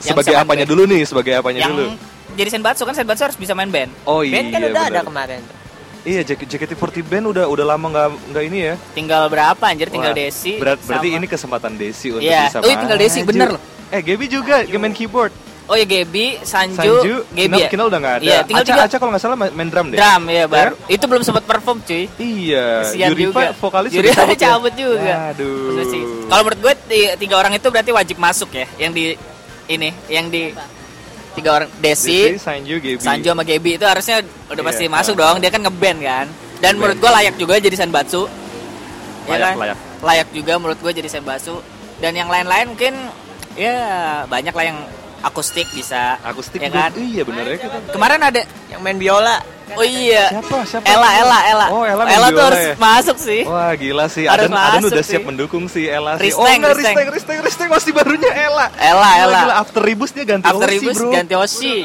Yang 0.02 0.12
Sebagai 0.12 0.36
apanya 0.36 0.66
band? 0.68 0.72
dulu 0.76 0.84
nih? 0.92 1.02
Sebagai 1.08 1.32
apanya 1.40 1.60
Yang 1.64 1.72
dulu? 1.72 1.88
jadi 2.32 2.50
Senbatsu 2.52 2.84
kan 2.84 2.96
Senbatsu 2.96 3.24
harus 3.24 3.40
bisa 3.40 3.56
main 3.56 3.72
band. 3.72 3.92
Oh 4.04 4.28
iya. 4.28 4.44
Band 4.44 4.48
kan 4.50 4.60
udah 4.62 4.84
ada 4.84 4.92
bener. 4.92 5.08
kemarin. 5.08 5.42
Iya, 6.02 6.26
JK- 6.26 6.50
JKT48 6.50 7.06
band 7.06 7.26
udah 7.30 7.46
udah 7.46 7.66
lama 7.68 7.86
nggak 7.88 8.08
nggak 8.34 8.44
ini 8.44 8.60
ya. 8.64 8.76
Tinggal 8.92 9.30
berapa 9.30 9.62
anjir? 9.62 9.86
Tinggal 9.86 10.12
Wah, 10.12 10.18
Desi. 10.18 10.58
berat- 10.58 10.82
berarti 10.82 11.08
sama- 11.08 11.18
ini 11.18 11.26
kesempatan 11.30 11.72
Desi 11.76 12.08
untuk 12.10 12.26
Iya. 12.26 12.50
bisa 12.50 12.58
Oh, 12.58 12.66
iya, 12.66 12.76
tinggal. 12.76 12.98
Desi, 12.98 13.20
bener 13.22 13.48
loh. 13.54 13.62
Eh, 13.88 14.02
Gaby 14.02 14.26
juga 14.26 14.56
main 14.66 14.92
keyboard. 14.92 15.30
Oh 15.70 15.78
ya 15.78 15.86
Gaby, 15.86 16.42
Sanju, 16.42 16.76
Sanju, 17.00 17.16
Gaby 17.32 17.48
Kinal, 17.48 17.60
ya? 17.60 17.68
Kinal 17.70 17.86
udah 17.88 18.00
nggak 18.02 18.16
ada. 18.18 18.24
Iya, 18.26 18.38
tinggal 18.44 18.66
Aca, 18.66 18.72
tiga. 18.74 18.84
Aca 18.84 18.96
kalau 18.98 19.12
nggak 19.14 19.24
salah 19.24 19.38
main, 19.38 19.70
drum 19.70 19.88
deh. 19.88 19.98
Drum 20.02 20.24
ya 20.28 20.44
baru. 20.44 20.74
Ya? 20.76 20.92
Itu 20.92 21.06
belum 21.06 21.24
sempat 21.24 21.44
perform 21.46 21.78
cuy. 21.80 22.04
Iya. 22.12 22.68
Kesian 22.84 23.08
Yurifa 23.08 23.32
juga. 23.32 23.54
vokalis 23.56 23.90
Yurifa 23.94 24.12
udah 24.12 24.26
cabut, 24.28 24.36
ya? 24.36 24.50
cabut 24.50 24.74
juga. 24.76 25.14
Aduh. 25.32 25.56
Kalau 26.28 26.42
menurut 26.44 26.60
gue 26.60 26.74
ti- 26.90 27.14
tiga 27.16 27.36
orang 27.38 27.54
itu 27.54 27.68
berarti 27.70 27.92
wajib 27.94 28.18
masuk 28.18 28.50
ya. 28.52 28.66
Yang 28.76 28.92
di 28.92 29.04
ini, 29.70 29.90
yang 30.10 30.28
di 30.28 30.52
tiga 31.32 31.50
orang 31.56 31.70
Desi, 31.80 32.36
Desi, 32.36 32.40
Sanju, 32.40 32.76
Gaby. 32.78 33.00
Sanju 33.00 33.28
sama 33.30 33.44
Gaby 33.44 33.72
itu 33.76 33.86
harusnya 33.86 34.20
udah 34.48 34.56
Iya. 34.58 34.68
pasti 34.68 34.84
masuk 34.88 35.16
dong. 35.16 35.40
Dia 35.40 35.50
kan 35.50 35.62
ngeband 35.62 36.00
kan. 36.00 36.28
Dan 36.60 36.78
menurut 36.78 36.98
gue 36.98 37.12
layak 37.12 37.36
juga 37.36 37.58
jadi 37.58 37.74
Senbatsu. 37.74 38.30
Ya 39.26 39.38
Layak, 39.38 39.42
kan? 39.42 39.56
layak. 39.58 39.78
Layak 40.02 40.28
juga 40.32 40.54
menurut 40.58 40.80
gue 40.80 40.92
jadi 40.94 41.10
Senbatsu. 41.10 41.58
Dan 41.98 42.14
yang 42.14 42.28
lain-lain 42.28 42.70
mungkin 42.70 42.94
ya 43.54 43.76
banyak 44.26 44.54
lah 44.54 44.66
yang 44.66 44.80
akustik 45.22 45.70
bisa. 45.72 46.18
Akustik 46.22 46.60
ya 46.60 46.70
kan? 46.70 46.92
Iya 46.94 47.22
bener 47.24 47.46
ya 47.48 47.58
kita. 47.60 47.94
Kemarin 47.94 48.20
ada 48.22 48.42
Yang 48.68 48.82
main 48.82 48.98
biola. 48.98 49.38
Oh 49.72 49.84
iya. 49.84 50.26
Siapa? 50.30 50.58
Siapa? 50.64 50.86
Ella, 50.86 51.10
Ella, 51.18 51.40
Ella. 51.48 51.66
Oh, 51.70 51.84
Ella 51.84 52.04
main 52.04 52.20
tuh 52.30 52.44
harus 52.44 52.64
ya? 52.64 52.74
masuk 52.76 53.18
sih. 53.18 53.42
Wah 53.44 53.72
gila 53.74 54.06
sih, 54.06 54.24
Harus 54.26 54.46
Aden, 54.46 54.58
Aden 54.58 54.84
udah 54.86 55.00
sih. 55.00 55.12
siap 55.12 55.24
mendukung 55.24 55.66
si 55.66 55.86
Ella 55.86 56.16
sih. 56.16 56.28
Risteng, 56.28 56.42
oh 56.42 56.48
enggak, 56.50 56.72
Risteng. 56.74 56.96
Risteng, 56.96 57.08
Risteng, 57.12 57.40
Risteng 57.42 57.70
masih 57.70 57.92
barunya 57.92 58.32
Ella. 58.32 58.66
Ella, 58.74 59.10
Gila, 59.10 59.24
Ella. 59.24 59.42
gila, 59.42 59.54
After 59.58 59.82
Ribus 59.82 60.12
dia 60.12 60.26
ganti 60.26 60.46
After 60.46 60.66
Osi, 60.66 60.74
Ribus 60.74 60.98
bro. 60.98 61.10
ganti 61.10 61.34
Oshi. 61.34 61.76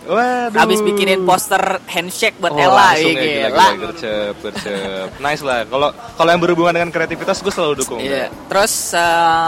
Waduh. 0.00 0.56
Habis 0.56 0.80
bikinin 0.80 1.22
poster 1.22 1.60
handshake 1.86 2.34
buat 2.36 2.50
Oh, 2.50 2.58
Ella. 2.58 2.94
ya, 2.94 3.04
gila, 3.04 3.48
gila. 3.48 3.66
gercep, 3.80 4.34
gercep. 4.40 5.08
Nice 5.18 5.40
lah. 5.40 5.62
Kalau 5.64 5.88
kalau 6.16 6.30
yang 6.30 6.40
berhubungan 6.40 6.72
dengan 6.72 6.90
kreativitas 6.90 7.38
gue 7.38 7.50
selalu 7.50 7.74
dukung. 7.78 8.00
Iya. 8.00 8.26
Terus 8.48 8.72
eh, 8.92 9.02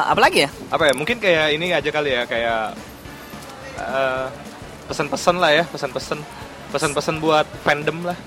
apa 0.05 0.21
lagi 0.21 0.45
ya? 0.45 0.51
Apa 0.69 0.87
ya? 0.87 0.93
Mungkin 0.93 1.17
kayak 1.19 1.47
ini 1.53 1.73
aja 1.73 1.89
kali 1.89 2.11
ya, 2.13 2.23
kayak 2.25 2.77
eh, 3.77 4.27
pesan-pesan 4.85 5.37
lah 5.37 5.51
ya, 5.53 5.65
pesan-pesan, 5.65 6.19
pesan-pesan 6.73 7.21
buat 7.21 7.47
fandom 7.63 7.99
lah. 8.09 8.19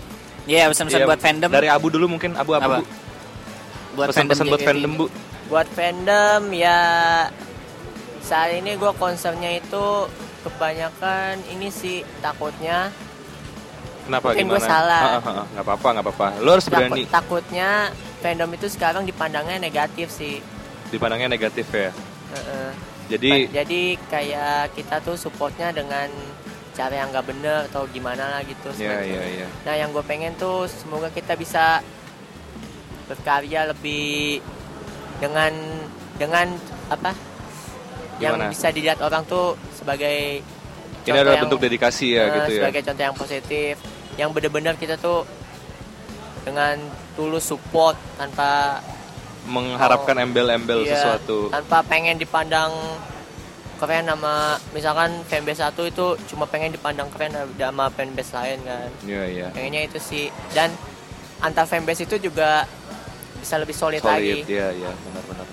Iya, 0.45 0.69
pesan-pesan 0.69 1.01
Iya, 1.01 1.07
buat 1.09 1.21
fandom. 1.21 1.49
Dari 1.49 1.69
Abu 1.73 1.89
dulu 1.89 2.05
mungkin 2.05 2.37
Abu 2.37 2.53
Apa? 2.53 2.79
Abu. 2.79 2.83
buat 3.97 4.07
Pesan-pesan 4.13 4.45
buat 4.51 4.61
fandom 4.61 4.91
Bu. 4.93 5.05
Buat 5.49 5.67
fandom 5.73 6.41
ya 6.53 6.79
saat 8.25 8.57
ini 8.57 8.73
gue 8.77 8.91
concernnya 8.97 9.53
itu 9.57 10.09
kebanyakan 10.41 11.41
ini 11.53 11.69
sih 11.69 12.01
takutnya 12.21 12.89
Kenapa 14.05 14.37
Mungkin 14.37 14.45
gimana? 14.45 14.69
salah. 14.69 15.01
Ah, 15.01 15.17
ah, 15.17 15.29
ah, 15.41 15.45
nggak 15.49 15.65
apa-apa, 15.65 15.87
nggak 15.97 16.05
apa-apa. 16.05 16.27
Lo 16.45 16.49
harus 16.53 16.65
takut, 16.69 16.77
berani. 16.77 17.03
takutnya 17.09 17.69
fandom 18.21 18.49
itu 18.53 18.67
sekarang 18.69 19.01
dipandangnya 19.01 19.57
negatif 19.57 20.13
sih. 20.13 20.45
Dipandangnya 20.93 21.25
negatif 21.25 21.65
ya. 21.73 21.89
Heeh. 22.37 22.69
Jadi 23.09 23.49
jadi 23.49 23.81
kayak 24.09 24.77
kita 24.77 25.01
tuh 25.01 25.17
supportnya 25.17 25.73
dengan 25.73 26.13
cara 26.75 26.93
yang 26.93 27.09
nggak 27.09 27.25
bener 27.25 27.59
atau 27.71 27.87
gimana 27.87 28.23
lah 28.29 28.41
gitu. 28.43 28.67
Sebenarnya. 28.69 29.07
iya, 29.07 29.23
iya. 29.41 29.47
Nah 29.63 29.73
yang 29.73 29.89
gue 29.89 30.03
pengen 30.03 30.35
tuh 30.35 30.67
semoga 30.67 31.07
kita 31.09 31.33
bisa 31.33 31.79
berkarya 33.05 33.69
lebih 33.69 34.43
dengan 35.17 35.53
dengan 36.15 36.51
apa 36.89 37.15
yang 38.17 38.35
Gimana? 38.35 38.51
bisa 38.51 38.67
dilihat 38.71 38.99
orang 38.99 39.23
tuh 39.23 39.55
sebagai 39.71 40.41
Ini 41.05 41.11
adalah 41.13 41.37
yang- 41.37 41.43
bentuk 41.45 41.61
dedikasi 41.61 42.17
ya 42.17 42.23
eh, 42.25 42.33
gitu 42.33 42.51
ya. 42.51 42.59
sebagai 42.63 42.81
contoh 42.81 43.03
yang 43.03 43.15
positif 43.15 43.73
yang 44.15 44.29
benar-benar 44.31 44.73
kita 44.75 44.95
tuh 44.97 45.27
dengan 46.41 46.79
tulus 47.13 47.45
support 47.45 47.95
tanpa 48.15 48.79
Mengharapkan 49.45 50.17
embel-embel 50.17 50.81
iya, 50.81 50.97
sesuatu. 50.97 51.53
tanpa 51.53 51.85
pengen 51.85 52.17
dipandang 52.17 52.73
keren 53.75 54.07
sama 54.07 54.55
misalkan 54.71 55.11
fanbase 55.25 55.61
satu 55.61 55.83
itu 55.83 56.05
cuma 56.27 56.45
pengen 56.45 56.71
dipandang 56.71 57.11
keren 57.11 57.31
sama 57.53 57.87
fanbase 57.89 58.31
lain 58.31 58.59
kan 58.63 58.89
Iya, 59.03 59.23
iya. 59.27 59.47
pengennya 59.51 59.81
itu 59.85 59.99
sih 59.99 60.25
dan 60.51 60.71
antar 61.39 61.63
fanbase 61.63 62.03
itu 62.03 62.15
juga 62.17 62.63
bisa 63.35 63.61
lebih 63.61 63.75
solid, 63.75 64.01
lagi 64.01 64.41
Solid, 64.41 64.49
iya, 64.49 64.67
iya, 64.73 64.89
benar-benar. 64.89 65.45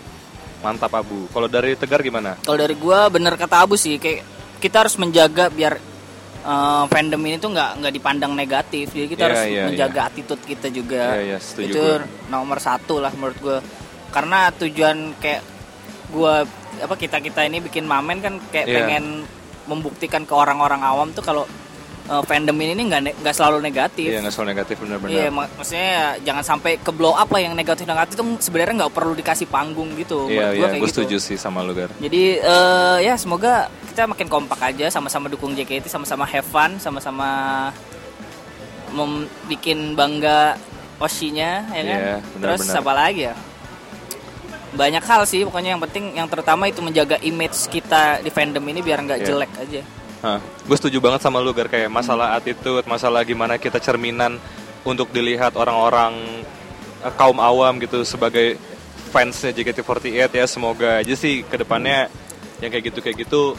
Mantap 0.62 0.92
Abu. 0.94 1.26
Kalau 1.28 1.44
dari 1.44 1.74
Tegar 1.74 2.00
gimana? 2.00 2.38
Kalau 2.40 2.56
dari 2.56 2.72
gua 2.72 3.10
bener 3.10 3.34
kata 3.36 3.66
Abu 3.66 3.76
sih 3.76 3.98
kayak 3.98 4.22
kita 4.62 4.86
harus 4.86 4.94
menjaga 4.96 5.50
biar 5.50 5.74
eh, 6.40 6.84
fandom 6.88 7.20
ini 7.20 7.36
tuh 7.36 7.50
nggak 7.52 7.82
nggak 7.82 7.92
dipandang 7.92 8.32
negatif. 8.32 8.94
Jadi 8.94 9.06
kita 9.10 9.20
Iya, 9.20 9.28
harus 9.28 9.42
iya, 9.44 9.62
menjaga 9.68 10.00
attitude 10.08 10.42
kita 10.46 10.70
juga. 10.70 11.18
Iya, 11.18 11.34
iya, 11.34 11.38
setuju 11.42 11.68
Itu 11.68 11.84
nomor 12.30 12.62
satu 12.62 13.02
lah 13.02 13.12
menurut 13.12 13.36
gua. 13.42 13.58
Karena 14.08 14.48
tujuan 14.54 15.18
kayak 15.18 15.42
gua 16.08 16.46
apa 16.82 16.94
kita 16.94 17.18
kita 17.18 17.40
ini 17.42 17.58
bikin 17.58 17.84
mamen 17.84 18.18
kan 18.18 18.34
kayak 18.48 18.66
Iya. 18.66 18.76
pengen 18.76 19.04
membuktikan 19.64 20.22
ke 20.22 20.34
orang-orang 20.34 20.82
awam 20.82 21.10
tuh 21.10 21.22
kalau 21.22 21.46
eh, 22.02 22.22
fandom 22.26 22.52
ini 22.56 22.82
nggak 22.82 23.00
ne- 23.00 23.16
nggak 23.16 23.30
selalu 23.30 23.62
negatif. 23.62 24.04
Iya, 24.04 24.18
nggak 24.18 24.34
selalu 24.34 24.48
negatif 24.50 24.74
benar-benar. 24.76 25.14
Iya, 25.14 25.26
mak- 25.30 25.54
maksudnya 25.54 25.86
ya 25.86 26.04
jangan 26.24 26.44
sampai 26.44 26.72
ke 26.76 26.90
blow 26.90 27.14
up 27.14 27.30
lah 27.30 27.40
yang 27.40 27.54
negatif-negatif 27.54 28.12
itu 28.12 28.24
sebenarnya 28.42 28.74
nggak 28.76 28.92
perlu 28.92 29.14
dikasih 29.14 29.46
panggung 29.46 29.94
gitu. 29.94 30.26
Iya, 30.26 30.50
iya, 30.50 30.66
gue 30.68 30.82
gitu. 30.82 31.06
setuju 31.06 31.16
sih 31.22 31.38
sama 31.38 31.62
lu, 31.62 31.70
Gar. 31.72 31.94
Jadi 31.96 32.22
eh, 32.36 32.98
ya 33.00 33.14
semoga 33.14 33.70
kita 33.86 34.10
makin 34.10 34.26
kompak 34.26 34.58
aja 34.64 34.90
sama-sama 34.90 35.30
dukung 35.30 35.54
JKT, 35.54 35.86
sama-sama 35.86 36.26
have 36.26 36.42
fun, 36.44 36.74
sama-sama 36.76 37.28
membikin 38.90 39.94
bangga 39.94 40.58
Oshinya 40.98 41.66
ya 41.68 41.82
kan. 41.82 41.98
Iya, 41.98 42.16
Terus 42.18 42.60
benar-benar. 42.62 42.78
apa 42.78 42.92
lagi 42.92 43.22
ya? 43.22 43.34
Banyak 44.72 45.04
hal 45.04 45.22
sih 45.28 45.44
pokoknya 45.44 45.76
yang 45.76 45.82
penting 45.84 46.16
yang 46.16 46.28
terutama 46.28 46.64
itu 46.64 46.80
menjaga 46.80 47.20
image 47.20 47.68
kita 47.68 48.24
di 48.24 48.32
fandom 48.32 48.64
ini 48.64 48.80
biar 48.80 49.04
nggak 49.04 49.20
Iya. 49.20 49.26
jelek 49.28 49.52
aja. 49.60 49.82
gue 50.62 50.76
setuju 50.78 51.02
banget 51.02 51.18
sama 51.18 51.42
lu, 51.42 51.50
Gar. 51.50 51.66
Kayak 51.66 51.90
masalah 51.90 52.38
attitude, 52.38 52.86
masalah 52.86 53.26
gimana 53.26 53.58
kita 53.58 53.82
cerminan 53.82 54.38
untuk 54.86 55.10
dilihat 55.10 55.58
orang-orang 55.58 56.14
eh, 57.02 57.12
kaum 57.18 57.42
awam 57.42 57.82
gitu 57.82 58.06
sebagai 58.06 58.54
fansnya 59.10 59.50
JKT48 59.50 60.30
ya. 60.30 60.46
Semoga 60.46 61.02
aja 61.02 61.14
sih 61.18 61.42
ke 61.42 61.58
depannya 61.58 62.06
yang 62.62 62.70
kayak 62.70 62.94
gitu 62.94 62.98
kayak 63.02 63.16
gitu 63.26 63.58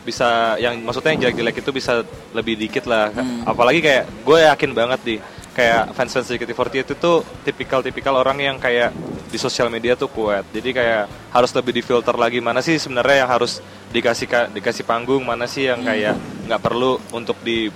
bisa 0.00 0.56
yang 0.56 0.80
maksudnya 0.80 1.12
yang 1.12 1.28
jelek-jelek 1.28 1.60
itu 1.60 1.70
bisa 1.70 2.00
lebih 2.32 2.56
dikit 2.56 2.88
lah. 2.88 3.12
Hmm. 3.12 3.44
Apalagi 3.44 3.84
kayak 3.84 4.08
gue 4.24 4.38
yakin 4.48 4.70
banget 4.72 5.00
di 5.04 5.14
kayak 5.52 5.92
fans-fans 5.92 6.32
JKT48 6.32 6.88
itu 6.88 6.94
tuh 6.96 7.20
tipikal-tipikal 7.44 8.16
orang 8.16 8.40
yang 8.40 8.56
kayak 8.56 8.96
di 9.30 9.38
sosial 9.38 9.70
media 9.70 9.94
tuh 9.94 10.06
kuat. 10.06 10.42
Jadi 10.50 10.74
kayak 10.74 11.02
harus 11.30 11.50
lebih 11.50 11.72
difilter 11.72 12.12
lagi 12.12 12.38
mana 12.38 12.58
sih 12.58 12.76
sebenarnya 12.76 13.24
yang 13.24 13.30
harus 13.30 13.62
dikasih 13.88 14.26
ka- 14.26 14.50
dikasih 14.50 14.82
panggung, 14.82 15.22
mana 15.22 15.46
sih 15.46 15.64
yang 15.64 15.80
kayak 15.80 16.18
nggak 16.44 16.60
perlu 16.60 16.98
untuk 17.10 17.38
di 17.40 17.70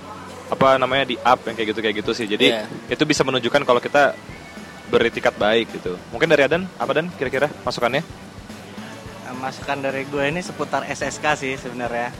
apa 0.45 0.77
namanya 0.77 1.07
di 1.07 1.17
up 1.17 1.41
yang 1.41 1.55
kayak 1.55 1.69
gitu 1.71 1.79
kayak 1.81 1.95
gitu 1.99 2.11
sih. 2.11 2.27
Jadi 2.27 2.51
Iya. 2.51 2.67
itu 2.91 3.03
bisa 3.03 3.23
menunjukkan 3.23 3.63
kalau 3.63 3.79
kita 3.79 4.13
beretikat 4.85 5.33
baik 5.33 5.73
gitu. 5.73 5.97
Mungkin 6.11 6.29
dari 6.29 6.45
Adan 6.45 6.69
apa 6.75 6.91
Dan 6.93 7.09
kira-kira 7.09 7.49
masukannya? 7.63 8.05
Nah, 9.25 9.33
masukan 9.41 9.81
dari 9.81 10.05
gue 10.05 10.23
ini 10.23 10.39
seputar 10.39 10.85
SSK 10.85 11.25
sih 11.35 11.53
sebenarnya. 11.57 12.13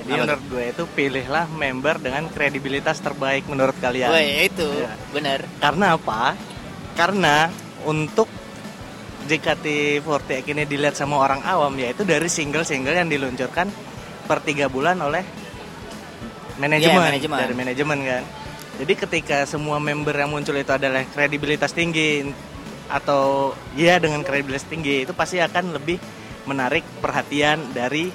Jadi 0.00 0.10
Apa 0.10 0.18
menurut 0.18 0.44
gue 0.48 0.64
itu 0.66 0.82
pilihlah 0.88 1.46
member 1.46 2.00
dengan 2.00 2.26
kredibilitas 2.26 2.98
terbaik 2.98 3.46
menurut 3.46 3.76
kalian. 3.78 4.10
Wah, 4.10 4.18
ya 4.18 4.42
itu 4.42 4.66
Iya. 4.66 4.90
benar. 5.12 5.40
Karena 5.60 5.86
apa? 5.94 6.34
Karena 6.92 7.46
untuk 7.80 8.26
JKT48 9.28 10.52
ini 10.52 10.64
dilihat 10.64 10.96
sama 10.96 11.20
orang 11.20 11.44
awam 11.44 11.72
yaitu 11.76 12.06
dari 12.06 12.28
single-single 12.30 12.96
yang 12.96 13.08
diluncurkan 13.10 13.68
per 14.24 14.40
tiga 14.46 14.70
bulan 14.70 15.00
oleh 15.02 15.24
manajemen, 16.60 17.00
Iya, 17.00 17.10
manajemen. 17.12 17.38
dari 17.40 17.54
manajemen 17.56 17.98
kan. 18.04 18.24
Jadi 18.80 18.92
ketika 18.96 19.38
semua 19.44 19.76
member 19.76 20.16
yang 20.16 20.32
muncul 20.32 20.56
itu 20.56 20.72
adalah 20.72 21.04
kredibilitas 21.04 21.76
tinggi, 21.76 22.24
atau 22.90 23.54
ya 23.78 24.02
dengan 24.02 24.26
kredibilitas 24.26 24.66
tinggi 24.66 25.06
itu 25.06 25.14
pasti 25.14 25.38
akan 25.38 25.78
lebih 25.78 25.96
menarik 26.44 26.82
perhatian 26.98 27.70
dari 27.70 28.10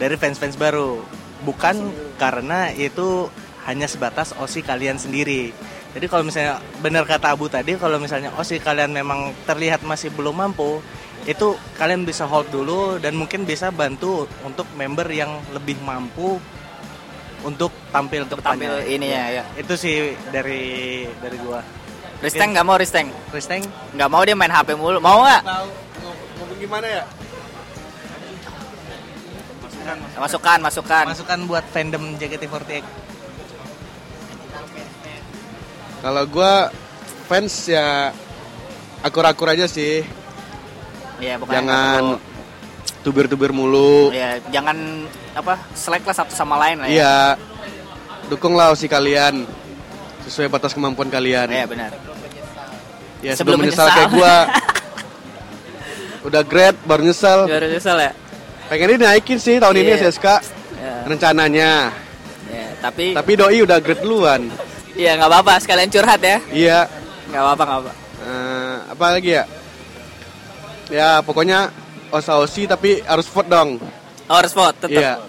dari 0.00 0.14
fans-fans 0.16 0.56
baru. 0.56 1.04
Bukan 1.44 1.76
karena 2.16 2.72
itu 2.72 3.28
hanya 3.68 3.84
sebatas 3.84 4.32
OSI 4.34 4.64
kalian 4.64 4.96
sendiri. 4.96 5.52
Jadi 5.88 6.06
kalau 6.06 6.24
misalnya 6.24 6.60
benar 6.84 7.08
kata 7.08 7.32
Abu 7.32 7.48
tadi 7.48 7.74
kalau 7.80 7.96
misalnya 7.96 8.28
OSI 8.36 8.60
kalian 8.60 8.92
memang 8.92 9.32
terlihat 9.48 9.80
masih 9.82 10.12
belum 10.12 10.36
mampu, 10.36 10.84
itu 11.24 11.56
kalian 11.80 12.04
bisa 12.04 12.28
hold 12.28 12.48
dulu 12.52 13.00
dan 13.00 13.16
mungkin 13.16 13.48
bisa 13.48 13.72
bantu 13.72 14.28
untuk 14.44 14.68
member 14.76 15.08
yang 15.08 15.40
lebih 15.56 15.80
mampu 15.80 16.36
untuk 17.46 17.70
tampil 17.94 18.26
Untuk 18.26 18.42
depannya. 18.42 18.68
tampil 18.68 18.90
ini 18.90 19.08
ya, 19.14 19.24
ya. 19.40 19.44
Itu 19.56 19.78
sih 19.78 20.12
dari 20.28 21.06
dari 21.22 21.36
gua. 21.40 21.62
Risteng 22.18 22.50
nggak 22.50 22.66
mau 22.66 22.74
Risteng 22.74 23.14
Kristeng 23.30 23.62
nggak 23.94 24.10
mau 24.10 24.26
dia 24.26 24.34
main 24.34 24.50
HP 24.50 24.74
mulu 24.74 24.98
mau 24.98 25.22
nggak 25.22 25.42
ngomong 25.46 26.58
gimana 26.58 26.86
ya? 26.90 27.04
masukan 30.18 30.58
masukan 30.60 31.04
masukan 31.08 31.38
buat 31.46 31.64
fandom 31.70 32.18
JKT48. 32.18 33.07
Kalau 35.98 36.22
gua 36.24 36.70
fans 37.26 37.66
ya 37.66 38.14
akur-akur 39.00 39.48
aja 39.48 39.66
sih. 39.66 40.02
ya 41.18 41.34
Jangan 41.40 42.22
tubir-tubir 43.00 43.50
mulu. 43.50 44.10
ya 44.10 44.38
jangan 44.48 44.74
apa 45.32 45.54
selek 45.72 46.02
lah 46.02 46.14
satu 46.14 46.30
sama 46.30 46.54
lain 46.56 46.78
lah 46.78 46.86
ya 46.86 46.94
Iya. 46.94 47.16
Dukunglah 48.28 48.74
si 48.74 48.86
kalian 48.86 49.42
sesuai 50.22 50.46
batas 50.46 50.70
kemampuan 50.70 51.08
kalian. 51.08 51.48
Iya, 51.48 51.64
benar 51.64 51.90
Ya 53.18 53.34
Sebelum 53.34 53.58
sebelum, 53.58 53.58
menyesal 53.64 53.82
menyesal. 53.82 53.96
kayak 53.98 54.10
gua. 54.12 54.34
Udah 56.28 56.42
grade 56.42 56.78
baru 56.84 57.02
nyesel. 57.02 57.38
baru 57.46 57.66
nyesel 57.66 57.98
ya 57.98 58.12
Pengen 58.68 58.88
dinaikin 58.94 59.38
sih 59.38 59.56
tahun 59.56 59.74
ini 59.76 59.90
Iya. 59.90 59.98
SSK 60.06 60.26
ya, 60.76 60.94
rencananya. 61.02 61.72
ya, 62.46 62.66
tapi 62.78 63.10
Tapi 63.10 63.32
doi 63.34 63.58
udah 63.58 63.78
grade 63.80 64.02
duluan. 64.02 64.42
Ya 64.98 65.14
nggak 65.14 65.30
apa-apa 65.30 65.52
sekalian 65.58 65.88
curhat 65.88 66.20
ya 66.20 66.36
Iya. 66.50 66.80
nggak 67.28 67.40
apa-apa 67.40 67.62
nggak 67.64 67.80
apa 67.80 67.92
Eh, 68.18 68.76
apa 68.90 69.06
lagi 69.08 69.30
ya? 69.30 69.44
Ya 70.90 71.22
pokoknya 71.22 71.70
osa 72.10 72.36
osi 72.36 72.66
tapi 72.66 72.98
harus 73.00 73.24
vote 73.26 73.46
dong. 73.46 73.78
oh, 74.26 74.34
harus 74.34 74.50
vote 74.50 74.74
tetap 74.76 75.22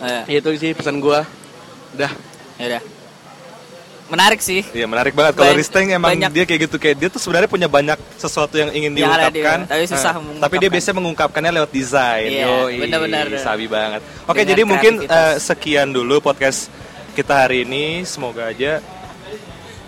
Iya. 0.00 0.22
ya, 0.24 0.38
Itu 0.38 0.54
sih 0.54 0.70
pesan 0.70 0.96
gua. 0.98 1.26
Udah. 1.92 2.08
ya 2.56 2.66
udah 2.70 2.82
menarik 4.04 4.38
sih 4.38 4.60
Iya 4.66 4.84
menarik 4.84 5.12
banget 5.12 5.34
kalau 5.34 5.52
Risteng 5.52 5.88
emang 5.88 6.12
banyak- 6.12 6.32
dia 6.32 6.44
kayak 6.44 6.60
gitu 6.62 6.76
kayak 6.76 6.96
dia 6.96 7.08
tuh 7.08 7.16
sebenarnya 7.16 7.48
punya 7.48 7.64
banyak 7.66 7.96
sesuatu 8.14 8.54
yang 8.54 8.68
ingin 8.70 8.92
Yang 8.92 9.08
diungkapkan. 9.08 9.58
tapi 9.66 9.84
susah 9.86 10.12
mengungkapkan. 10.14 10.42
tapi 10.42 10.54
dia 10.58 10.68
biasanya 10.68 10.96
mengungkapkannya 10.96 11.52
lewat 11.54 11.70
desain. 11.70 12.28
Iya, 12.30 12.48
benar-benar. 12.78 13.24
Sabi 13.36 13.66
banget. 13.66 14.00
Oke, 14.22 14.36
Dengan 14.38 14.50
jadi 14.50 14.62
mungkin 14.62 14.92
eh, 15.02 15.34
sekian 15.38 15.88
dulu 15.90 16.20
podcast 16.20 16.68
kita 17.12 17.46
hari 17.46 17.68
ini. 17.68 18.02
Semoga 18.08 18.48
aja 18.48 18.80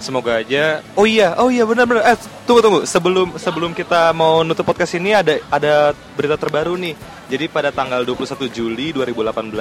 Semoga 0.05 0.37
aja. 0.37 0.85
Oh 1.01 1.09
iya, 1.09 1.33
oh 1.41 1.49
iya 1.49 1.65
benar-benar. 1.65 2.05
Eh, 2.05 2.19
tunggu 2.45 2.61
tunggu. 2.61 2.81
Sebelum 2.85 3.41
sebelum 3.41 3.73
kita 3.73 4.13
mau 4.13 4.45
nutup 4.45 4.69
podcast 4.69 5.01
ini 5.01 5.17
ada 5.17 5.41
ada 5.49 5.97
berita 6.13 6.37
terbaru 6.37 6.77
nih. 6.77 6.93
Jadi 7.33 7.49
pada 7.49 7.73
tanggal 7.73 8.05
21 8.05 8.53
Juli 8.53 8.93
2018 8.93 9.57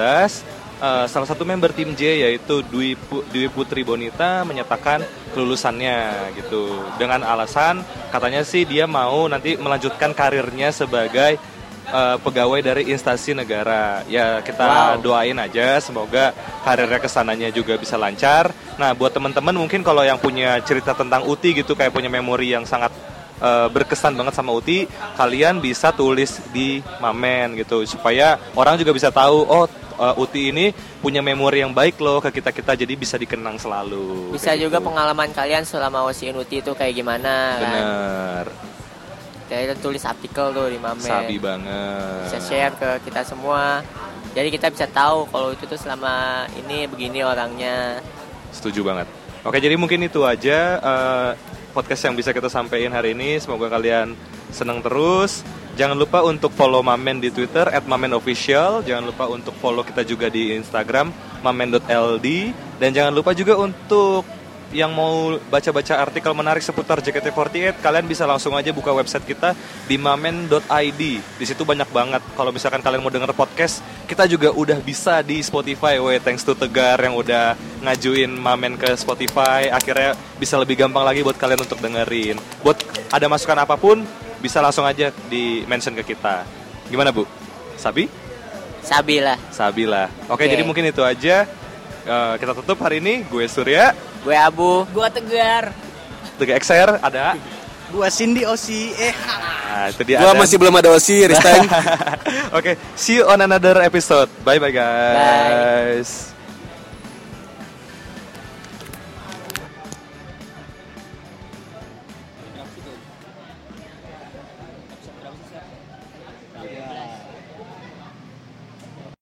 eh, 0.84 1.06
salah 1.08 1.24
satu 1.24 1.48
member 1.48 1.72
tim 1.72 1.96
J 1.96 2.28
yaitu 2.28 2.60
Dwi, 2.60 2.92
Dwi 3.32 3.48
Putri 3.48 3.88
Bonita 3.88 4.44
menyatakan 4.44 5.00
kelulusannya 5.32 6.28
gitu 6.36 6.68
dengan 7.00 7.24
alasan 7.24 7.80
katanya 8.12 8.44
sih 8.44 8.68
dia 8.68 8.84
mau 8.84 9.24
nanti 9.24 9.56
melanjutkan 9.56 10.12
karirnya 10.12 10.76
sebagai 10.76 11.40
eh, 11.86 12.16
pegawai 12.20 12.60
dari 12.60 12.88
instansi 12.88 13.34
negara. 13.34 14.00
Ya 14.08 14.40
kita 14.40 14.96
Wow. 14.96 15.02
doain 15.02 15.36
aja 15.36 15.78
semoga 15.78 16.32
karirnya 16.62 16.98
ke 16.98 17.08
sananya 17.08 17.48
juga 17.50 17.76
bisa 17.76 17.94
lancar. 17.94 18.50
Nah 18.76 18.92
buat 18.92 19.12
teman-teman 19.12 19.54
mungkin 19.54 19.82
kalau 19.82 20.02
yang 20.02 20.16
punya 20.16 20.58
cerita 20.62 20.94
tentang 20.94 21.24
Uti 21.24 21.52
gitu 21.54 21.74
kayak 21.74 21.92
punya 21.92 22.08
memori 22.08 22.52
yang 22.52 22.64
sangat 22.64 22.90
eh, 23.34 23.68
berkesan 23.68 24.14
banget 24.14 24.32
sama 24.32 24.54
Uti, 24.54 24.86
kalian 25.14 25.58
bisa 25.58 25.90
tulis 25.90 26.38
di 26.54 26.78
Mamen 27.02 27.58
gitu 27.58 27.82
supaya 27.84 28.38
orang 28.54 28.78
juga 28.78 28.94
bisa 28.94 29.10
tahu 29.10 29.42
oh 29.44 29.66
eh, 30.00 30.22
Uti 30.22 30.50
ini 30.50 30.70
punya 31.02 31.20
memori 31.20 31.60
yang 31.60 31.74
baik 31.74 32.00
loh 32.00 32.18
ke 32.18 32.32
kita 32.32 32.48
kita 32.48 32.72
jadi 32.72 32.94
bisa 32.96 33.20
dikenang 33.20 33.60
selalu. 33.60 34.32
Bisa 34.32 34.56
juga 34.56 34.80
gitu. 34.80 34.88
pengalaman 34.88 35.30
kalian 35.34 35.66
selama 35.66 36.06
Ocean 36.08 36.34
Uti 36.34 36.62
itu 36.64 36.72
kayak 36.72 36.94
gimana 36.96 37.60
kan. 37.60 38.46
Kayak 39.44 39.76
tulis 39.84 40.00
artikel 40.02 40.46
tuh 40.56 40.66
di 40.72 40.78
Mamen. 40.80 41.04
sabi 41.04 41.36
banget. 41.36 42.28
Bisa 42.28 42.38
share 42.40 42.74
ke 42.74 42.90
kita 43.08 43.22
semua. 43.28 43.84
Jadi 44.34 44.48
kita 44.50 44.72
bisa 44.72 44.86
tahu 44.88 45.30
kalau 45.30 45.52
itu 45.54 45.64
tuh 45.68 45.78
selama 45.78 46.46
ini 46.58 46.88
begini 46.88 47.22
orangnya. 47.22 48.00
Setuju 48.50 48.82
banget. 48.82 49.06
Oke, 49.44 49.60
jadi 49.60 49.76
mungkin 49.76 50.00
itu 50.02 50.24
aja 50.24 50.80
eh, 50.80 51.30
podcast 51.76 52.08
yang 52.08 52.16
bisa 52.16 52.32
kita 52.32 52.48
sampaikan 52.48 52.96
hari 52.96 53.12
ini. 53.12 53.36
Semoga 53.36 53.68
kalian 53.68 54.16
senang 54.48 54.80
terus. 54.80 55.44
Jangan 55.74 55.98
lupa 55.98 56.22
untuk 56.22 56.54
follow 56.54 56.80
Mamen 56.80 57.18
di 57.18 57.34
Twitter 57.34 57.66
@mamenofficial. 57.84 58.86
Jangan 58.86 59.04
lupa 59.10 59.26
untuk 59.26 59.52
follow 59.58 59.82
kita 59.82 60.06
juga 60.06 60.30
di 60.30 60.54
Instagram 60.54 61.10
mamen.ld 61.44 62.26
dan 62.80 62.90
jangan 62.96 63.12
lupa 63.12 63.36
juga 63.36 63.60
untuk 63.60 64.24
yang 64.74 64.90
mau 64.90 65.38
baca-baca 65.48 66.02
artikel 66.02 66.34
menarik 66.34 66.58
seputar 66.58 66.98
JKT48, 66.98 67.78
kalian 67.78 68.10
bisa 68.10 68.26
langsung 68.26 68.58
aja 68.58 68.74
buka 68.74 68.90
website 68.90 69.22
kita 69.22 69.54
di 69.86 69.94
mamen.id. 69.94 71.02
Di 71.22 71.46
situ 71.46 71.62
banyak 71.62 71.86
banget. 71.94 72.18
Kalau 72.34 72.50
misalkan 72.50 72.82
kalian 72.82 72.98
mau 72.98 73.14
denger 73.14 73.30
podcast, 73.38 73.86
kita 74.10 74.26
juga 74.26 74.50
udah 74.50 74.82
bisa 74.82 75.22
di 75.22 75.38
Spotify. 75.46 76.02
Weh, 76.02 76.18
thanks 76.18 76.42
to 76.42 76.58
Tegar 76.58 76.98
yang 76.98 77.14
udah 77.14 77.54
ngajuin 77.86 78.34
Mamen 78.34 78.74
ke 78.74 78.90
Spotify. 78.98 79.70
Akhirnya 79.70 80.18
bisa 80.42 80.58
lebih 80.58 80.74
gampang 80.74 81.06
lagi 81.06 81.22
buat 81.22 81.38
kalian 81.38 81.62
untuk 81.62 81.78
dengerin. 81.78 82.36
Buat 82.66 82.82
ada 83.14 83.30
masukan 83.30 83.62
apa 83.62 83.78
pun, 83.78 84.02
bisa 84.42 84.58
langsung 84.58 84.82
aja 84.82 85.14
di 85.30 85.62
mention 85.70 85.94
ke 85.94 86.02
kita. 86.02 86.42
Gimana, 86.90 87.14
Bu? 87.14 87.22
Sabi? 87.78 88.10
Sabi 88.82 89.22
lah. 89.22 89.38
Sabi 89.54 89.86
lah. 89.86 90.10
Oke, 90.28 90.44
Oke. 90.44 90.50
jadi 90.50 90.66
mungkin 90.66 90.84
itu 90.90 91.00
aja. 91.00 91.46
Eh, 92.04 92.34
kita 92.36 92.52
tutup 92.52 92.76
hari 92.84 93.00
ini. 93.00 93.24
Gue 93.32 93.48
Surya, 93.48 93.96
Gue 94.20 94.36
Abu. 94.36 94.84
gua 94.92 95.08
tegar 95.08 95.72
Tiga 96.36 96.52
XR 96.60 97.00
ada. 97.00 97.38
Gua 97.88 98.10
Cindy 98.10 98.44
Osi. 98.44 98.90
Eh. 98.92 99.14
Nah, 99.70 99.86
itu 99.88 100.02
dia. 100.04 100.18
Gua 100.20 100.34
ada. 100.34 100.40
masih 100.42 100.56
belum 100.58 100.74
ada 100.74 100.90
osi, 100.90 101.24
Risteng. 101.24 101.64
Oke, 102.58 102.74
see 102.98 103.22
you 103.22 103.24
on 103.24 103.38
another 103.38 103.78
episode. 103.80 104.26
Bye 104.42 104.58
bye 104.58 104.74
guys. 104.74 106.33